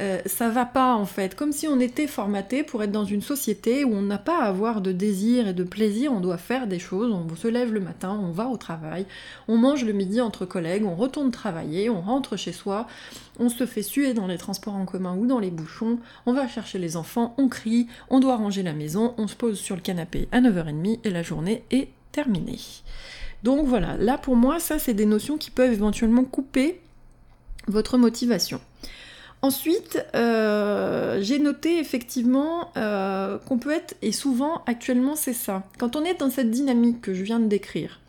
euh, 0.00 0.18
ça 0.24 0.48
va 0.48 0.64
pas 0.64 0.94
en 0.94 1.04
fait. 1.04 1.34
Comme 1.34 1.52
si 1.52 1.68
on 1.68 1.78
était 1.78 2.06
formaté 2.06 2.62
pour 2.62 2.82
être 2.82 2.90
dans 2.90 3.04
une 3.04 3.20
société 3.20 3.84
où 3.84 3.92
on 3.94 4.00
n'a 4.00 4.16
pas 4.16 4.42
à 4.42 4.46
avoir 4.46 4.80
de 4.80 4.92
désir 4.92 5.46
et 5.46 5.52
de 5.52 5.62
plaisir, 5.62 6.12
on 6.12 6.20
doit 6.20 6.38
faire 6.38 6.66
des 6.66 6.78
choses, 6.78 7.12
on 7.12 7.36
se 7.36 7.48
lève 7.48 7.72
le 7.72 7.80
matin, 7.80 8.18
on 8.18 8.30
va 8.30 8.48
au 8.48 8.56
travail, 8.56 9.04
on 9.46 9.58
mange 9.58 9.84
le 9.84 9.92
midi 9.92 10.22
entre 10.22 10.46
collègues, 10.46 10.84
on 10.86 10.94
retourne 10.94 11.30
travailler, 11.30 11.90
on 11.90 12.00
rentre 12.00 12.38
chez 12.38 12.52
soi, 12.52 12.86
on 13.38 13.50
se 13.50 13.66
fait 13.66 13.82
suer 13.82 14.14
dans 14.14 14.26
les 14.26 14.38
transports 14.38 14.74
en 14.74 14.86
commun 14.86 15.14
ou 15.16 15.26
dans 15.26 15.38
les 15.38 15.50
bouchons, 15.50 15.98
on 16.24 16.32
va 16.32 16.48
chercher 16.48 16.78
les 16.78 16.96
enfants, 16.96 17.34
on 17.36 17.48
crie, 17.48 17.86
on 18.08 18.20
doit 18.20 18.36
ranger 18.36 18.62
la 18.62 18.72
maison, 18.72 19.14
on 19.18 19.28
se 19.28 19.36
pose 19.36 19.58
sur 19.58 19.76
le 19.76 19.82
canapé 19.82 20.28
à 20.32 20.40
9h30 20.40 21.00
et 21.04 21.10
la 21.10 21.22
journée 21.22 21.62
est 21.70 21.88
terminée. 22.10 22.58
Donc 23.42 23.66
voilà, 23.66 23.98
là 23.98 24.16
pour 24.16 24.36
moi, 24.36 24.60
ça 24.60 24.78
c'est 24.78 24.94
des 24.94 25.06
notions 25.06 25.36
qui 25.36 25.50
peuvent 25.50 25.72
éventuellement 25.72 26.24
couper 26.24 26.80
votre 27.66 27.98
motivation. 27.98 28.60
Ensuite, 29.42 30.04
euh, 30.14 31.18
j'ai 31.22 31.38
noté 31.38 31.78
effectivement 31.78 32.72
euh, 32.76 33.38
qu'on 33.38 33.58
peut 33.58 33.70
être, 33.70 33.94
et 34.02 34.12
souvent 34.12 34.62
actuellement 34.66 35.16
c'est 35.16 35.32
ça, 35.32 35.62
quand 35.78 35.96
on 35.96 36.04
est 36.04 36.20
dans 36.20 36.28
cette 36.28 36.50
dynamique 36.50 37.00
que 37.00 37.14
je 37.14 37.22
viens 37.22 37.40
de 37.40 37.46
décrire, 37.46 38.00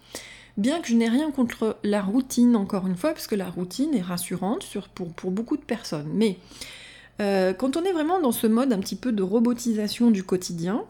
bien 0.57 0.81
que 0.81 0.89
je 0.89 0.95
n'ai 0.95 1.07
rien 1.07 1.31
contre 1.31 1.77
la 1.83 2.01
routine, 2.01 2.57
encore 2.57 2.85
une 2.85 2.97
fois, 2.97 3.11
parce 3.11 3.27
que 3.27 3.35
la 3.35 3.49
routine 3.49 3.95
est 3.95 4.01
rassurante 4.01 4.67
pour, 4.93 5.31
beaucoup 5.31 5.55
de 5.55 5.63
personnes, 5.63 6.09
mais 6.13 6.37
euh, 7.21 7.53
quand 7.53 7.77
on 7.77 7.83
est 7.83 7.93
vraiment 7.93 8.19
dans 8.19 8.33
ce 8.33 8.47
mode 8.47 8.73
un 8.73 8.79
petit 8.79 8.97
peu 8.97 9.13
de 9.13 9.23
robotisation 9.23 10.11
du 10.11 10.25
quotidien, 10.25 10.83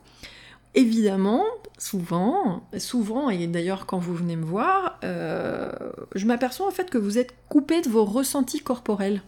évidemment, 0.74 1.44
souvent, 1.78 2.64
souvent, 2.80 3.30
et 3.30 3.46
d'ailleurs 3.46 3.86
quand 3.86 4.00
vous 4.00 4.16
venez 4.16 4.38
me 4.38 4.46
voir, 4.46 5.00
je 5.04 6.26
m'aperçois 6.26 6.66
en 6.66 6.72
fait 6.72 6.90
que 6.90 6.98
vous 6.98 7.20
êtes 7.20 7.36
coupé 7.48 7.82
de 7.82 7.90
vos 7.90 8.06
ressentis 8.06 8.62
corporels. 8.62 9.22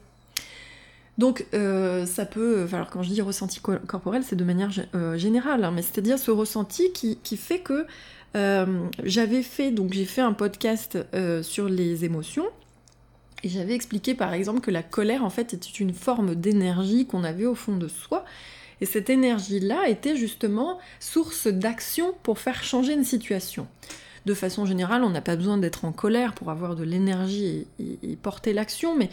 Donc 1.17 1.45
euh, 1.54 2.06
ça 2.06 2.26
peut, 2.26 2.67
alors 2.71 2.89
quand 2.89 3.04
je 3.04 3.10
dis 3.10 3.21
ressenti 3.21 3.60
corporel, 3.60 4.23
c'est 4.23 4.36
de 4.36 4.43
manière 4.43 4.71
euh, 4.95 5.15
générale, 5.17 5.63
hein, 5.63 5.71
mais 5.71 5.84
c'est-à-dire 5.84 6.17
ce 6.17 6.32
ressenti 6.32 6.91
qui, 6.91 7.38
fait 7.38 7.60
que 7.60 7.86
euh, 8.36 8.88
j'avais 9.04 9.43
fait, 9.43 9.71
donc 9.71 9.93
j'ai 9.93 10.06
fait 10.06 10.21
un 10.21 10.34
podcast 10.34 10.97
sur 11.43 11.69
les 11.69 12.04
émotions, 12.04 12.47
et 13.43 13.49
j'avais 13.49 13.76
expliqué 13.76 14.15
par 14.15 14.34
exemple 14.34 14.62
que 14.62 14.71
la 14.71 14.82
colère 14.82 15.23
en 15.23 15.30
fait 15.30 15.54
était 15.54 15.67
une 15.67 15.93
forme 15.93 16.34
d'énergie 16.34 17.06
qu'on 17.06 17.23
avait 17.23 17.45
au 17.45 17.56
fond 17.56 17.78
de 17.78 17.88
soi, 17.88 18.26
et 18.82 18.86
cette 18.88 19.12
énergie-là 19.12 19.88
était 19.88 20.15
justement 20.15 20.80
source 20.99 21.45
d'action 21.45 22.15
pour 22.23 22.39
faire 22.39 22.63
changer 22.63 22.93
une 22.93 23.04
situation. 23.04 23.67
De 24.26 24.34
façon 24.34 24.65
générale, 24.65 25.04
on 25.04 25.10
n'a 25.10 25.21
pas 25.21 25.36
besoin 25.36 25.58
d'être 25.58 25.86
en 25.86 25.91
colère 25.91 26.34
pour 26.34 26.49
avoir 26.49 26.76
de 26.76 26.84
l'énergie 26.84 27.67
et 27.80 28.15
porter 28.15 28.54
l'action, 28.54 28.95
mais 28.97 29.10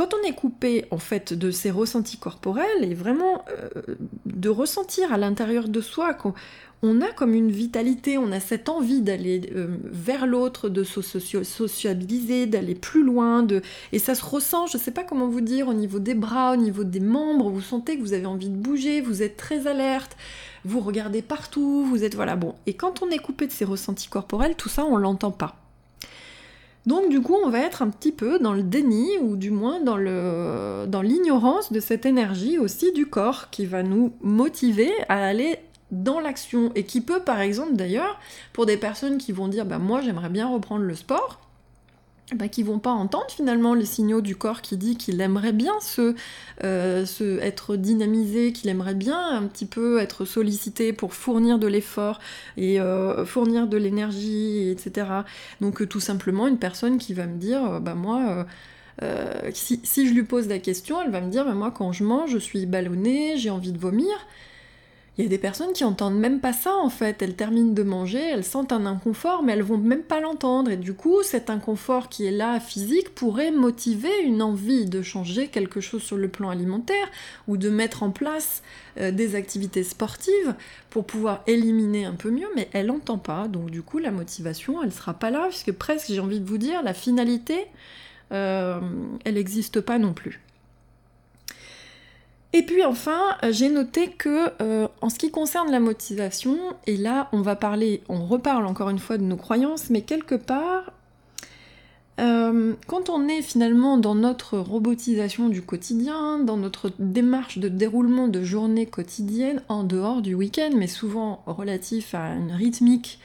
quand 0.00 0.14
on 0.14 0.26
est 0.26 0.32
coupé 0.32 0.86
en 0.90 0.96
fait 0.96 1.34
de 1.34 1.50
ces 1.50 1.70
ressentis 1.70 2.16
corporels 2.16 2.84
et 2.84 2.94
vraiment 2.94 3.44
euh, 3.50 3.96
de 4.24 4.48
ressentir 4.48 5.12
à 5.12 5.18
l'intérieur 5.18 5.68
de 5.68 5.82
soi 5.82 6.14
qu'on 6.14 7.02
a 7.02 7.12
comme 7.14 7.34
une 7.34 7.50
vitalité, 7.50 8.16
on 8.16 8.32
a 8.32 8.40
cette 8.40 8.70
envie 8.70 9.02
d'aller 9.02 9.42
euh, 9.54 9.76
vers 9.84 10.26
l'autre, 10.26 10.70
de 10.70 10.84
se 10.84 11.02
sociabiliser, 11.02 12.46
d'aller 12.46 12.74
plus 12.74 13.04
loin, 13.04 13.46
et 13.92 13.98
ça 13.98 14.14
se 14.14 14.24
ressent, 14.24 14.66
je 14.68 14.78
ne 14.78 14.82
sais 14.82 14.90
pas 14.90 15.04
comment 15.04 15.28
vous 15.28 15.42
dire, 15.42 15.68
au 15.68 15.74
niveau 15.74 15.98
des 15.98 16.14
bras, 16.14 16.54
au 16.54 16.56
niveau 16.56 16.82
des 16.82 17.00
membres, 17.00 17.50
vous 17.50 17.60
sentez 17.60 17.98
que 17.98 18.00
vous 18.00 18.14
avez 18.14 18.24
envie 18.24 18.48
de 18.48 18.56
bouger, 18.56 19.02
vous 19.02 19.22
êtes 19.22 19.36
très 19.36 19.66
alerte, 19.66 20.16
vous 20.64 20.80
regardez 20.80 21.20
partout, 21.20 21.84
vous 21.84 22.04
êtes 22.04 22.14
voilà 22.14 22.36
bon. 22.36 22.54
Et 22.64 22.72
quand 22.72 23.02
on 23.02 23.10
est 23.10 23.18
coupé 23.18 23.46
de 23.46 23.52
ces 23.52 23.66
ressentis 23.66 24.08
corporels, 24.08 24.54
tout 24.54 24.70
ça 24.70 24.82
on 24.86 24.96
l'entend 24.96 25.30
pas. 25.30 25.59
Donc 26.86 27.10
du 27.10 27.20
coup, 27.20 27.36
on 27.44 27.50
va 27.50 27.60
être 27.60 27.82
un 27.82 27.90
petit 27.90 28.12
peu 28.12 28.38
dans 28.38 28.52
le 28.52 28.62
déni 28.62 29.18
ou 29.20 29.36
du 29.36 29.50
moins 29.50 29.80
dans 29.80 29.96
le 29.96 30.86
dans 30.88 31.02
l'ignorance 31.02 31.72
de 31.72 31.80
cette 31.80 32.06
énergie 32.06 32.58
aussi 32.58 32.92
du 32.92 33.06
corps 33.06 33.50
qui 33.50 33.66
va 33.66 33.82
nous 33.82 34.12
motiver 34.22 34.90
à 35.08 35.24
aller 35.24 35.58
dans 35.90 36.20
l'action. 36.20 36.72
Et 36.74 36.84
qui 36.84 37.00
peut 37.00 37.20
par 37.20 37.40
exemple 37.40 37.74
d'ailleurs 37.74 38.18
pour 38.52 38.66
des 38.66 38.76
personnes 38.76 39.18
qui 39.18 39.32
vont 39.32 39.48
dire 39.48 39.66
bah 39.66 39.78
moi 39.78 40.00
j'aimerais 40.00 40.30
bien 40.30 40.48
reprendre 40.48 40.84
le 40.84 40.94
sport 40.94 41.40
bah, 42.34 42.48
qui 42.48 42.62
vont 42.62 42.78
pas 42.78 42.90
entendre 42.90 43.26
finalement 43.28 43.74
les 43.74 43.84
signaux 43.84 44.20
du 44.20 44.36
corps 44.36 44.62
qui 44.62 44.76
dit 44.76 44.96
qu'il 44.96 45.20
aimerait 45.20 45.52
bien 45.52 45.78
se, 45.80 46.14
euh, 46.62 47.04
être 47.40 47.76
dynamisé, 47.76 48.52
qu'il 48.52 48.70
aimerait 48.70 48.94
bien 48.94 49.18
un 49.18 49.42
petit 49.46 49.66
peu 49.66 49.98
être 49.98 50.24
sollicité 50.24 50.92
pour 50.92 51.14
fournir 51.14 51.58
de 51.58 51.66
l'effort 51.66 52.20
et 52.56 52.80
euh, 52.80 53.24
fournir 53.24 53.66
de 53.66 53.76
l'énergie, 53.76 54.70
etc. 54.70 55.06
Donc 55.60 55.82
euh, 55.82 55.86
tout 55.86 56.00
simplement 56.00 56.46
une 56.46 56.58
personne 56.58 56.98
qui 56.98 57.14
va 57.14 57.26
me 57.26 57.36
dire, 57.36 57.80
bah 57.80 57.94
moi, 57.94 58.46
si, 59.52 59.80
si, 59.82 60.06
je 60.06 60.12
lui 60.12 60.24
pose 60.24 60.46
la 60.46 60.58
question, 60.58 61.02
elle 61.02 61.10
va 61.10 61.20
me 61.20 61.30
dire, 61.30 61.44
bah, 61.44 61.54
moi 61.54 61.70
quand 61.70 61.92
je 61.92 62.04
mange, 62.04 62.30
je 62.30 62.38
suis 62.38 62.66
ballonnée, 62.66 63.36
j'ai 63.38 63.50
envie 63.50 63.72
de 63.72 63.78
vomir. 63.78 64.14
Il 65.20 65.24
y 65.24 65.26
a 65.26 65.28
des 65.28 65.36
personnes 65.38 65.74
qui 65.74 65.84
entendent 65.84 66.18
même 66.18 66.40
pas 66.40 66.54
ça 66.54 66.74
en 66.74 66.88
fait. 66.88 67.20
Elles 67.20 67.36
terminent 67.36 67.74
de 67.74 67.82
manger, 67.82 68.22
elles 68.22 68.42
sentent 68.42 68.72
un 68.72 68.86
inconfort, 68.86 69.42
mais 69.42 69.52
elles 69.52 69.62
vont 69.62 69.76
même 69.76 70.02
pas 70.02 70.18
l'entendre. 70.18 70.70
Et 70.70 70.78
du 70.78 70.94
coup, 70.94 71.22
cet 71.22 71.50
inconfort 71.50 72.08
qui 72.08 72.24
est 72.24 72.30
là 72.30 72.58
physique 72.58 73.14
pourrait 73.14 73.50
motiver 73.50 74.22
une 74.24 74.40
envie 74.40 74.86
de 74.86 75.02
changer 75.02 75.48
quelque 75.48 75.82
chose 75.82 76.02
sur 76.02 76.16
le 76.16 76.28
plan 76.28 76.48
alimentaire 76.48 77.06
ou 77.48 77.58
de 77.58 77.68
mettre 77.68 78.02
en 78.02 78.10
place 78.10 78.62
euh, 78.98 79.10
des 79.10 79.34
activités 79.34 79.84
sportives 79.84 80.54
pour 80.88 81.04
pouvoir 81.04 81.42
éliminer 81.46 82.06
un 82.06 82.14
peu 82.14 82.30
mieux, 82.30 82.48
mais 82.56 82.70
elle 82.72 82.86
n'entend 82.86 83.18
pas. 83.18 83.46
Donc 83.46 83.70
du 83.70 83.82
coup, 83.82 83.98
la 83.98 84.12
motivation, 84.12 84.82
elle 84.82 84.92
sera 84.92 85.12
pas 85.12 85.30
là, 85.30 85.48
puisque 85.50 85.72
presque, 85.72 86.06
j'ai 86.08 86.20
envie 86.20 86.40
de 86.40 86.48
vous 86.48 86.56
dire, 86.56 86.82
la 86.82 86.94
finalité, 86.94 87.66
euh, 88.32 88.80
elle 89.26 89.34
n'existe 89.34 89.82
pas 89.82 89.98
non 89.98 90.14
plus. 90.14 90.40
Et 92.52 92.62
puis 92.62 92.84
enfin, 92.84 93.36
euh, 93.44 93.52
j'ai 93.52 93.68
noté 93.68 94.08
que 94.08 94.50
euh, 94.60 94.88
en 95.00 95.08
ce 95.08 95.18
qui 95.18 95.30
concerne 95.30 95.70
la 95.70 95.78
motivation, 95.78 96.58
et 96.86 96.96
là 96.96 97.28
on 97.32 97.42
va 97.42 97.54
parler, 97.54 98.02
on 98.08 98.26
reparle 98.26 98.66
encore 98.66 98.90
une 98.90 98.98
fois 98.98 99.18
de 99.18 99.22
nos 99.22 99.36
croyances, 99.36 99.88
mais 99.88 100.02
quelque 100.02 100.34
part, 100.34 100.92
euh, 102.18 102.74
quand 102.88 103.08
on 103.08 103.28
est 103.28 103.40
finalement 103.40 103.98
dans 103.98 104.16
notre 104.16 104.58
robotisation 104.58 105.48
du 105.48 105.62
quotidien, 105.62 106.40
dans 106.40 106.56
notre 106.56 106.90
démarche 106.98 107.58
de 107.58 107.68
déroulement 107.68 108.26
de 108.26 108.42
journée 108.42 108.86
quotidienne, 108.86 109.62
en 109.68 109.84
dehors 109.84 110.20
du 110.20 110.34
week-end, 110.34 110.70
mais 110.76 110.88
souvent 110.88 111.42
relatif 111.46 112.14
à 112.16 112.34
une 112.34 112.52
rythmique 112.52 113.20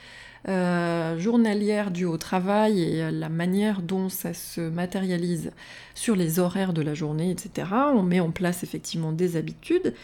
euh, 0.48 1.18
journalière 1.18 1.90
due 1.90 2.04
au 2.04 2.18
travail 2.18 2.80
et 2.80 3.10
la 3.10 3.28
manière 3.28 3.82
dont 3.82 4.08
ça 4.08 4.32
se 4.32 4.60
matérialise 4.60 5.50
sur 5.94 6.14
les 6.14 6.38
horaires 6.38 6.72
de 6.72 6.82
la 6.82 6.94
journée, 6.94 7.30
etc. 7.30 7.68
On 7.94 8.02
met 8.02 8.20
en 8.20 8.30
place 8.30 8.62
effectivement 8.62 9.12
des 9.12 9.36
habitudes. 9.36 9.94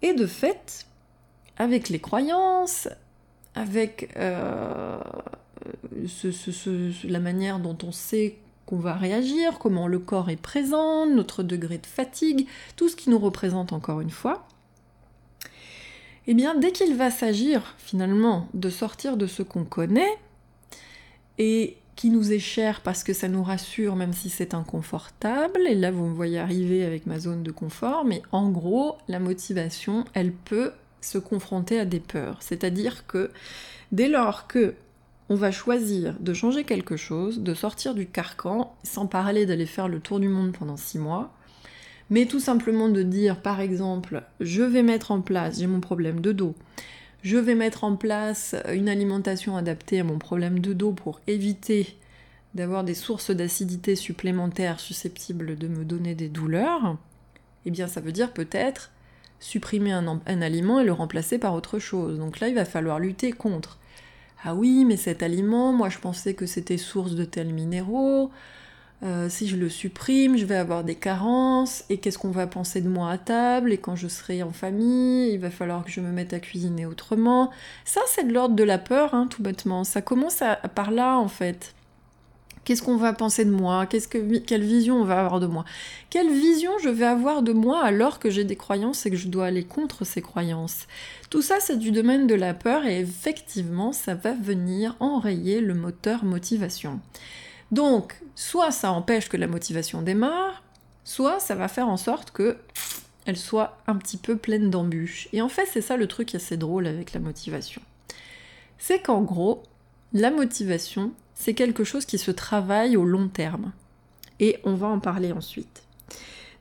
Et 0.00 0.14
de 0.14 0.26
fait, 0.26 0.86
avec 1.58 1.88
les 1.88 1.98
croyances, 1.98 2.88
avec 3.54 4.10
euh, 4.16 4.98
la 7.04 7.20
manière 7.20 7.58
dont 7.58 7.76
on 7.82 7.92
sait 7.92 8.38
qu'on 8.66 8.78
va 8.78 8.94
réagir, 8.94 9.58
comment 9.58 9.86
le 9.86 9.98
corps 9.98 10.30
est 10.30 10.40
présent, 10.40 11.06
notre 11.06 11.42
degré 11.42 11.78
de 11.78 11.86
fatigue, 11.86 12.46
tout 12.76 12.88
ce 12.88 12.96
qui 12.96 13.10
nous 13.10 13.18
représente 13.18 13.72
encore 13.72 14.00
une 14.00 14.10
fois, 14.10 14.46
eh 16.26 16.34
bien, 16.34 16.54
dès 16.54 16.72
qu'il 16.72 16.94
va 16.96 17.10
s'agir 17.10 17.74
finalement 17.78 18.48
de 18.54 18.70
sortir 18.70 19.16
de 19.16 19.26
ce 19.26 19.42
qu'on 19.42 19.64
connaît, 19.64 20.18
et 21.38 21.76
qui 21.96 22.10
nous 22.10 22.32
est 22.32 22.38
cher 22.38 22.80
parce 22.80 23.04
que 23.04 23.12
ça 23.12 23.28
nous 23.28 23.42
rassure 23.42 23.96
même 23.96 24.12
si 24.12 24.30
c'est 24.30 24.54
inconfortable, 24.54 25.60
et 25.68 25.74
là 25.74 25.90
vous 25.90 26.06
me 26.06 26.14
voyez 26.14 26.38
arriver 26.38 26.84
avec 26.84 27.06
ma 27.06 27.18
zone 27.18 27.42
de 27.42 27.50
confort, 27.50 28.04
mais 28.04 28.22
en 28.32 28.50
gros, 28.50 28.96
la 29.08 29.20
motivation, 29.20 30.04
elle 30.14 30.32
peut 30.32 30.72
se 31.00 31.18
confronter 31.18 31.78
à 31.78 31.84
des 31.84 32.00
peurs. 32.00 32.38
C'est-à-dire 32.40 33.06
que 33.06 33.30
dès 33.92 34.08
lors 34.08 34.46
que 34.46 34.74
on 35.30 35.36
va 35.36 35.50
choisir 35.50 36.14
de 36.20 36.34
changer 36.34 36.64
quelque 36.64 36.96
chose, 36.96 37.40
de 37.40 37.54
sortir 37.54 37.94
du 37.94 38.06
carcan, 38.06 38.74
sans 38.82 39.06
parler 39.06 39.46
d'aller 39.46 39.66
faire 39.66 39.88
le 39.88 40.00
tour 40.00 40.20
du 40.20 40.28
monde 40.28 40.52
pendant 40.52 40.76
six 40.76 40.98
mois, 40.98 41.32
mais 42.10 42.26
tout 42.26 42.40
simplement 42.40 42.88
de 42.88 43.02
dire, 43.02 43.40
par 43.40 43.60
exemple, 43.60 44.22
je 44.40 44.62
vais 44.62 44.82
mettre 44.82 45.10
en 45.10 45.20
place, 45.20 45.58
j'ai 45.58 45.66
mon 45.66 45.80
problème 45.80 46.20
de 46.20 46.32
dos, 46.32 46.54
je 47.22 47.38
vais 47.38 47.54
mettre 47.54 47.84
en 47.84 47.96
place 47.96 48.54
une 48.72 48.88
alimentation 48.88 49.56
adaptée 49.56 50.00
à 50.00 50.04
mon 50.04 50.18
problème 50.18 50.58
de 50.58 50.72
dos 50.72 50.92
pour 50.92 51.20
éviter 51.26 51.96
d'avoir 52.54 52.84
des 52.84 52.94
sources 52.94 53.30
d'acidité 53.30 53.96
supplémentaires 53.96 54.78
susceptibles 54.78 55.56
de 55.56 55.66
me 55.66 55.84
donner 55.84 56.14
des 56.14 56.28
douleurs, 56.28 56.96
eh 57.66 57.70
bien 57.70 57.88
ça 57.88 58.00
veut 58.00 58.12
dire 58.12 58.32
peut-être 58.32 58.90
supprimer 59.40 59.92
un, 59.92 60.20
un, 60.26 60.42
aliment 60.42 60.80
et 60.80 60.84
le 60.84 60.92
remplacer 60.92 61.38
par 61.38 61.54
autre 61.54 61.78
chose. 61.78 62.18
Donc 62.18 62.40
là, 62.40 62.48
il 62.48 62.54
va 62.54 62.64
falloir 62.64 62.98
lutter 62.98 63.32
contre. 63.32 63.78
Ah 64.44 64.54
oui, 64.54 64.84
mais 64.84 64.96
cet 64.96 65.22
aliment, 65.22 65.72
moi 65.72 65.88
je 65.88 65.98
pensais 65.98 66.34
que 66.34 66.46
c'était 66.46 66.76
source 66.76 67.14
de 67.14 67.24
tels 67.24 67.52
minéraux, 67.52 68.30
euh, 69.02 69.28
si 69.28 69.48
je 69.48 69.56
le 69.56 69.68
supprime, 69.68 70.36
je 70.36 70.46
vais 70.46 70.56
avoir 70.56 70.84
des 70.84 70.94
carences, 70.94 71.84
et 71.90 71.98
qu'est-ce 71.98 72.18
qu'on 72.18 72.30
va 72.30 72.46
penser 72.46 72.80
de 72.80 72.88
moi 72.88 73.10
à 73.10 73.18
table, 73.18 73.72
et 73.72 73.78
quand 73.78 73.96
je 73.96 74.08
serai 74.08 74.42
en 74.42 74.52
famille, 74.52 75.32
il 75.32 75.38
va 75.38 75.50
falloir 75.50 75.84
que 75.84 75.90
je 75.90 76.00
me 76.00 76.10
mette 76.10 76.32
à 76.32 76.40
cuisiner 76.40 76.86
autrement. 76.86 77.50
Ça, 77.84 78.00
c'est 78.06 78.26
de 78.26 78.32
l'ordre 78.32 78.54
de 78.54 78.64
la 78.64 78.78
peur, 78.78 79.12
hein, 79.12 79.26
tout 79.28 79.42
bêtement. 79.42 79.84
Ça 79.84 80.00
commence 80.00 80.42
par 80.74 80.90
là, 80.90 81.18
en 81.18 81.28
fait. 81.28 81.74
Qu'est-ce 82.64 82.82
qu'on 82.82 82.96
va 82.96 83.12
penser 83.12 83.44
de 83.44 83.50
moi? 83.50 83.84
Quelle 83.84 84.62
vision 84.62 84.96
on 84.96 85.04
va 85.04 85.20
avoir 85.20 85.38
de 85.38 85.46
moi? 85.46 85.66
Quelle 86.08 86.32
vision 86.32 86.70
je 86.82 86.88
vais 86.88 87.04
avoir 87.04 87.42
de 87.42 87.52
moi 87.52 87.84
alors 87.84 88.18
que 88.18 88.30
j'ai 88.30 88.44
des 88.44 88.56
croyances 88.56 89.04
et 89.04 89.10
que 89.10 89.18
je 89.18 89.28
dois 89.28 89.44
aller 89.44 89.64
contre 89.64 90.06
ces 90.06 90.22
croyances? 90.22 90.86
Tout 91.28 91.42
ça, 91.42 91.56
c'est 91.60 91.78
du 91.78 91.90
domaine 91.90 92.26
de 92.26 92.34
la 92.34 92.54
peur 92.54 92.86
et 92.86 93.00
effectivement, 93.00 93.92
ça 93.92 94.14
va 94.14 94.32
venir 94.32 94.96
enrayer 94.98 95.60
le 95.60 95.74
moteur 95.74 96.24
motivation. 96.24 97.00
Donc, 97.74 98.14
soit 98.36 98.70
ça 98.70 98.92
empêche 98.92 99.28
que 99.28 99.36
la 99.36 99.48
motivation 99.48 100.00
démarre, 100.00 100.62
soit 101.02 101.40
ça 101.40 101.56
va 101.56 101.66
faire 101.66 101.88
en 101.88 101.96
sorte 101.96 102.30
que 102.30 102.56
elle 103.26 103.36
soit 103.36 103.78
un 103.88 103.96
petit 103.96 104.16
peu 104.16 104.36
pleine 104.36 104.70
d'embûches. 104.70 105.28
Et 105.32 105.42
en 105.42 105.48
fait, 105.48 105.66
c'est 105.66 105.80
ça 105.80 105.96
le 105.96 106.06
truc 106.06 106.36
assez 106.36 106.56
drôle 106.56 106.86
avec 106.86 107.14
la 107.14 107.18
motivation. 107.18 107.82
C'est 108.78 109.00
qu'en 109.02 109.22
gros, 109.22 109.64
la 110.12 110.30
motivation, 110.30 111.10
c'est 111.34 111.54
quelque 111.54 111.82
chose 111.82 112.04
qui 112.04 112.16
se 112.16 112.30
travaille 112.30 112.96
au 112.96 113.04
long 113.04 113.26
terme. 113.26 113.72
Et 114.38 114.60
on 114.62 114.74
va 114.74 114.86
en 114.86 115.00
parler 115.00 115.32
ensuite. 115.32 115.82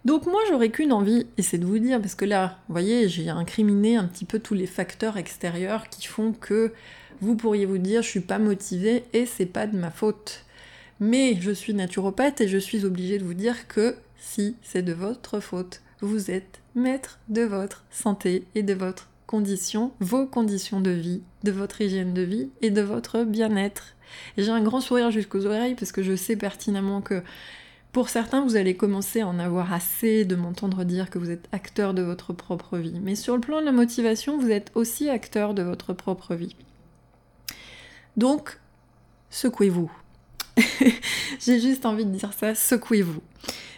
Donc 0.06 0.26
moi 0.26 0.42
j'aurais 0.50 0.70
qu'une 0.70 0.94
envie, 0.94 1.28
et 1.38 1.44
c'est 1.44 1.60
de 1.60 1.66
vous 1.66 1.78
dire, 1.78 2.02
parce 2.02 2.16
que 2.16 2.26
là, 2.26 2.58
vous 2.68 2.74
voyez, 2.74 3.08
j'ai 3.08 3.30
incriminé 3.30 3.98
un 3.98 4.06
petit 4.06 4.26
peu 4.26 4.40
tous 4.40 4.56
les 4.56 4.66
facteurs 4.66 5.18
extérieurs 5.18 5.90
qui 5.90 6.08
font 6.08 6.34
que 6.34 6.74
vous 7.22 7.36
pourriez 7.36 7.68
vous 7.68 7.78
dire 7.78 8.02
je 8.02 8.10
suis 8.10 8.20
pas 8.20 8.40
motivée 8.40 9.04
et 9.14 9.28
c'est 9.28 9.46
pas 9.46 9.68
de 9.68 9.78
ma 9.78 9.92
faute. 9.92 10.44
Mais 11.00 11.38
je 11.40 11.52
suis 11.52 11.74
naturopathe 11.74 12.42
et 12.42 12.48
je 12.48 12.58
suis 12.58 12.86
obligée 12.86 13.18
de 13.18 13.24
vous 13.24 13.34
dire 13.34 13.68
que 13.68 13.96
si 14.18 14.56
c'est 14.62 14.84
de 14.84 14.94
votre 14.94 15.40
faute, 15.40 15.82
vous 16.02 16.32
êtes 16.32 16.62
maître 16.76 17.20
de 17.30 17.42
votre 17.42 17.84
santé 17.92 18.46
et 18.56 18.64
de 18.64 18.74
votre 18.74 19.10
condition, 19.28 19.92
vos 20.00 20.26
conditions 20.26 20.82
de 20.82 20.92
vie, 20.92 21.22
de 21.44 21.52
votre 21.52 21.82
hygiène 21.82 22.14
de 22.14 22.22
vie 22.22 22.50
et 22.62 22.70
de 22.70 22.82
votre 22.82 23.24
bien-être. 23.24 23.96
J'ai 24.38 24.50
un 24.50 24.62
grand 24.62 24.82
sourire 24.82 25.12
jusqu'aux 25.12 25.46
oreilles 25.46 25.76
parce 25.76 25.92
que 25.92 26.04
je 26.04 26.16
sais 26.16 26.36
pertinemment 26.36 27.02
que 27.02 27.24
pour 27.94 28.10
certains, 28.10 28.44
vous 28.44 28.56
allez 28.56 28.76
commencer 28.76 29.22
à 29.22 29.28
en 29.28 29.38
avoir 29.38 29.72
assez 29.72 30.26
de 30.26 30.36
m'entendre 30.36 30.84
dire 30.84 31.12
que 31.12 31.20
vous 31.20 31.30
êtes 31.30 31.48
acteur 31.52 31.94
de 31.94 32.02
votre 32.02 32.34
propre 32.34 32.80
vie. 32.80 33.00
Mais 33.00 33.16
sur 33.16 33.36
le 33.36 33.42
plan 33.42 33.60
de 33.60 33.66
la 33.66 33.72
motivation, 33.72 34.40
vous 34.40 34.50
êtes 34.50 34.72
aussi 34.74 35.10
acteur 35.10 35.54
de 35.54 35.62
votre 35.62 35.94
propre 35.94 36.34
vie. 36.34 36.56
Donc, 38.18 38.60
secouez-vous. 39.30 39.92
J'ai 41.40 41.60
juste 41.60 41.86
envie 41.86 42.06
de 42.06 42.12
dire 42.12 42.32
ça, 42.38 42.56
secouez-vous. 42.56 43.22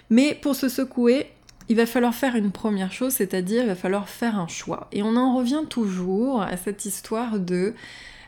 Mais 0.09 0.35
pour 0.35 0.55
se 0.55 0.69
secouer, 0.69 1.27
il 1.69 1.75
va 1.75 1.85
falloir 1.85 2.13
faire 2.13 2.35
une 2.35 2.51
première 2.51 2.91
chose, 2.91 3.13
c'est-à-dire 3.13 3.63
il 3.63 3.67
va 3.67 3.75
falloir 3.75 4.09
faire 4.09 4.37
un 4.37 4.47
choix. 4.47 4.87
Et 4.91 5.01
on 5.03 5.15
en 5.15 5.35
revient 5.35 5.63
toujours 5.69 6.41
à 6.41 6.57
cette 6.57 6.85
histoire 6.85 7.39
de 7.39 7.73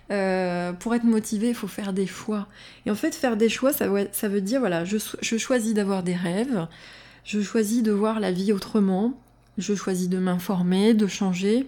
euh, 0.10 0.72
pour 0.74 0.96
être 0.96 1.04
motivé, 1.04 1.50
il 1.50 1.56
faut 1.56 1.68
faire 1.68 1.94
des 1.94 2.08
choix. 2.08 2.48
Et 2.86 2.92
en 2.92 2.96
fait, 2.96 3.14
faire 3.14 3.38
des 3.38 3.50
choix, 3.50 3.74
ça, 3.74 3.88
ça 4.12 4.28
veut 4.28 4.42
dire, 4.42 4.60
voilà, 4.60 4.86
je, 4.86 4.98
je 5.22 5.38
choisis 5.38 5.74
d'avoir 5.74 6.04
des 6.04 6.16
rêves, 6.16 6.68
Je 7.26 7.42
choisis 7.42 7.84
de 7.84 7.92
voir 7.92 8.20
la 8.20 8.32
vie 8.32 8.54
autrement. 8.54 9.14
Je 9.58 9.74
choisis 9.74 10.08
de 10.08 10.20
m'informer, 10.20 10.94
de 10.94 11.08
changer. 11.08 11.68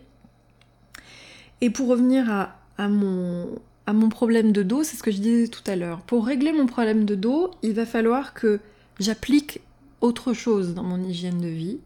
Et 1.62 1.70
pour 1.70 1.88
revenir 1.88 2.30
à, 2.78 2.88
mon, 2.88 3.50
à 3.90 3.94
mon 3.94 4.10
problème 4.10 4.52
de 4.52 4.62
dos, 4.62 4.84
c'est 4.84 4.98
ce 4.98 5.02
que 5.02 5.10
je 5.10 5.18
disais 5.18 5.48
tout 5.48 5.64
à 5.66 5.76
l'heure. 5.76 6.02
Pour 6.02 6.28
régler 6.28 6.52
mon 6.52 6.68
problème 6.68 7.06
de 7.06 7.16
dos, 7.16 7.50
il 7.64 7.74
va 7.74 7.88
falloir 7.88 8.36
que 8.36 8.60
j'applique 9.00 9.62
autre 10.00 10.34
chose 10.34 10.76
dans 10.76 10.84
mon 10.84 11.04
hygiène 11.04 11.42
de 11.42 11.48
vie. 11.48 11.80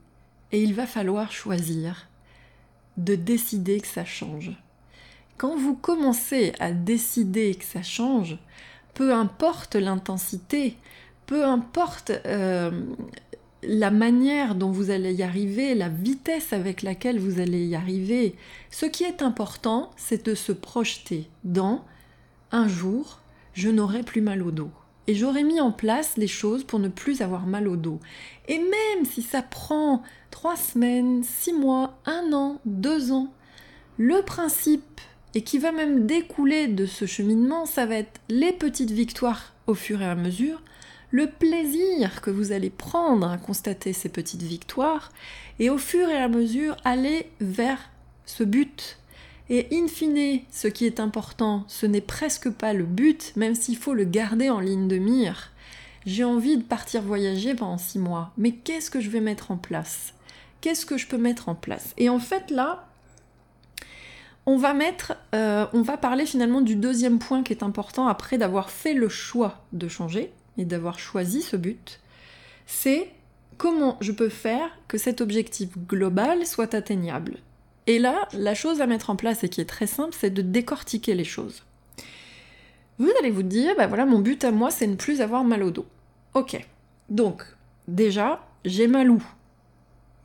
Et 0.52 0.62
il 0.62 0.74
va 0.74 0.86
falloir 0.86 1.32
choisir 1.32 2.10
de 2.98 3.16
décider 3.16 3.80
que 3.80 3.88
ça 3.88 4.04
change. 4.04 4.52
Quand 5.38 5.56
vous 5.56 5.76
commencez 5.76 6.52
à 6.60 6.74
décider 6.74 7.56
que 7.56 7.63
ça 7.63 7.84
change, 7.84 8.38
peu 8.96 9.13
importe 9.13 9.78
l'intensité, 9.78 10.76
peu 11.26 11.46
importe 11.46 12.12
euh, 12.26 12.70
la 13.63 13.92
manière 13.92 14.56
dont 14.56 14.72
vous 14.72 14.89
allez 14.89 15.13
y 15.13 15.24
arriver, 15.24 15.74
la 15.74 15.88
vitesse 15.88 16.52
avec 16.52 16.82
laquelle 16.82 17.18
vous 17.18 17.39
allez 17.39 17.66
y 17.66 17.76
arriver, 17.76 18.36
ce 18.72 18.86
qui 18.86 19.06
est 19.06 19.22
important, 19.22 19.89
c'est 19.96 20.26
de 20.26 20.36
se 20.36 20.52
projeter 20.52 21.30
dans 21.46 21.86
jour, 22.68 23.20
je 23.54 23.70
n'aurai 23.70 24.04
plus 24.04 24.22
mal 24.22 24.42
au 24.42 24.52
dos. 24.52 24.72
Et 25.08 25.16
j'aurais 25.16 25.44
mis 25.44 25.60
en 25.60 25.72
place 25.72 26.16
les 26.16 26.28
choses 26.28 26.63
pour 26.63 26.80
ne 26.80 26.88
plus 26.88 27.22
avoir 27.22 27.46
mal 27.46 27.68
au 27.68 27.76
dos. 27.76 28.00
Et 28.48 28.58
même 28.58 29.06
si 29.06 29.22
ça 29.22 29.42
prend 29.42 30.02
trois 30.32 30.56
semaines, 30.56 31.24
six 31.24 31.52
mois, 31.52 32.00
un 32.06 32.32
an, 32.32 32.62
deux 32.66 33.12
ans, 33.12 33.34
le 33.98 34.22
principe, 34.22 35.02
et 35.36 35.42
qui 35.42 35.58
va 35.58 35.72
même 35.72 36.06
découler 36.06 36.68
de 36.68 36.86
ce 36.86 37.06
cheminement, 37.06 37.66
ça 37.66 37.86
va 37.86 37.96
être 37.96 38.22
les 38.30 38.52
petites 38.52 38.92
victoires 38.92 39.54
au 39.68 39.74
fur 39.74 40.02
et 40.02 40.08
à 40.08 40.16
mesure, 40.16 40.62
le 41.12 41.28
plaisir 41.28 42.22
que 42.22 42.32
vous 42.32 42.52
allez 42.52 42.70
prendre 42.70 43.30
à 43.30 43.38
constater 43.38 43.94
ces 43.94 44.10
petites 44.10 44.44
victoires, 44.44 45.12
et 45.60 45.70
au 45.70 45.78
fur 45.78 46.10
et 46.10 46.18
à 46.18 46.28
mesure 46.28 46.78
aller 46.84 47.30
vers 47.39 47.89
ce 48.26 48.44
but. 48.44 49.00
Et 49.56 49.68
in 49.72 49.88
fine, 49.88 50.39
ce 50.52 50.68
qui 50.68 50.88
est 50.88 51.00
important, 51.00 51.63
ce 51.68 51.86
n'est 51.86 52.02
presque 52.02 52.50
pas 52.50 52.74
le 52.74 52.86
but, 52.86 53.34
même 53.36 53.54
s'il 53.54 53.78
faut 53.78 53.94
le 53.94 54.04
garder 54.04 54.50
en 54.50 54.60
ligne 54.60 54.88
de 54.88 54.98
mire. 54.98 55.52
J'ai 56.08 56.24
envie 56.24 56.58
de 56.58 56.63
partir 56.63 57.04
voyager 57.04 57.54
pendant 57.54 57.78
six 57.78 58.00
mois, 58.00 58.32
mais 58.36 58.54
qu'est-ce 58.54 58.89
que 58.89 59.00
je 59.00 59.12
vais 59.12 59.20
mettre 59.20 59.52
en 59.52 59.58
place? 59.58 60.16
Qu'est-ce 60.62 60.88
que 60.88 60.98
je 60.98 61.06
peux 61.06 61.20
mettre 61.20 61.50
en 61.50 61.54
place? 61.54 61.94
Et 61.98 62.10
en 62.10 62.18
fait 62.18 62.50
là, 62.50 62.88
on 64.48 64.58
va 64.58 64.74
mettre, 64.74 65.13
euh, 65.36 65.68
on 65.74 65.84
va 65.84 65.98
parler 65.98 66.26
finalement 66.26 66.62
du 66.62 66.76
deuxième 66.76 67.20
point 67.20 67.44
qui 67.44 67.54
est 67.54 67.62
important 67.62 68.08
après 68.08 68.39
d'avoir 68.39 68.72
fait 68.72 68.96
le 68.96 69.08
choix 69.08 69.63
de 69.72 69.88
changer 69.88 70.32
et 70.58 70.66
d'avoir 70.66 70.98
choisi 70.98 71.44
ce 71.44 71.58
but, 71.58 72.00
c'est 72.66 73.08
comment 73.60 73.98
je 74.02 74.13
peux 74.13 74.30
faire 74.30 74.72
que 74.88 74.98
cet 74.98 75.22
objectif 75.22 75.78
global 75.78 76.48
soit 76.48 76.74
atteignable. 76.74 77.38
Et 77.88 78.00
là, 78.00 78.28
la 78.34 78.54
chose 78.54 78.82
à 78.82 78.88
mettre 78.88 79.10
en 79.10 79.15
place 79.15 79.43
et 79.43 79.50
qui 79.50 79.62
est 79.62 79.65
très 79.65 79.88
simple, 79.88 80.15
c'est 80.17 80.30
de 80.30 80.41
décortiquer 80.41 81.15
les 81.15 81.24
choses. 81.24 81.63
Vous 83.00 83.12
allez 83.19 83.32
vous 83.32 83.43
dire, 83.43 83.74
bah 83.78 83.88
voilà, 83.88 84.06
mon 84.06 84.19
but 84.19 84.43
à 84.43 84.52
moi, 84.52 84.72
c'est 84.72 84.88
ne 84.88 84.96
plus 84.96 85.22
avoir 85.22 85.43
mal 85.43 85.63
au 85.63 85.72
dos. 85.72 85.86
Ok. 86.34 86.65
Donc, 87.10 87.43
déjà, 87.88 88.46
j'ai 88.65 88.88
mal 88.88 89.10
où? 89.10 89.22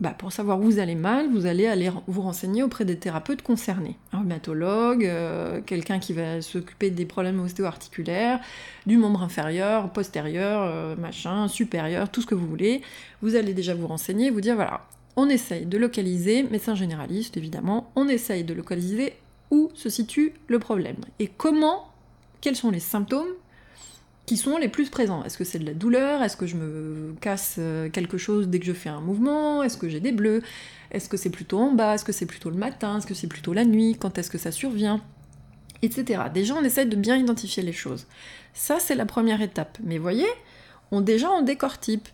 Bah, 0.01 0.15
pour 0.17 0.31
savoir 0.31 0.61
où 0.61 0.63
vous 0.63 0.79
allez 0.79 0.95
mal, 0.95 1.29
vous 1.29 1.47
allez 1.47 1.67
aller 1.67 1.91
vous 2.07 2.23
renseigner 2.23 2.63
auprès 2.63 2.85
des 2.85 2.97
thérapeutes 2.97 3.43
concernés. 3.43 3.97
Un 4.13 4.19
rhumatologue, 4.19 5.05
euh, 5.05 5.61
quelqu'un 5.61 5.99
qui 5.99 6.13
va 6.13 6.41
s'occuper 6.41 6.91
des 6.91 7.05
problèmes 7.05 7.41
ostéo-articulaires, 7.41 8.39
du 8.87 8.97
membre 8.97 9.25
inférieur, 9.25 9.91
postérieur, 9.93 10.63
euh, 10.63 10.95
machin, 10.95 11.49
supérieur, 11.49 12.11
tout 12.11 12.21
ce 12.21 12.27
que 12.27 12.37
vous 12.37 12.47
voulez. 12.47 12.83
Vous 13.23 13.35
allez 13.35 13.55
déjà 13.55 13.75
vous 13.75 13.89
renseigner, 13.89 14.31
vous 14.31 14.41
dire 14.41 14.55
voilà, 14.55 14.83
on 15.19 15.29
essaye 15.29 15.67
de 15.67 15.77
localiser, 15.77 16.45
médecin 16.45 16.77
généraliste 16.77 17.37
évidemment, 17.37 17.91
on 17.97 18.09
essaye 18.09 18.45
de 18.45 18.55
localiser 18.55 19.15
où 19.51 19.69
se 19.75 19.89
situe 19.89 20.33
le 20.47 20.61
problème 20.61 20.99
et 21.19 21.27
comment, 21.27 21.91
quels 22.41 22.55
sont 22.55 22.71
les 22.71 22.79
symptômes 22.79 23.27
qui 24.27 24.37
sont 24.37 24.59
les 24.59 24.69
plus 24.69 24.91
présents? 24.91 25.25
Est-ce 25.25 25.37
que 25.37 25.43
c'est 25.43 25.59
de 25.59 25.67
la 25.67 25.75
douleur? 25.75 26.23
Est-ce 26.23 26.37
que 26.37 26.47
je 26.47 26.55
me 26.55 27.15
casse 27.21 27.57
euh, 27.59 27.89
quelque 27.89 28.17
chose 28.17 28.47
dès 28.47 28.61
que 28.61 28.67
je 28.67 28.73
fais 28.73 28.91
un 28.91 29.01
mouvement? 29.01 29.65
Est-ce 29.65 29.77
que 29.77 29.89
j'ai 29.89 29.99
des 29.99 30.13
bleus? 30.13 30.41
Est-ce 30.93 31.09
que 31.09 31.17
c'est 31.17 31.31
plutôt 31.31 31.59
en 31.59 31.73
bas? 31.73 31.95
Est-ce 31.95 32.05
que 32.05 32.13
c'est 32.13 32.27
plutôt 32.27 32.51
le 32.51 32.57
matin? 32.57 32.99
Est-ce 32.99 33.07
que 33.07 33.15
c'est 33.15 33.27
plutôt 33.27 33.53
la 33.53 33.65
nuit? 33.65 33.97
Quand 33.99 34.19
est-ce 34.19 34.31
que 34.31 34.39
ça 34.39 34.53
survient? 34.53 35.01
Etc. 35.83 36.23
Déjà, 36.33 36.55
on 36.55 36.63
essaie 36.63 36.87
de 36.87 36.95
bien 36.95 37.17
identifier 37.17 37.65
les 37.65 37.73
choses. 37.73 38.07
Ça, 38.55 38.79
c'est 38.79 38.95
la 38.95 39.07
première 39.07 39.43
étape. 39.43 39.79
Mais 39.83 39.99
voyez, 39.99 40.29
on 40.93 41.01
déjà 41.01 41.29
on 41.31 41.43
décortique. 41.43 42.13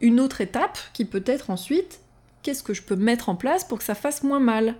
Une 0.00 0.20
autre 0.20 0.40
étape 0.40 0.78
qui 0.92 1.04
peut 1.04 1.24
être 1.26 1.50
ensuite, 1.50 2.00
qu'est-ce 2.44 2.62
que 2.62 2.74
je 2.74 2.82
peux 2.82 2.94
mettre 2.94 3.28
en 3.28 3.34
place 3.34 3.64
pour 3.64 3.78
que 3.78 3.84
ça 3.84 3.96
fasse 3.96 4.22
moins 4.22 4.40
mal 4.40 4.76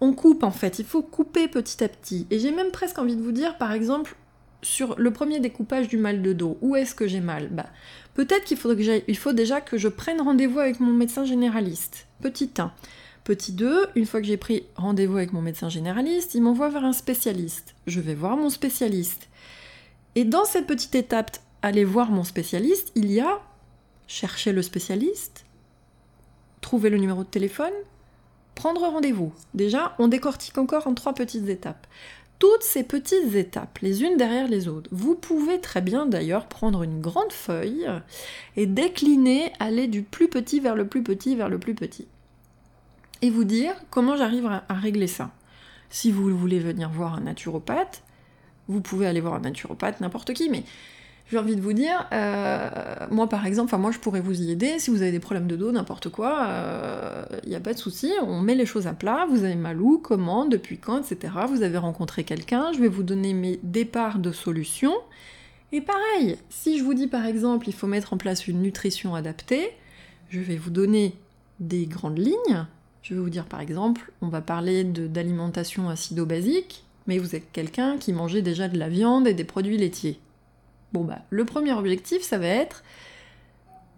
on 0.00 0.12
coupe 0.12 0.44
en 0.44 0.50
fait, 0.50 0.78
il 0.78 0.84
faut 0.84 1.02
couper 1.02 1.48
petit 1.48 1.82
à 1.82 1.88
petit. 1.88 2.26
Et 2.30 2.38
j'ai 2.38 2.52
même 2.52 2.70
presque 2.70 2.98
envie 2.98 3.16
de 3.16 3.22
vous 3.22 3.32
dire, 3.32 3.58
par 3.58 3.72
exemple, 3.72 4.14
sur 4.62 4.96
le 4.98 5.12
premier 5.12 5.40
découpage 5.40 5.88
du 5.88 5.96
mal 5.96 6.22
de 6.22 6.32
dos, 6.32 6.58
où 6.60 6.76
est-ce 6.76 6.94
que 6.94 7.06
j'ai 7.06 7.20
mal? 7.20 7.48
Bah, 7.48 7.66
Peut-être 8.14 8.44
qu'il 8.44 8.58
que 8.58 9.10
il 9.10 9.16
faut 9.16 9.32
déjà 9.32 9.60
que 9.60 9.78
je 9.78 9.88
prenne 9.88 10.20
rendez-vous 10.20 10.58
avec 10.58 10.80
mon 10.80 10.92
médecin 10.92 11.24
généraliste. 11.24 12.06
Petit 12.20 12.50
1. 12.58 12.72
Petit 13.24 13.52
2, 13.52 13.88
une 13.94 14.06
fois 14.06 14.20
que 14.20 14.26
j'ai 14.26 14.36
pris 14.36 14.64
rendez-vous 14.76 15.18
avec 15.18 15.32
mon 15.32 15.42
médecin 15.42 15.68
généraliste, 15.68 16.34
il 16.34 16.42
m'envoie 16.42 16.70
vers 16.70 16.84
un 16.84 16.92
spécialiste. 16.92 17.74
Je 17.86 18.00
vais 18.00 18.14
voir 18.14 18.36
mon 18.36 18.50
spécialiste. 18.50 19.28
Et 20.14 20.24
dans 20.24 20.44
cette 20.44 20.66
petite 20.66 20.94
étape, 20.94 21.36
aller 21.62 21.84
voir 21.84 22.10
mon 22.10 22.24
spécialiste, 22.24 22.90
il 22.94 23.10
y 23.12 23.20
a 23.20 23.40
chercher 24.06 24.52
le 24.52 24.62
spécialiste, 24.62 25.44
trouver 26.60 26.90
le 26.90 26.98
numéro 26.98 27.22
de 27.22 27.28
téléphone, 27.28 27.72
prendre 28.54 28.80
rendez-vous. 28.80 29.32
Déjà, 29.54 29.94
on 29.98 30.08
décortique 30.08 30.58
encore 30.58 30.86
en 30.86 30.94
trois 30.94 31.14
petites 31.14 31.48
étapes 31.48 31.86
toutes 32.38 32.62
ces 32.62 32.84
petites 32.84 33.34
étapes, 33.34 33.78
les 33.80 34.02
unes 34.02 34.16
derrière 34.16 34.48
les 34.48 34.68
autres. 34.68 34.88
Vous 34.92 35.14
pouvez 35.14 35.60
très 35.60 35.80
bien 35.80 36.06
d'ailleurs 36.06 36.46
prendre 36.46 36.82
une 36.82 37.00
grande 37.00 37.32
feuille 37.32 37.88
et 38.56 38.66
décliner, 38.66 39.52
aller 39.58 39.88
du 39.88 40.02
plus 40.02 40.28
petit 40.28 40.60
vers 40.60 40.76
le 40.76 40.86
plus 40.86 41.02
petit 41.02 41.34
vers 41.34 41.48
le 41.48 41.58
plus 41.58 41.74
petit. 41.74 42.06
Et 43.22 43.30
vous 43.30 43.44
dire 43.44 43.74
comment 43.90 44.16
j'arrive 44.16 44.46
à, 44.46 44.74
régler 44.74 45.08
ça. 45.08 45.30
Si 45.90 46.12
vous 46.12 46.36
voulez 46.36 46.60
venir 46.60 46.90
voir 46.90 47.14
un 47.14 47.22
naturopathe, 47.22 48.02
vous 48.68 48.80
pouvez 48.80 49.06
aller 49.06 49.20
voir 49.20 49.34
un 49.34 49.40
naturopathe, 49.40 50.00
n'importe 50.00 50.32
qui, 50.34 50.48
mais 50.48 50.62
j'ai 51.30 51.36
envie 51.36 51.56
de 51.56 51.60
vous 51.60 51.74
dire, 51.74 52.06
euh, 52.12 52.70
moi 53.10 53.28
par 53.28 53.44
exemple, 53.44 53.66
enfin 53.66 53.80
moi 53.80 53.90
je 53.90 53.98
pourrais 53.98 54.20
vous 54.20 54.40
y 54.40 54.50
aider, 54.50 54.78
si 54.78 54.90
vous 54.90 55.02
avez 55.02 55.12
des 55.12 55.20
problèmes 55.20 55.46
de 55.46 55.56
dos, 55.56 55.72
n'importe 55.72 56.08
quoi, 56.08 56.38
il 56.40 56.50
euh, 56.50 57.24
n'y 57.46 57.54
a 57.54 57.60
pas 57.60 57.74
de 57.74 57.78
souci, 57.78 58.10
on 58.22 58.40
met 58.40 58.54
les 58.54 58.64
choses 58.64 58.86
à 58.86 58.94
plat, 58.94 59.26
vous 59.28 59.44
avez 59.44 59.54
mal 59.54 59.80
où, 59.80 59.98
comment, 59.98 60.46
depuis 60.46 60.78
quand, 60.78 60.98
etc. 60.98 61.34
Vous 61.48 61.62
avez 61.62 61.76
rencontré 61.76 62.24
quelqu'un, 62.24 62.72
je 62.72 62.78
vais 62.78 62.88
vous 62.88 63.02
donner 63.02 63.34
mes 63.34 63.60
départs 63.62 64.18
de 64.18 64.32
solutions. 64.32 64.94
Et 65.70 65.82
pareil, 65.82 66.38
si 66.48 66.78
je 66.78 66.84
vous 66.84 66.94
dis 66.94 67.08
par 67.08 67.26
exemple 67.26 67.68
il 67.68 67.74
faut 67.74 67.86
mettre 67.86 68.14
en 68.14 68.16
place 68.16 68.48
une 68.48 68.62
nutrition 68.62 69.14
adaptée, 69.14 69.72
je 70.30 70.40
vais 70.40 70.56
vous 70.56 70.70
donner 70.70 71.14
des 71.60 71.84
grandes 71.84 72.18
lignes. 72.18 72.66
Je 73.02 73.14
vais 73.14 73.20
vous 73.20 73.30
dire 73.30 73.44
par 73.44 73.60
exemple, 73.60 74.12
on 74.22 74.28
va 74.28 74.40
parler 74.40 74.82
d'alimentation 74.82 75.90
acido-basique, 75.90 76.84
mais 77.06 77.18
vous 77.18 77.36
êtes 77.36 77.52
quelqu'un 77.52 77.98
qui 77.98 78.14
mangeait 78.14 78.42
déjà 78.42 78.68
de 78.68 78.78
la 78.78 78.88
viande 78.88 79.28
et 79.28 79.34
des 79.34 79.44
produits 79.44 79.76
laitiers. 79.76 80.18
Bon 80.92 81.04
bah, 81.04 81.18
le 81.30 81.44
premier 81.44 81.72
objectif, 81.72 82.22
ça 82.22 82.38
va 82.38 82.46
être 82.46 82.82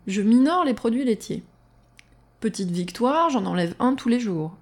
je 0.07 0.22
minore 0.22 0.64
les 0.64 0.74
produits 0.74 1.05
laitiers. 1.05 1.44
Petite 2.40 2.70
victoire, 2.70 3.29
j'en 3.31 3.44
enlève 3.44 3.74
un 3.79 3.94
tous 3.94 4.09
les 4.09 4.18
jours. 4.18 4.57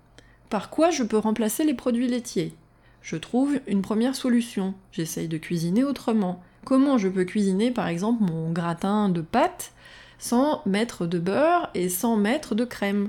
Par 0.51 0.69
quoi 0.69 0.91
je 0.91 1.05
peux 1.05 1.17
remplacer 1.17 1.65
les 1.65 1.75
produits 1.75 2.09
laitiers? 2.09 2.55
Je 3.03 3.17
trouve 3.17 3.61
une 3.67 3.81
première 3.81 4.17
solution. 4.17 4.75
J'essaye 4.91 5.29
de 5.29 5.39
cuisiner 5.39 5.85
autrement. 5.85 6.43
Comment 6.65 6.99
je 6.99 7.09
peux 7.09 7.25
cuisiner 7.25 7.71
par 7.71 7.87
exemple 7.87 8.25
mon 8.25 8.51
gratin 8.51 9.09
de 9.09 9.21
pâtes 9.21 9.73
sans 10.19 10.61
mettre 10.67 11.07
de 11.07 11.21
beurre 11.21 11.71
et 11.75 11.89
sans 11.89 12.17
mettre 12.17 12.55
de 12.55 12.65
crème? 12.65 13.09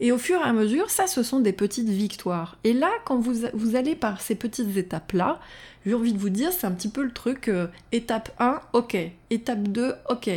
Et 0.00 0.12
au 0.12 0.18
fur 0.18 0.40
et 0.40 0.44
à 0.44 0.52
mesure, 0.52 0.90
ça, 0.90 1.06
ce 1.06 1.22
sont 1.22 1.40
des 1.40 1.52
petites 1.52 1.88
victoires. 1.88 2.58
Et 2.64 2.72
là, 2.72 2.90
quand 3.04 3.18
vous, 3.18 3.76
allez 3.76 3.94
par 3.94 4.20
ces 4.20 4.34
petites 4.34 4.76
étapes-là, 4.76 5.40
j'ai 5.86 5.94
envie 5.94 6.12
de 6.12 6.18
vous 6.18 6.28
dire, 6.28 6.52
c'est 6.52 6.66
un 6.66 6.72
petit 6.72 6.88
peu 6.88 7.02
le 7.02 7.12
truc, 7.12 7.48
euh, 7.48 7.68
étape 7.92 8.34
1, 8.38 8.60
ok. 8.74 8.96
Étape 9.30 9.62
2, 9.68 9.94
ok. 10.10 10.30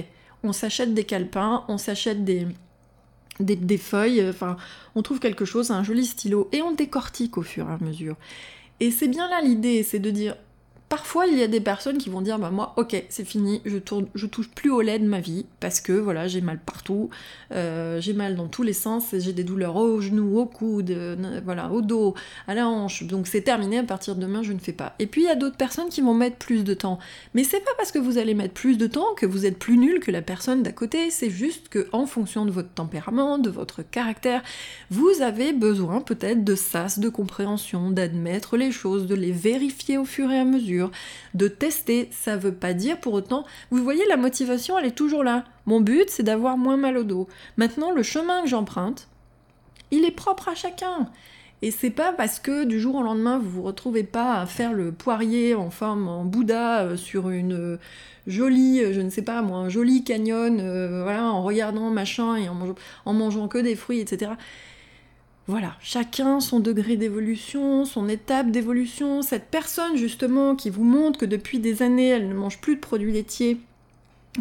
On 0.44 0.54
s'achète 0.54 0.94
des 0.94 1.04
calepins, 1.04 1.66
on 1.68 1.78
s'achète 1.78 2.24
des, 2.24 2.48
des, 3.40 3.78
feuilles, 3.78 4.22
euh, 4.22 4.30
enfin, 4.30 4.56
on 4.96 5.02
trouve 5.02 5.20
quelque 5.20 5.44
chose, 5.44 5.72
un 5.72 5.84
joli 5.84 6.06
stylo, 6.06 6.48
et 6.54 6.62
on 6.62 6.72
décortique 6.72 7.38
au 7.38 7.42
fur 7.42 7.70
et 7.70 7.74
à 7.74 7.78
mesure. 7.84 8.16
Et 8.80 8.92
c'est 8.92 9.10
bien 9.10 9.28
là 9.30 9.42
l'idée, 9.42 9.84
c'est 9.84 10.00
de 10.00 10.12
dire, 10.12 10.38
parfois 10.90 11.28
il 11.28 11.38
y 11.38 11.44
a 11.44 11.48
des 11.48 11.62
personnes 11.62 12.00
qui 12.00 12.10
vont 12.10 12.22
dire 12.22 12.40
bah 12.40 12.50
moi 12.50 12.74
ok 12.76 13.04
c'est 13.10 13.24
fini, 13.24 13.62
je, 13.66 13.78
touche 13.78 14.50
plus 14.50 14.72
au 14.72 14.82
lait 14.82 15.00
de 15.00 15.08
ma 15.08 15.20
vie 15.20 15.46
parce 15.60 15.80
que 15.80 15.94
voilà 15.94 16.28
j'ai 16.28 16.42
mal 16.42 16.60
partout, 16.60 17.10
euh, 17.52 18.02
j'ai 18.02 18.14
mal 18.14 18.36
dans 18.36 18.48
tous 18.48 18.64
les 18.64 18.74
sens, 18.74 19.16
j'ai 19.18 19.34
des 19.34 19.44
douleurs 19.44 19.76
au 19.76 20.02
genou, 20.02 20.40
au 20.40 20.46
coude, 20.46 20.96
voilà 21.46 21.72
au 21.72 21.82
dos, 21.82 22.16
à 22.48 22.56
la 22.56 22.68
hanche, 22.68 23.04
donc 23.04 23.28
c'est 23.28 23.42
terminé 23.42 23.78
à 23.78 23.84
partir 23.84 24.16
de 24.16 24.22
demain 24.22 24.44
je 24.44 24.54
ne 24.54 24.60
fais 24.60 24.74
pas. 24.74 24.96
Et 25.00 25.06
puis 25.06 25.22
il 25.22 25.26
y 25.26 25.30
a 25.30 25.36
d'autres 25.36 25.58
personnes 25.58 25.90
qui 25.90 26.02
vont 26.02 26.14
mettre 26.14 26.38
plus 26.38 26.64
de 26.64 26.74
temps, 26.74 27.00
mais 27.34 27.44
c'est 27.44 27.60
pas 27.60 27.72
parce 27.78 27.92
que 27.92 28.00
vous 28.00 28.18
allez 28.18 28.34
mettre 28.34 28.54
plus 28.54 28.78
de 28.78 28.88
temps 28.88 29.14
que 29.16 29.26
vous 29.26 29.46
êtes 29.46 29.60
plus 29.60 29.78
nul 29.78 30.00
que 30.00 30.12
la 30.12 30.22
personne 30.22 30.64
d'à 30.64 30.72
côté, 30.72 31.12
c'est 31.12 31.30
juste 31.30 31.70
que 31.70 31.88
en 31.92 32.08
fonction 32.08 32.46
de 32.46 32.52
votre 32.52 32.70
tempérament, 32.70 33.38
de 33.38 33.50
votre 33.50 33.84
caractère, 33.84 34.42
vous 34.90 35.22
avez 35.22 35.54
besoin 35.54 36.02
peut-être 36.02 36.44
de 36.44 36.56
sas, 36.56 37.00
de 37.00 37.10
compréhension, 37.10 37.92
d'admettre 37.92 38.58
les 38.58 38.72
choses, 38.72 39.06
de 39.06 39.16
les 39.16 39.32
vérifier 39.32 39.98
au 39.98 40.06
fur 40.06 40.32
et 40.32 40.40
à 40.40 40.46
mesure, 40.46 40.79
de 41.34 41.48
tester. 41.48 42.10
Ça 42.12 42.38
veut 42.38 42.54
pas 42.54 42.74
dire 42.74 43.00
pour 43.00 43.14
autant. 43.14 43.46
Vous 43.72 43.84
voyez, 43.84 44.06
la 44.08 44.18
motivation, 44.18 44.78
elle 44.78 44.86
est 44.86 44.92
toujours 44.92 45.24
là. 45.24 45.46
Mon 45.66 45.82
but, 45.82 46.10
c'est 46.10 46.24
d'avoir 46.24 46.58
moins 46.58 46.78
mal 46.78 46.98
au 46.98 47.04
dos. 47.04 47.28
Maintenant, 47.58 47.92
le 47.92 48.04
chemin 48.04 48.42
que 48.42 48.48
j'emprunte, 48.48 49.08
il 49.92 50.06
est 50.06 50.12
propre 50.12 50.50
à 50.50 50.56
chacun. 50.56 51.10
Et 51.62 51.72
c'est 51.72 51.90
pas 51.90 52.14
parce 52.14 52.40
que 52.40 52.64
du 52.64 52.80
jour 52.80 52.96
au 52.96 53.04
lendemain 53.04 53.38
vous 53.38 53.50
vous 53.50 53.64
retrouvez 53.64 54.04
pas 54.04 54.40
à 54.40 54.46
faire 54.46 54.72
le 54.72 54.94
poirier 54.94 55.56
en 55.56 55.70
forme 55.70 56.08
en 56.08 56.24
Bouddha 56.24 56.84
euh, 56.84 56.96
sur 56.96 57.30
une 57.30 57.54
euh, 57.54 57.78
jolie, 58.28 58.82
euh, 58.82 58.94
je 58.94 59.02
ne 59.02 59.10
sais 59.10 59.24
pas 59.24 59.42
moi, 59.42 59.58
un 59.58 59.70
joli 59.70 60.06
canyon, 60.06 60.56
voilà, 61.04 61.26
en 61.26 61.44
regardant 61.44 61.90
machin 61.90 62.38
et 62.38 62.48
en 62.48 63.14
mangeant 63.14 63.48
que 63.48 63.58
des 63.58 63.76
fruits, 63.76 64.00
etc. 64.00 64.32
Voilà, 65.50 65.74
chacun 65.82 66.42
son 66.42 66.60
degré 66.60 66.96
d'évolution, 66.96 67.84
son 67.84 68.08
étape 68.08 68.52
d'évolution. 68.52 69.24
Cette 69.24 69.50
personne 69.50 69.98
justement 69.98 70.56
qui 70.56 70.70
vous 70.70 70.84
montre 70.84 71.18
que 71.18 71.26
depuis 71.26 71.58
des 71.58 71.82
années 71.82 72.10
elle 72.10 72.30
ne 72.30 72.36
mange 72.36 72.62
plus 72.62 72.76
de 72.76 72.80
produits 72.80 73.12
laitiers, 73.12 73.58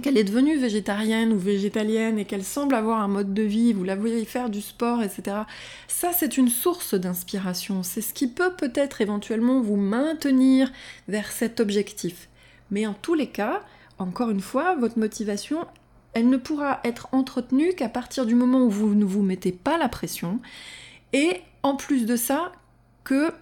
qu'elle 0.02 0.18
est 0.18 0.24
devenue 0.24 0.58
végétarienne 0.58 1.32
ou 1.32 1.38
végétalienne 1.38 2.18
et 2.18 2.26
qu'elle 2.26 2.44
semble 2.44 2.74
avoir 2.74 3.00
un 3.00 3.08
mode 3.08 3.32
de 3.32 3.42
vie, 3.42 3.72
vous 3.72 3.84
la 3.84 3.96
voyez 3.96 4.22
faire 4.26 4.50
du 4.50 4.60
sport, 4.60 5.02
etc. 5.02 5.38
Ça, 5.88 6.10
c'est 6.12 6.36
une 6.36 6.50
source 6.50 6.92
d'inspiration. 6.92 7.82
C'est 7.82 8.02
ce 8.02 8.12
qui 8.12 8.28
peut 8.28 8.52
peut-être 8.52 9.00
éventuellement 9.00 9.62
vous 9.62 9.76
maintenir 9.76 10.70
vers 11.08 11.32
cet 11.32 11.58
objectif. 11.58 12.28
Mais 12.70 12.86
en 12.86 12.92
tous 12.92 13.14
les 13.14 13.28
cas, 13.28 13.62
encore 13.96 14.28
une 14.28 14.42
fois, 14.42 14.74
votre 14.74 14.98
motivation, 14.98 15.64
elle 16.12 16.28
ne 16.28 16.36
pourra 16.36 16.80
être 16.84 17.08
entretenue 17.12 17.72
qu'à 17.72 17.88
partir 17.88 18.26
du 18.26 18.34
moment 18.34 18.60
où 18.66 18.70
vous 18.70 18.94
ne 18.94 19.06
vous 19.06 19.22
mettez 19.22 19.52
pas 19.52 19.78
la 19.78 19.88
pression 19.88 20.38
et 21.12 21.42
en 21.62 21.76
plus 21.76 22.06
de 22.06 22.16
ça, 22.16 22.52
que 23.04 23.32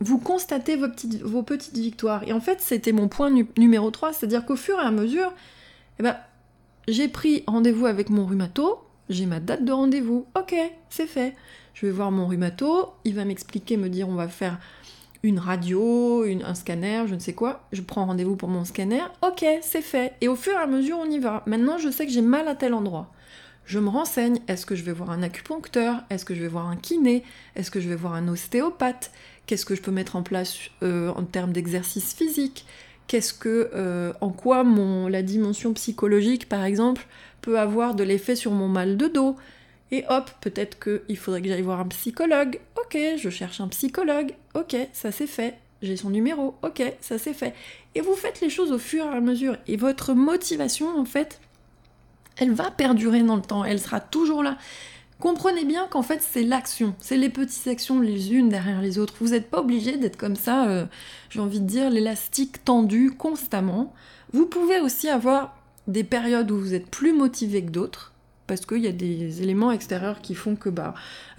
vous 0.00 0.18
constatez 0.18 0.76
vos 0.76 1.42
petites, 1.42 1.76
victoires. 1.76 2.22
Et 2.26 2.32
en 2.32 2.40
fait, 2.40 2.60
c'était 2.60 2.92
mon 2.92 3.08
point 3.08 3.30
numéro 3.56 3.90
3, 3.90 4.12
c'est-à-dire 4.12 4.44
qu'au 4.44 4.56
fur 4.56 4.78
et 4.78 4.84
à 4.84 4.90
mesure, 4.90 5.32
eh 5.98 6.02
ben, 6.02 6.16
j'ai 6.88 7.08
pris 7.08 7.44
rendez-vous 7.46 7.86
avec 7.86 8.10
mon 8.10 8.26
rhumato, 8.26 8.80
j'ai 9.08 9.26
ma 9.26 9.40
date 9.40 9.64
de 9.64 9.72
rendez-vous, 9.72 10.26
ok, 10.36 10.54
c'est 10.90 11.06
fait. 11.06 11.34
Je 11.72 11.86
vais 11.86 11.92
voir 11.92 12.10
mon 12.10 12.26
rhumato, 12.26 12.92
il 13.04 13.14
va 13.14 13.24
m'expliquer, 13.24 13.76
me 13.76 13.88
dire 13.88 14.08
on 14.08 14.14
va 14.14 14.28
faire 14.28 14.58
une 15.22 15.38
radio, 15.38 16.24
un 16.24 16.54
scanner, 16.54 17.04
je 17.06 17.14
ne 17.14 17.20
sais 17.20 17.32
quoi. 17.32 17.62
Je 17.72 17.80
prends 17.80 18.04
rendez-vous 18.04 18.36
pour 18.36 18.50
mon 18.50 18.64
scanner, 18.64 19.02
ok, 19.22 19.44
c'est 19.62 19.80
fait. 19.80 20.12
Et 20.20 20.28
au 20.28 20.36
fur 20.36 20.52
et 20.52 20.62
à 20.62 20.66
mesure, 20.66 20.98
on 21.00 21.10
y 21.10 21.18
va. 21.18 21.42
Maintenant, 21.46 21.78
je 21.78 21.88
sais 21.88 22.04
que 22.04 22.12
j'ai 22.12 22.20
mal 22.20 22.46
à 22.46 22.54
tel 22.54 22.74
endroit 22.74 23.10
je 23.66 23.78
me 23.78 23.88
renseigne, 23.88 24.40
est-ce 24.48 24.66
que 24.66 24.74
je 24.74 24.82
vais 24.82 24.92
voir 24.92 25.10
un 25.10 25.22
acupuncteur, 25.22 26.02
est-ce 26.10 26.24
que 26.24 26.34
je 26.34 26.40
vais 26.40 26.48
voir 26.48 26.68
un 26.68 26.76
kiné, 26.76 27.24
est-ce 27.56 27.70
que 27.70 27.80
je 27.80 27.88
vais 27.88 27.94
voir 27.94 28.14
un 28.14 28.28
ostéopathe, 28.28 29.10
qu'est-ce 29.46 29.64
que 29.64 29.74
je 29.74 29.82
peux 29.82 29.90
mettre 29.90 30.16
en 30.16 30.22
place 30.22 30.56
euh, 30.82 31.10
en 31.10 31.24
termes 31.24 31.52
d'exercice 31.52 32.14
physique, 32.14 32.66
qu'est-ce 33.06 33.32
que, 33.32 33.70
euh, 33.74 34.12
en 34.20 34.30
quoi 34.30 34.64
la 35.08 35.22
dimension 35.22 35.72
psychologique 35.72 36.48
par 36.48 36.64
exemple 36.64 37.06
peut 37.40 37.58
avoir 37.58 37.94
de 37.94 38.04
l'effet 38.04 38.36
sur 38.36 38.52
mon 38.52 38.68
mal 38.68 38.96
de 38.96 39.08
dos, 39.08 39.36
et 39.90 40.04
hop, 40.08 40.30
peut-être 40.40 40.78
qu'il 40.78 41.16
faudrait 41.16 41.42
que 41.42 41.48
j'aille 41.48 41.62
voir 41.62 41.80
un 41.80 41.88
psychologue, 41.88 42.58
ok, 42.76 42.98
je 43.16 43.30
cherche 43.30 43.60
un 43.60 43.68
psychologue, 43.68 44.34
ok, 44.54 44.76
ça 44.92 45.12
c'est 45.12 45.26
fait, 45.26 45.54
j'ai 45.82 45.96
son 45.96 46.10
numéro, 46.10 46.54
ok, 46.62 46.82
ça 47.00 47.18
c'est 47.18 47.34
fait. 47.34 47.54
Et 47.94 48.00
vous 48.00 48.14
faites 48.14 48.40
les 48.40 48.50
choses 48.50 48.72
au 48.72 48.78
fur 48.78 49.04
et 49.04 49.16
à 49.16 49.20
mesure, 49.20 49.56
et 49.66 49.76
votre 49.76 50.14
motivation 50.14 50.98
en 50.98 51.04
fait, 51.04 51.40
elle 52.36 52.52
va 52.52 52.70
perdurer 52.70 53.22
dans 53.22 53.36
le 53.36 53.42
temps, 53.42 53.64
elle 53.64 53.80
sera 53.80 54.00
toujours 54.00 54.42
là. 54.42 54.56
Comprenez 55.20 55.64
bien 55.64 55.86
qu'en 55.86 56.02
fait 56.02 56.20
c'est 56.22 56.42
l'action, 56.42 56.94
c'est 56.98 57.16
les 57.16 57.30
petites 57.30 57.66
actions 57.68 58.00
les 58.00 58.32
unes 58.32 58.48
derrière 58.48 58.80
les 58.80 58.98
autres. 58.98 59.14
Vous 59.20 59.30
n'êtes 59.30 59.48
pas 59.48 59.60
obligé 59.60 59.96
d'être 59.96 60.16
comme 60.16 60.36
ça, 60.36 60.68
euh, 60.68 60.86
j'ai 61.30 61.40
envie 61.40 61.60
de 61.60 61.66
dire, 61.66 61.88
l'élastique 61.88 62.64
tendu 62.64 63.12
constamment. 63.12 63.94
Vous 64.32 64.46
pouvez 64.46 64.80
aussi 64.80 65.08
avoir 65.08 65.56
des 65.86 66.04
périodes 66.04 66.50
où 66.50 66.58
vous 66.58 66.74
êtes 66.74 66.90
plus 66.90 67.12
motivé 67.12 67.64
que 67.64 67.70
d'autres, 67.70 68.12
parce 68.46 68.66
qu'il 68.66 68.78
y 68.78 68.86
a 68.86 68.92
des 68.92 69.42
éléments 69.42 69.70
extérieurs 69.72 70.20
qui 70.20 70.34
font 70.34 70.56
que 70.56 70.68
bah, 70.68 70.94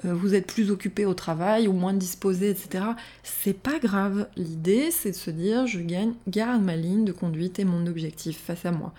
euh, 0.05 0.13
vous 0.13 0.33
êtes 0.33 0.47
plus 0.47 0.71
occupé 0.71 1.05
au 1.05 1.13
travail 1.13 1.67
ou 1.67 1.73
moins 1.73 1.93
disposé, 1.93 2.49
etc. 2.49 2.85
C'est 3.23 3.57
pas 3.57 3.79
grave. 3.79 4.27
L'idée, 4.35 4.89
c'est 4.91 5.11
de 5.11 5.15
se 5.15 5.29
dire, 5.29 5.67
je 5.67 5.79
gagne, 5.79 6.13
garde 6.27 6.63
ma 6.63 6.75
ligne 6.75 7.05
de 7.05 7.11
conduite 7.11 7.59
et 7.59 7.65
mon 7.65 7.85
objectif 7.85 8.39
face 8.39 8.65
à 8.65 8.71
moi. 8.71 8.93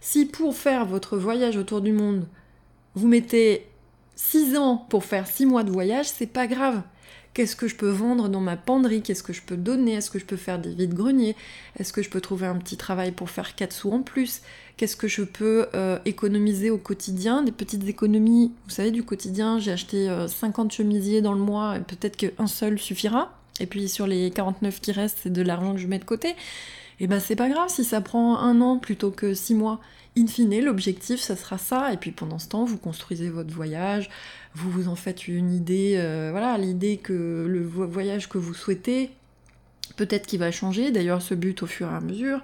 Si 0.00 0.26
pour 0.26 0.56
faire 0.56 0.86
votre 0.86 1.16
voyage 1.16 1.56
autour 1.56 1.80
du 1.80 1.92
monde, 1.92 2.26
vous 2.94 3.08
mettez 3.08 3.66
6 4.16 4.56
ans 4.56 4.86
pour 4.88 5.04
faire 5.04 5.26
6 5.26 5.46
mois 5.46 5.64
de 5.64 5.70
voyage, 5.70 6.06
c'est 6.06 6.26
pas 6.26 6.46
grave. 6.46 6.82
Qu'est-ce 7.34 7.54
que 7.54 7.68
je 7.68 7.76
peux 7.76 7.90
vendre 7.90 8.28
dans 8.28 8.40
ma 8.40 8.56
penderie? 8.56 9.02
Qu'est-ce 9.02 9.22
que 9.22 9.32
je 9.32 9.42
peux 9.42 9.56
donner? 9.56 9.94
Est-ce 9.94 10.10
que 10.10 10.18
je 10.18 10.24
peux 10.24 10.36
faire 10.36 10.58
des 10.58 10.74
vides 10.74 10.94
greniers 10.94 11.36
Est-ce 11.78 11.92
que 11.92 12.02
je 12.02 12.10
peux 12.10 12.20
trouver 12.20 12.46
un 12.46 12.56
petit 12.56 12.76
travail 12.76 13.12
pour 13.12 13.30
faire 13.30 13.54
4 13.54 13.72
sous 13.72 13.92
en 13.92 14.02
plus? 14.02 14.40
Qu'est-ce 14.76 14.96
que 14.96 15.06
je 15.06 15.22
peux 15.22 15.66
euh, 15.74 15.98
économiser 16.04 16.70
au 16.70 16.78
quotidien? 16.78 17.42
Des 17.42 17.52
petites 17.52 17.86
économies, 17.86 18.52
vous 18.64 18.70
savez, 18.70 18.90
du 18.90 19.04
quotidien, 19.04 19.58
j'ai 19.60 19.70
acheté 19.70 20.12
50 20.26 20.66
euh, 20.72 20.76
chemisiers 20.76 21.20
dans 21.20 21.32
le 21.32 21.40
mois, 21.40 21.76
peut-être 21.86 22.16
qu'un 22.16 22.46
seul 22.48 22.78
suffira. 22.78 23.32
Et 23.60 23.66
puis 23.66 23.88
sur 23.88 24.06
les 24.06 24.30
49 24.30 24.80
qui 24.80 24.92
restent, 24.92 25.18
c'est 25.22 25.32
de 25.32 25.42
l'argent 25.42 25.74
que 25.74 25.80
je 25.80 25.86
mets 25.86 25.98
de 25.98 26.04
côté 26.04 26.34
et 27.00 27.04
eh 27.04 27.06
ben 27.06 27.20
c'est 27.20 27.36
pas 27.36 27.48
grave 27.48 27.68
si 27.68 27.84
ça 27.84 28.00
prend 28.00 28.38
un 28.38 28.60
an 28.60 28.78
plutôt 28.78 29.12
que 29.12 29.32
six 29.32 29.54
mois. 29.54 29.80
In 30.16 30.26
fine, 30.26 30.60
l'objectif, 30.60 31.20
ça 31.20 31.36
sera 31.36 31.56
ça, 31.56 31.92
et 31.92 31.96
puis 31.96 32.10
pendant 32.10 32.40
ce 32.40 32.48
temps, 32.48 32.64
vous 32.64 32.76
construisez 32.76 33.28
votre 33.30 33.54
voyage, 33.54 34.10
vous 34.54 34.68
vous 34.68 34.88
en 34.88 34.96
faites 34.96 35.28
une 35.28 35.52
idée, 35.52 35.94
euh, 35.96 36.30
voilà, 36.32 36.58
l'idée 36.58 36.96
que 36.96 37.46
le 37.48 37.62
voyage 37.62 38.28
que 38.28 38.36
vous 38.36 38.52
souhaitez, 38.52 39.10
peut-être 39.96 40.26
qu'il 40.26 40.40
va 40.40 40.50
changer, 40.50 40.90
d'ailleurs 40.90 41.22
ce 41.22 41.34
but 41.34 41.62
au 41.62 41.66
fur 41.66 41.88
et 41.88 41.94
à 41.94 42.00
mesure. 42.00 42.40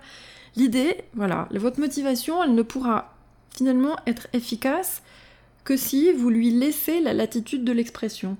L'idée, 0.54 0.98
voilà, 1.14 1.48
votre 1.50 1.80
motivation, 1.80 2.42
elle 2.44 2.54
ne 2.54 2.62
pourra 2.62 3.12
finalement 3.56 3.96
être 4.06 4.28
efficace 4.32 5.02
que 5.64 5.76
si 5.76 6.12
vous 6.12 6.30
lui 6.30 6.50
laissez 6.50 7.00
la 7.00 7.12
latitude 7.12 7.64
de 7.64 7.72
l'expression. 7.72 8.36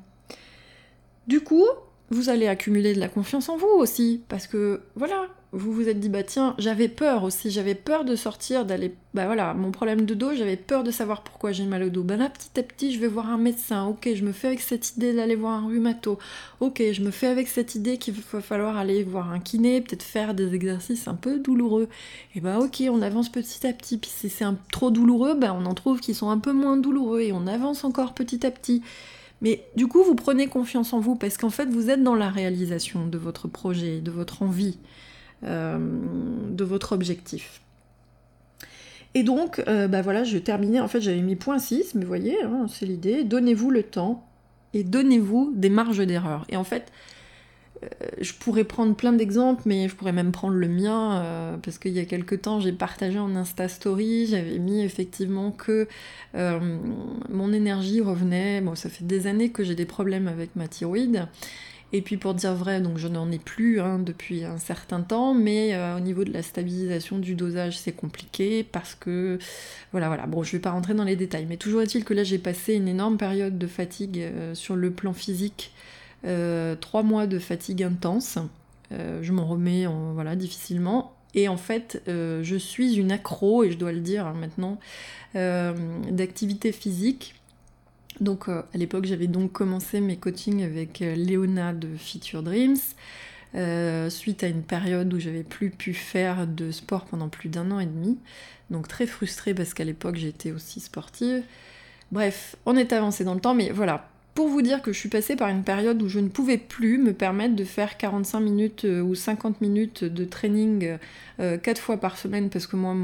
Du 1.26 1.40
coup, 1.40 1.66
vous 2.10 2.28
allez 2.28 2.46
accumuler 2.46 2.94
de 2.94 3.00
la 3.00 3.08
confiance 3.08 3.48
en 3.48 3.56
vous 3.56 3.66
aussi, 3.66 4.22
parce 4.28 4.46
que 4.46 4.82
voilà, 4.94 5.26
vous 5.54 5.72
vous 5.72 5.88
êtes 5.88 6.00
dit 6.00 6.08
bah 6.08 6.24
tiens, 6.24 6.54
j'avais 6.58 6.88
peur 6.88 7.22
aussi, 7.22 7.50
j'avais 7.50 7.74
peur 7.74 8.04
de 8.04 8.16
sortir, 8.16 8.66
d'aller, 8.66 8.94
bah 9.14 9.26
voilà, 9.26 9.54
mon 9.54 9.70
problème 9.70 10.04
de 10.04 10.14
dos, 10.14 10.34
j'avais 10.34 10.56
peur 10.56 10.82
de 10.82 10.90
savoir 10.90 11.22
pourquoi 11.22 11.52
j'ai 11.52 11.64
mal 11.64 11.84
au 11.84 11.88
dos. 11.90 12.02
Bah 12.02 12.16
là, 12.16 12.28
petit 12.28 12.58
à 12.58 12.62
petit, 12.62 12.92
je 12.92 12.98
vais 12.98 13.06
voir 13.06 13.30
un 13.30 13.38
médecin, 13.38 13.86
ok, 13.86 14.08
je 14.14 14.24
me 14.24 14.32
fais 14.32 14.48
avec 14.48 14.60
cette 14.60 14.96
idée 14.96 15.14
d'aller 15.14 15.36
voir 15.36 15.52
un 15.64 15.68
rhumato, 15.68 16.18
ok, 16.60 16.82
je 16.92 17.02
me 17.02 17.10
fais 17.10 17.28
avec 17.28 17.48
cette 17.48 17.74
idée 17.74 17.98
qu'il 17.98 18.14
va 18.14 18.40
falloir 18.40 18.76
aller 18.76 19.04
voir 19.04 19.30
un 19.30 19.38
kiné, 19.38 19.80
peut-être 19.80 20.02
faire 20.02 20.34
des 20.34 20.54
exercices 20.54 21.06
un 21.06 21.14
peu 21.14 21.38
douloureux. 21.38 21.88
Et 22.34 22.40
bah 22.40 22.58
ok, 22.58 22.82
on 22.90 23.00
avance 23.00 23.30
petit 23.30 23.66
à 23.66 23.72
petit, 23.72 23.96
puis 23.98 24.10
si 24.12 24.28
c'est 24.28 24.44
un, 24.44 24.58
trop 24.72 24.90
douloureux, 24.90 25.34
bah 25.34 25.56
on 25.58 25.66
en 25.66 25.74
trouve 25.74 26.00
qui 26.00 26.14
sont 26.14 26.30
un 26.30 26.38
peu 26.38 26.52
moins 26.52 26.76
douloureux, 26.76 27.20
et 27.20 27.32
on 27.32 27.46
avance 27.46 27.84
encore 27.84 28.14
petit 28.14 28.44
à 28.44 28.50
petit. 28.50 28.82
Mais 29.40 29.66
du 29.76 29.86
coup, 29.86 30.02
vous 30.02 30.14
prenez 30.14 30.46
confiance 30.46 30.92
en 30.94 31.00
vous 31.00 31.16
parce 31.16 31.36
qu'en 31.36 31.50
fait, 31.50 31.66
vous 31.66 31.90
êtes 31.90 32.02
dans 32.02 32.14
la 32.14 32.30
réalisation 32.30 33.06
de 33.06 33.18
votre 33.18 33.46
projet, 33.46 34.00
de 34.00 34.10
votre 34.10 34.42
envie, 34.42 34.78
de 35.44 36.64
votre 36.64 36.92
objectif. 36.92 37.60
Et 39.14 39.22
donc, 39.22 39.62
euh, 39.68 39.86
bah 39.86 40.02
voilà, 40.02 40.24
je 40.24 40.38
terminais. 40.38 40.80
En 40.80 40.88
fait, 40.88 41.00
j'avais 41.00 41.20
mis 41.20 41.36
point 41.36 41.58
6, 41.58 41.94
mais 41.94 42.02
vous 42.02 42.08
voyez, 42.08 42.42
hein, 42.42 42.66
c'est 42.68 42.84
l'idée. 42.86 43.22
Donnez-vous 43.22 43.70
le 43.70 43.84
temps 43.84 44.26
et 44.74 44.82
donnez-vous 44.82 45.52
des 45.54 45.70
marges 45.70 46.04
d'erreur. 46.04 46.44
Et 46.48 46.56
en 46.56 46.64
fait, 46.64 46.90
euh, 47.82 47.86
je 48.20 48.32
pourrais 48.32 48.64
prendre 48.64 48.96
plein 48.96 49.12
d'exemples, 49.12 49.62
mais 49.66 49.88
je 49.88 49.94
pourrais 49.94 50.12
même 50.12 50.32
prendre 50.32 50.54
le 50.54 50.68
mien, 50.68 51.22
euh, 51.22 51.56
parce 51.58 51.78
qu'il 51.78 51.92
y 51.92 52.00
a 52.00 52.04
quelques 52.04 52.42
temps, 52.42 52.58
j'ai 52.58 52.72
partagé 52.72 53.20
en 53.20 53.36
Insta 53.36 53.68
Story, 53.68 54.26
j'avais 54.26 54.58
mis 54.58 54.82
effectivement 54.82 55.52
que 55.52 55.86
euh, 56.34 56.78
mon 57.30 57.52
énergie 57.52 58.00
revenait. 58.00 58.60
Bon, 58.62 58.74
ça 58.74 58.88
fait 58.88 59.04
des 59.04 59.28
années 59.28 59.50
que 59.50 59.62
j'ai 59.62 59.76
des 59.76 59.86
problèmes 59.86 60.26
avec 60.26 60.56
ma 60.56 60.66
thyroïde. 60.66 61.28
Et 61.96 62.02
puis 62.02 62.16
pour 62.16 62.34
dire 62.34 62.54
vrai, 62.56 62.80
donc 62.80 62.98
je 62.98 63.06
n'en 63.06 63.30
ai 63.30 63.38
plus 63.38 63.80
hein, 63.80 64.00
depuis 64.00 64.42
un 64.44 64.58
certain 64.58 65.00
temps, 65.00 65.32
mais 65.32 65.78
au 65.96 66.00
niveau 66.00 66.24
de 66.24 66.32
la 66.32 66.42
stabilisation 66.42 67.18
du 67.18 67.36
dosage, 67.36 67.78
c'est 67.78 67.92
compliqué 67.92 68.64
parce 68.64 68.96
que 68.96 69.38
voilà, 69.92 70.08
voilà. 70.08 70.26
Bon, 70.26 70.42
je 70.42 70.50
vais 70.50 70.58
pas 70.58 70.72
rentrer 70.72 70.94
dans 70.94 71.04
les 71.04 71.14
détails, 71.14 71.46
mais 71.48 71.56
toujours 71.56 71.82
est-il 71.82 72.04
que 72.04 72.12
là 72.12 72.24
j'ai 72.24 72.38
passé 72.38 72.74
une 72.74 72.88
énorme 72.88 73.16
période 73.16 73.58
de 73.58 73.66
fatigue 73.68 74.28
sur 74.54 74.74
le 74.74 74.90
plan 74.90 75.12
physique 75.12 75.70
euh, 76.26 76.74
trois 76.74 77.04
mois 77.04 77.28
de 77.28 77.38
fatigue 77.38 77.84
intense. 77.84 78.38
je 78.90 79.30
m'en 79.30 79.46
remets 79.46 79.86
voilà, 80.14 80.34
difficilement. 80.34 81.14
Et 81.36 81.46
en 81.46 81.56
fait, 81.56 82.02
je 82.08 82.56
suis 82.56 82.96
une 82.96 83.12
accro, 83.12 83.62
et 83.62 83.70
je 83.70 83.78
dois 83.78 83.92
le 83.92 84.00
dire 84.00 84.26
hein, 84.26 84.34
maintenant, 84.34 84.80
d'activité 85.32 86.72
physique. 86.72 87.36
Donc 88.20 88.48
à 88.48 88.64
l'époque, 88.74 89.06
j'avais 89.06 89.26
donc 89.26 89.52
commencé 89.52 90.00
mes 90.00 90.16
coachings 90.16 90.62
avec 90.62 91.00
Léona 91.00 91.72
de 91.72 91.88
Feature 91.96 92.42
Dreams. 92.42 92.76
Euh, 93.54 94.10
suite 94.10 94.42
à 94.42 94.48
une 94.48 94.62
période 94.62 95.12
où 95.14 95.20
j'avais 95.20 95.44
plus 95.44 95.70
pu 95.70 95.94
faire 95.94 96.48
de 96.48 96.72
sport 96.72 97.04
pendant 97.04 97.28
plus 97.28 97.48
d'un 97.48 97.70
an 97.70 97.78
et 97.78 97.86
demi. 97.86 98.18
Donc 98.70 98.88
très 98.88 99.06
frustrée 99.06 99.54
parce 99.54 99.74
qu'à 99.74 99.84
l'époque 99.84 100.16
j'étais 100.16 100.50
aussi 100.50 100.80
sportive. 100.80 101.44
Bref, 102.10 102.56
on 102.66 102.76
est 102.76 102.92
avancé 102.92 103.22
dans 103.24 103.34
le 103.34 103.40
temps, 103.40 103.54
mais 103.54 103.70
voilà. 103.70 104.08
Pour 104.34 104.48
vous 104.48 104.62
dire 104.62 104.82
que 104.82 104.92
je 104.92 104.98
suis 104.98 105.08
passée 105.08 105.36
par 105.36 105.48
une 105.48 105.62
période 105.62 106.02
où 106.02 106.08
je 106.08 106.18
ne 106.18 106.28
pouvais 106.28 106.58
plus 106.58 106.98
me 106.98 107.12
permettre 107.12 107.54
de 107.54 107.64
faire 107.64 107.96
45 107.96 108.40
minutes 108.40 108.84
euh, 108.84 109.00
ou 109.00 109.14
50 109.14 109.60
minutes 109.60 110.02
de 110.02 110.24
training 110.24 110.98
4 111.38 111.40
euh, 111.40 111.74
fois 111.76 111.98
par 111.98 112.18
semaine 112.18 112.50
parce 112.50 112.66
que 112.66 112.74
moi 112.74 112.96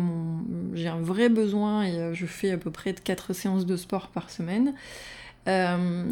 j'ai 0.75 0.89
un 0.89 1.01
vrai 1.01 1.29
besoin 1.29 1.85
et 1.85 2.15
je 2.15 2.27
fais 2.27 2.51
à 2.51 2.59
peu 2.59 2.73
près 2.73 2.95
4 2.95 3.33
séances 3.33 3.67
de 3.67 3.77
sport 3.77 4.09
par 4.09 4.31
semaine. 4.31 4.75
Euh, 5.49 6.05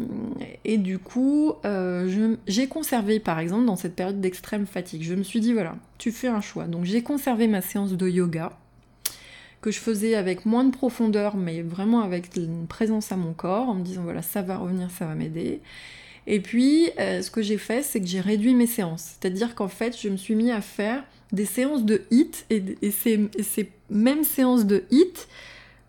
et 0.65 0.77
du 0.77 0.99
coup, 0.99 1.53
euh, 1.65 2.35
j'ai 2.47 2.67
conservé, 2.67 3.19
par 3.19 3.39
exemple, 3.39 3.65
dans 3.65 3.75
cette 3.75 3.95
période 3.95 4.19
d'extrême 4.19 4.65
fatigue, 4.65 5.03
je 5.03 5.13
me 5.13 5.23
suis 5.23 5.39
dit, 5.39 5.53
voilà, 5.53 5.75
tu 5.97 6.11
fais 6.11 6.27
un 6.27 6.41
choix. 6.41 6.65
Donc 6.65 6.85
j'ai 6.85 7.03
conservé 7.03 7.47
ma 7.47 7.61
séance 7.61 7.93
de 7.93 8.09
yoga, 8.09 8.51
que 9.61 9.71
je 9.71 9.79
faisais 9.79 10.15
avec 10.15 10.45
moins 10.45 10.63
de 10.63 10.71
profondeur, 10.71 11.35
mais 11.35 11.61
vraiment 11.61 12.01
avec 12.01 12.35
une 12.35 12.67
présence 12.67 13.11
à 13.11 13.17
mon 13.17 13.33
corps, 13.33 13.69
en 13.69 13.75
me 13.75 13.83
disant, 13.83 14.03
voilà, 14.03 14.21
ça 14.21 14.41
va 14.41 14.57
revenir, 14.57 14.89
ça 14.91 15.05
va 15.05 15.15
m'aider. 15.15 15.59
Et 16.27 16.39
puis, 16.39 16.89
euh, 16.99 17.21
ce 17.21 17.31
que 17.31 17.41
j'ai 17.41 17.57
fait, 17.57 17.83
c'est 17.83 17.99
que 17.99 18.07
j'ai 18.07 18.21
réduit 18.21 18.53
mes 18.53 18.67
séances. 18.67 19.15
C'est-à-dire 19.19 19.55
qu'en 19.55 19.67
fait, 19.67 19.97
je 19.99 20.09
me 20.09 20.17
suis 20.17 20.35
mis 20.35 20.51
à 20.51 20.61
faire 20.61 21.03
des 21.31 21.45
séances 21.45 21.83
de 21.83 22.03
hit, 22.11 22.45
et, 22.49 22.63
et 22.81 22.91
ces 22.91 23.71
mêmes 23.89 24.23
séances 24.23 24.65
de 24.65 24.83
hit, 24.91 25.27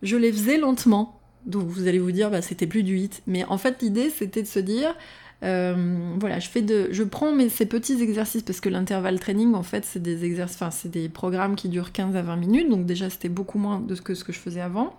je 0.03 0.17
les 0.17 0.33
faisais 0.33 0.59
lentement. 0.59 1.21
Donc 1.47 1.69
vous 1.69 1.87
allez 1.89 1.99
vous 1.99 2.13
dire, 2.13 2.31
bah, 2.31 2.43
c'était 2.43 2.67
plus 2.67 2.83
du 2.83 2.99
hit. 2.99 3.23
Mais 3.27 3.45
en 3.45 3.59
fait, 3.59 3.83
l'idée, 3.83 4.11
c'était 4.11 4.43
de 4.43 4.47
se 4.49 4.59
dire, 4.59 4.95
euh, 5.43 6.15
voilà, 6.19 6.39
je 6.39 6.49
fais 6.49 6.63
de, 6.63 6.89
je 6.91 7.03
prends 7.03 7.33
mes, 7.33 7.49
ces 7.49 7.67
petits 7.67 8.03
exercices 8.03 8.43
parce 8.43 8.61
que 8.61 8.69
l'intervalle 8.69 9.19
training, 9.19 9.55
en 9.55 9.63
fait, 9.63 9.85
c'est 9.85 10.03
des 10.03 10.25
exercices, 10.25 10.61
enfin, 10.61 10.89
des 10.89 11.09
programmes 11.09 11.57
qui 11.57 11.69
durent 11.69 11.93
15 11.93 12.17
à 12.17 12.23
20 12.23 12.37
minutes. 12.37 12.69
Donc 12.69 12.87
déjà, 12.87 13.09
c'était 13.11 13.29
beaucoup 13.29 13.59
moins 13.59 13.81
de 13.81 13.95
ce 13.95 14.03
que, 14.03 14.15
ce 14.15 14.25
que 14.25 14.33
je 14.33 14.39
faisais 14.39 14.61
avant. 14.61 14.95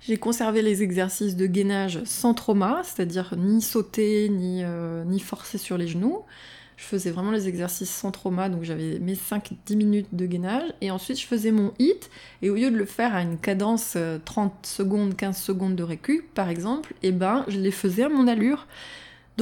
J'ai 0.00 0.16
conservé 0.16 0.62
les 0.62 0.82
exercices 0.82 1.36
de 1.36 1.46
gainage 1.46 2.02
sans 2.04 2.34
trauma, 2.34 2.82
c'est-à-dire 2.84 3.34
ni 3.36 3.62
sauter, 3.62 4.28
ni, 4.30 4.64
euh, 4.64 5.04
forcer 5.20 5.58
sur 5.58 5.78
les 5.78 5.86
genoux. 5.86 6.22
Je 6.76 6.84
faisais 6.84 7.12
vraiment 7.12 7.30
les 7.30 7.46
exercices 7.46 7.90
sans 7.90 8.10
trauma, 8.10 8.48
donc 8.48 8.64
j'avais 8.64 8.98
mes 8.98 9.14
5-10 9.14 9.76
minutes 9.76 10.08
de 10.10 10.26
gainage. 10.26 10.64
Et 10.80 10.90
ensuite, 10.90 11.20
je 11.20 11.26
faisais 11.26 11.52
mon 11.52 11.72
hit. 11.78 12.10
Et 12.40 12.50
au 12.50 12.56
lieu 12.56 12.72
de 12.72 12.76
le 12.76 12.86
faire 12.86 13.14
à 13.14 13.22
une 13.22 13.38
cadence 13.38 13.96
30 14.24 14.52
euh, 14.52 14.56
secondes, 14.62 15.14
15 15.14 15.36
secondes 15.36 15.76
de 15.76 15.84
récup, 15.84 16.24
par 16.34 16.48
exemple, 16.48 16.94
eh 17.04 17.12
ben, 17.12 17.44
je 17.46 17.60
les 17.60 17.70
faisais 17.70 18.02
à 18.02 18.08
mon 18.08 18.26
allure. 18.26 18.66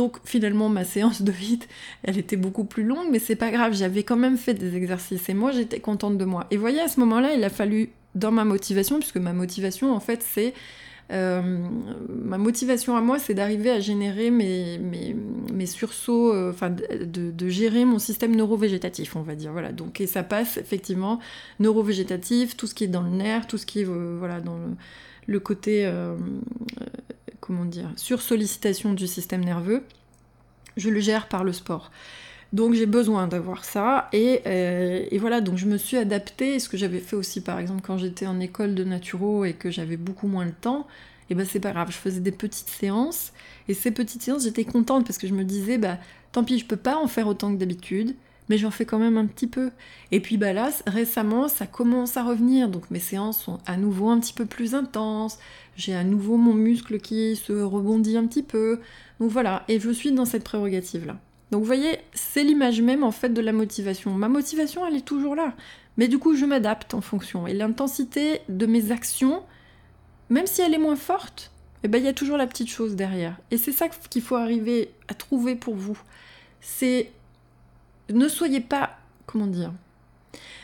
Donc 0.01 0.17
finalement, 0.25 0.71
ma 0.71 0.85
séance 0.85 1.21
de 1.21 1.31
hit, 1.31 1.69
elle 2.05 2.17
était 2.17 2.37
beaucoup 2.37 2.65
plus 2.65 2.85
longue, 2.85 3.09
mais 3.11 3.19
c'est 3.19 3.37
pas 3.37 3.51
grave, 3.51 3.75
j'avais 3.75 4.03
quand 4.03 4.17
même 4.17 4.39
fait 4.39 4.55
des 4.55 4.75
exercices 4.75 5.29
et 5.29 5.35
moi 5.35 5.51
j'étais 5.51 5.79
contente 5.79 6.17
de 6.17 6.25
moi. 6.25 6.47
Et 6.51 6.57
voyez, 6.57 6.81
à 6.81 6.89
ce 6.89 6.99
moment-là, 7.01 7.35
il 7.35 7.45
a 7.45 7.51
fallu, 7.51 7.91
dans 8.15 8.31
ma 8.31 8.47
motivation, 8.47 8.99
puisque 8.99 9.19
ma 9.19 9.35
motivation 9.35 9.93
en 9.95 10.01
fait 10.01 10.25
c'est 10.27 10.55
euh, 11.13 11.43
ma 12.09 12.39
motivation 12.39 12.97
à 12.97 13.03
moi, 13.03 13.19
c'est 13.19 13.35
d'arriver 13.35 13.69
à 13.69 13.79
générer 13.79 14.31
mes, 14.31 14.79
mes, 14.79 15.67
sursauts, 15.67 16.33
euh, 16.33 16.49
enfin 16.51 16.71
de, 16.71 17.49
gérer 17.51 17.85
mon 17.85 17.99
système 17.99 18.35
neurovégétatif, 18.35 19.17
on 19.17 19.23
va 19.23 19.35
dire. 19.35 19.53
Voilà. 19.53 19.71
Donc, 19.71 20.01
et 20.01 20.07
ça 20.07 20.23
passe 20.23 20.57
effectivement 20.57 21.19
neurovégétatif, 21.59 22.57
tout 22.57 22.67
ce 22.67 22.75
qui 22.75 22.85
est 22.85 22.89
dans 22.89 23.03
le 23.03 23.11
nerf, 23.11 23.47
tout 23.47 23.59
ce 23.59 23.67
qui 23.67 23.81
est 23.81 23.87
euh, 23.87 24.17
voilà, 24.19 24.41
dans 24.41 24.57
le, 25.27 25.41
côté, 25.41 25.87
comment 27.51 27.65
dire, 27.65 27.91
sursollicitation 27.97 28.95
du 28.95 29.09
système 29.09 29.45
nerveux. 29.45 29.83
Je 30.77 30.89
le 30.89 31.01
gère 31.01 31.27
par 31.27 31.43
le 31.43 31.53
sport. 31.53 31.91
Donc 32.53 32.75
j'ai 32.75 32.87
besoin 32.87 33.27
d'avoir 33.27 33.65
ça. 33.65 34.09
Et, 34.13 34.43
et, 34.45 35.19
voilà, 35.19 35.41
donc 35.41 35.57
je 35.57 35.67
me 35.67 35.77
suis 35.77 35.97
adaptée. 35.97 36.61
Ce 36.61 36.69
que 36.69 36.77
j'avais 36.77 37.01
fait 37.01 37.17
aussi, 37.17 37.41
par 37.41 37.59
exemple, 37.59 37.81
quand 37.85 37.99
j'étais 37.99 38.27
en 38.27 38.39
école 38.39 38.77
de 38.77 38.85
naturo 38.85 39.45
et 39.45 39.55
que 39.55 39.69
j'avais 39.69 39.97
beaucoup 39.97 40.29
moins 40.29 40.47
de 40.47 40.53
temps, 40.53 40.87
et 41.29 41.35
ben 41.35 41.45
c'est 41.45 41.59
pas 41.59 41.73
grave, 41.73 41.91
je 41.91 41.97
faisais 41.97 42.21
des 42.21 42.31
petites 42.31 42.69
séances. 42.69 43.33
Et 43.67 43.75
ces 43.75 43.91
petites 43.91 44.23
séances, 44.23 44.45
j'étais 44.45 44.65
contente 44.65 45.05
parce 45.05 45.19
que 45.19 45.27
je 45.27 45.35
me 45.35 45.43
disais, 45.43 45.77
bah 45.77 45.99
tant 46.31 46.45
pis, 46.45 46.57
je 46.57 46.67
peux 46.67 46.77
pas 46.77 46.99
en 46.99 47.09
faire 47.09 47.27
autant 47.27 47.53
que 47.53 47.59
d'habitude, 47.59 48.15
mais 48.49 48.59
j'en 48.59 48.71
fais 48.71 48.85
quand 48.85 49.01
même 49.01 49.17
un 49.17 49.27
petit 49.27 49.49
peu. 49.49 49.73
Et 50.13 50.21
puis 50.21 50.37
bah 50.37 50.53
là, 50.53 50.71
récemment, 50.87 51.49
ça 51.49 51.67
commence 51.67 52.17
à 52.17 52.23
revenir, 52.23 52.69
donc 52.69 52.93
mes 52.93 53.01
séances 53.01 53.43
sont 53.43 53.59
à 53.67 53.77
nouveau 53.77 54.09
un 54.09 54.21
petit 54.21 54.35
peu 54.35 54.47
plus 54.47 54.77
intenses. 54.77 55.39
J'ai 55.81 55.95
à 55.95 56.05
nouveau 56.05 56.37
mon 56.37 56.53
muscle 56.53 57.01
qui 57.01 57.37
se 57.37 57.55
rebondit 57.55 58.19
un 58.19 58.27
petit 58.27 58.43
peu. 58.43 58.81
Donc 59.19 59.31
voilà, 59.31 59.65
et 59.67 59.81
je 59.81 59.91
suis 59.91 60.13
dans 60.13 60.27
cette 60.27 60.45
prérogative 60.45 61.07
là. 61.07 61.19
Donc 61.51 61.61
vous 61.61 61.67
voyez, 61.67 61.99
c'est 62.13 62.45
l'image 62.45 62.83
même 62.83 63.03
en 63.03 63.13
fait 63.13 63.31
de 63.31 63.41
la 63.41 63.53
motivation. 63.53 64.13
Ma 64.13 64.29
motivation, 64.29 64.87
elle 64.87 64.97
est 64.97 65.05
toujours 65.07 65.35
là. 65.35 65.55
Mais 65.97 66.07
du 66.07 66.19
coup, 66.19 66.37
je 66.37 66.45
m'adapte 66.45 66.93
en 66.93 67.01
fonction. 67.01 67.47
Et 67.47 67.55
l'intensité 67.55 68.43
de 68.51 68.67
mes 68.67 68.93
actions, 68.93 69.43
même 70.29 70.47
si 70.47 70.61
elle 70.61 70.75
est 70.75 70.79
moins 70.79 70.97
forte, 70.97 71.51
eh 71.83 71.89
ben, 71.89 71.97
il 71.97 72.05
y 72.05 72.09
a 72.09 72.13
toujours 72.13 72.37
la 72.37 72.47
petite 72.47 72.69
chose 72.69 72.95
derrière. 72.95 73.39
Et 73.51 73.57
c'est 73.57 73.73
ça 73.73 73.89
qu'il 73.89 74.21
faut 74.21 74.37
arriver 74.37 74.91
à 75.09 75.15
trouver 75.15 75.57
pour 75.57 75.77
vous. 75.77 75.99
C'est 76.61 77.11
ne 78.11 78.29
soyez 78.29 78.61
pas, 78.61 78.99
comment 79.25 79.47
dire, 79.47 79.73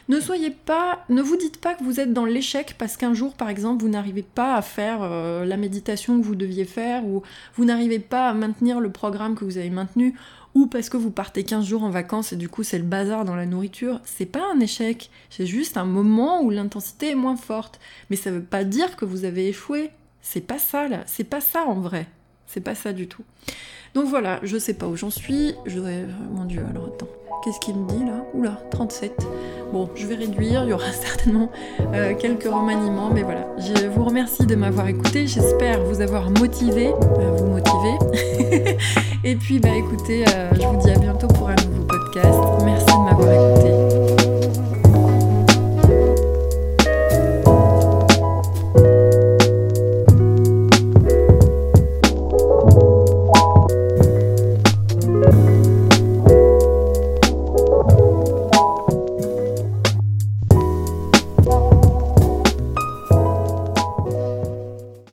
ne 0.09 0.21
soyez 0.21 0.51
pas, 0.51 1.05
ne 1.09 1.21
vous 1.21 1.37
dites 1.37 1.61
pas 1.61 1.75
que 1.75 1.83
vous 1.83 1.99
êtes 1.99 2.12
dans 2.12 2.25
l'échec 2.25 2.77
parce 2.79 2.97
qu'un 2.97 3.14
jour, 3.14 3.35
par 3.35 3.49
exemple, 3.49 3.83
vous 3.83 3.89
n'arrivez 3.89 4.23
pas 4.23 4.55
à 4.55 4.62
faire 4.62 5.01
euh, 5.03 5.45
la 5.45 5.57
méditation 5.57 6.21
que 6.21 6.25
vous 6.25 6.37
deviez 6.37 6.64
faire 6.64 7.05
ou 7.05 7.23
vous 7.57 7.64
n'arrivez 7.64 7.99
pas 7.99 8.29
à 8.29 8.35
maintenir 8.35 8.79
le 8.79 8.91
programme 8.91 9.35
que 9.35 9.45
vous 9.45 9.59
avez 9.59 9.71
maintenu 9.71 10.14
ou 10.55 10.67
parce 10.67 10.89
que 10.89 10.97
vous 10.97 11.11
partez 11.11 11.45
15 11.45 11.67
jours 11.67 11.83
en 11.83 11.91
vacances 11.91 12.33
et 12.33 12.37
du 12.37 12.49
coup 12.49 12.62
c'est 12.62 12.79
le 12.79 12.85
bazar 12.85 13.27
dans 13.27 13.37
la 13.37 13.45
nourriture, 13.45 14.01
c'est 14.05 14.25
pas 14.25 14.43
un 14.55 14.59
échec, 14.61 15.11
c'est 15.29 15.45
juste 15.45 15.77
un 15.77 15.85
moment 15.85 16.41
où 16.41 16.49
l'intensité 16.51 17.11
est 17.11 17.14
moins 17.14 17.37
forte. 17.37 17.79
Mais 18.09 18.17
ça 18.17 18.31
veut 18.31 18.43
pas 18.43 18.64
dire 18.64 18.97
que 18.97 19.05
vous 19.05 19.25
avez 19.25 19.49
échoué. 19.49 19.91
C'est 20.23 20.41
pas 20.41 20.59
ça 20.59 20.89
là, 20.89 21.03
c'est 21.07 21.25
pas 21.25 21.41
ça 21.41 21.64
en 21.67 21.81
vrai. 21.81 22.07
C'est 22.47 22.61
pas 22.61 22.75
ça 22.75 22.93
du 22.93 23.09
tout. 23.09 23.25
Donc 23.95 24.07
voilà, 24.07 24.41
je 24.45 24.57
sais 24.57 24.75
pas 24.75 24.87
où 24.87 24.97
j'en 24.97 25.11
suis. 25.11 25.55
Je 25.67 25.81
Mon 26.31 26.45
dieu, 26.45 26.64
alors 26.71 26.87
attends. 26.87 27.09
Qu'est-ce 27.45 27.61
qu'il 27.61 27.77
me 27.77 27.89
dit 27.89 28.05
là? 28.05 28.25
Oula, 28.35 28.61
37. 28.71 29.27
Bon, 29.73 29.89
je 29.95 30.07
vais 30.07 30.14
réduire, 30.14 30.62
il 30.64 30.71
y 30.71 30.73
aura 30.73 30.93
certainement 30.93 31.51
euh, 31.93 32.14
quelques 32.14 32.45
remaniements, 32.45 33.11
mais 33.12 33.23
voilà. 33.23 33.47
Je 33.59 33.87
vous 33.89 34.05
remercie 34.05 34.47
de 34.47 34.55
m'avoir 34.55 34.89
écouté, 34.89 35.27
j'espère 35.27 35.83
vous 35.83 36.01
avoir 36.01 36.31
motivé, 36.31 36.89
euh, 36.89 37.37
vous 37.37 37.47
motiver. 37.47 38.77
Et 39.25 39.35
puis, 39.35 39.59
bah 39.59 39.71
écoutez, 39.77 40.25
euh, 40.29 40.51
je 40.55 40.67
vous 40.67 40.77
dis 40.77 40.91
à 40.91 40.99
bientôt 40.99 41.27
pour 41.29 41.49
un 41.49 41.57
nouveau 41.57 41.85
podcast. 41.85 42.39
Merci 42.64 42.87
de 42.87 43.05
m'avoir 43.05 43.33
écouté. 43.33 43.86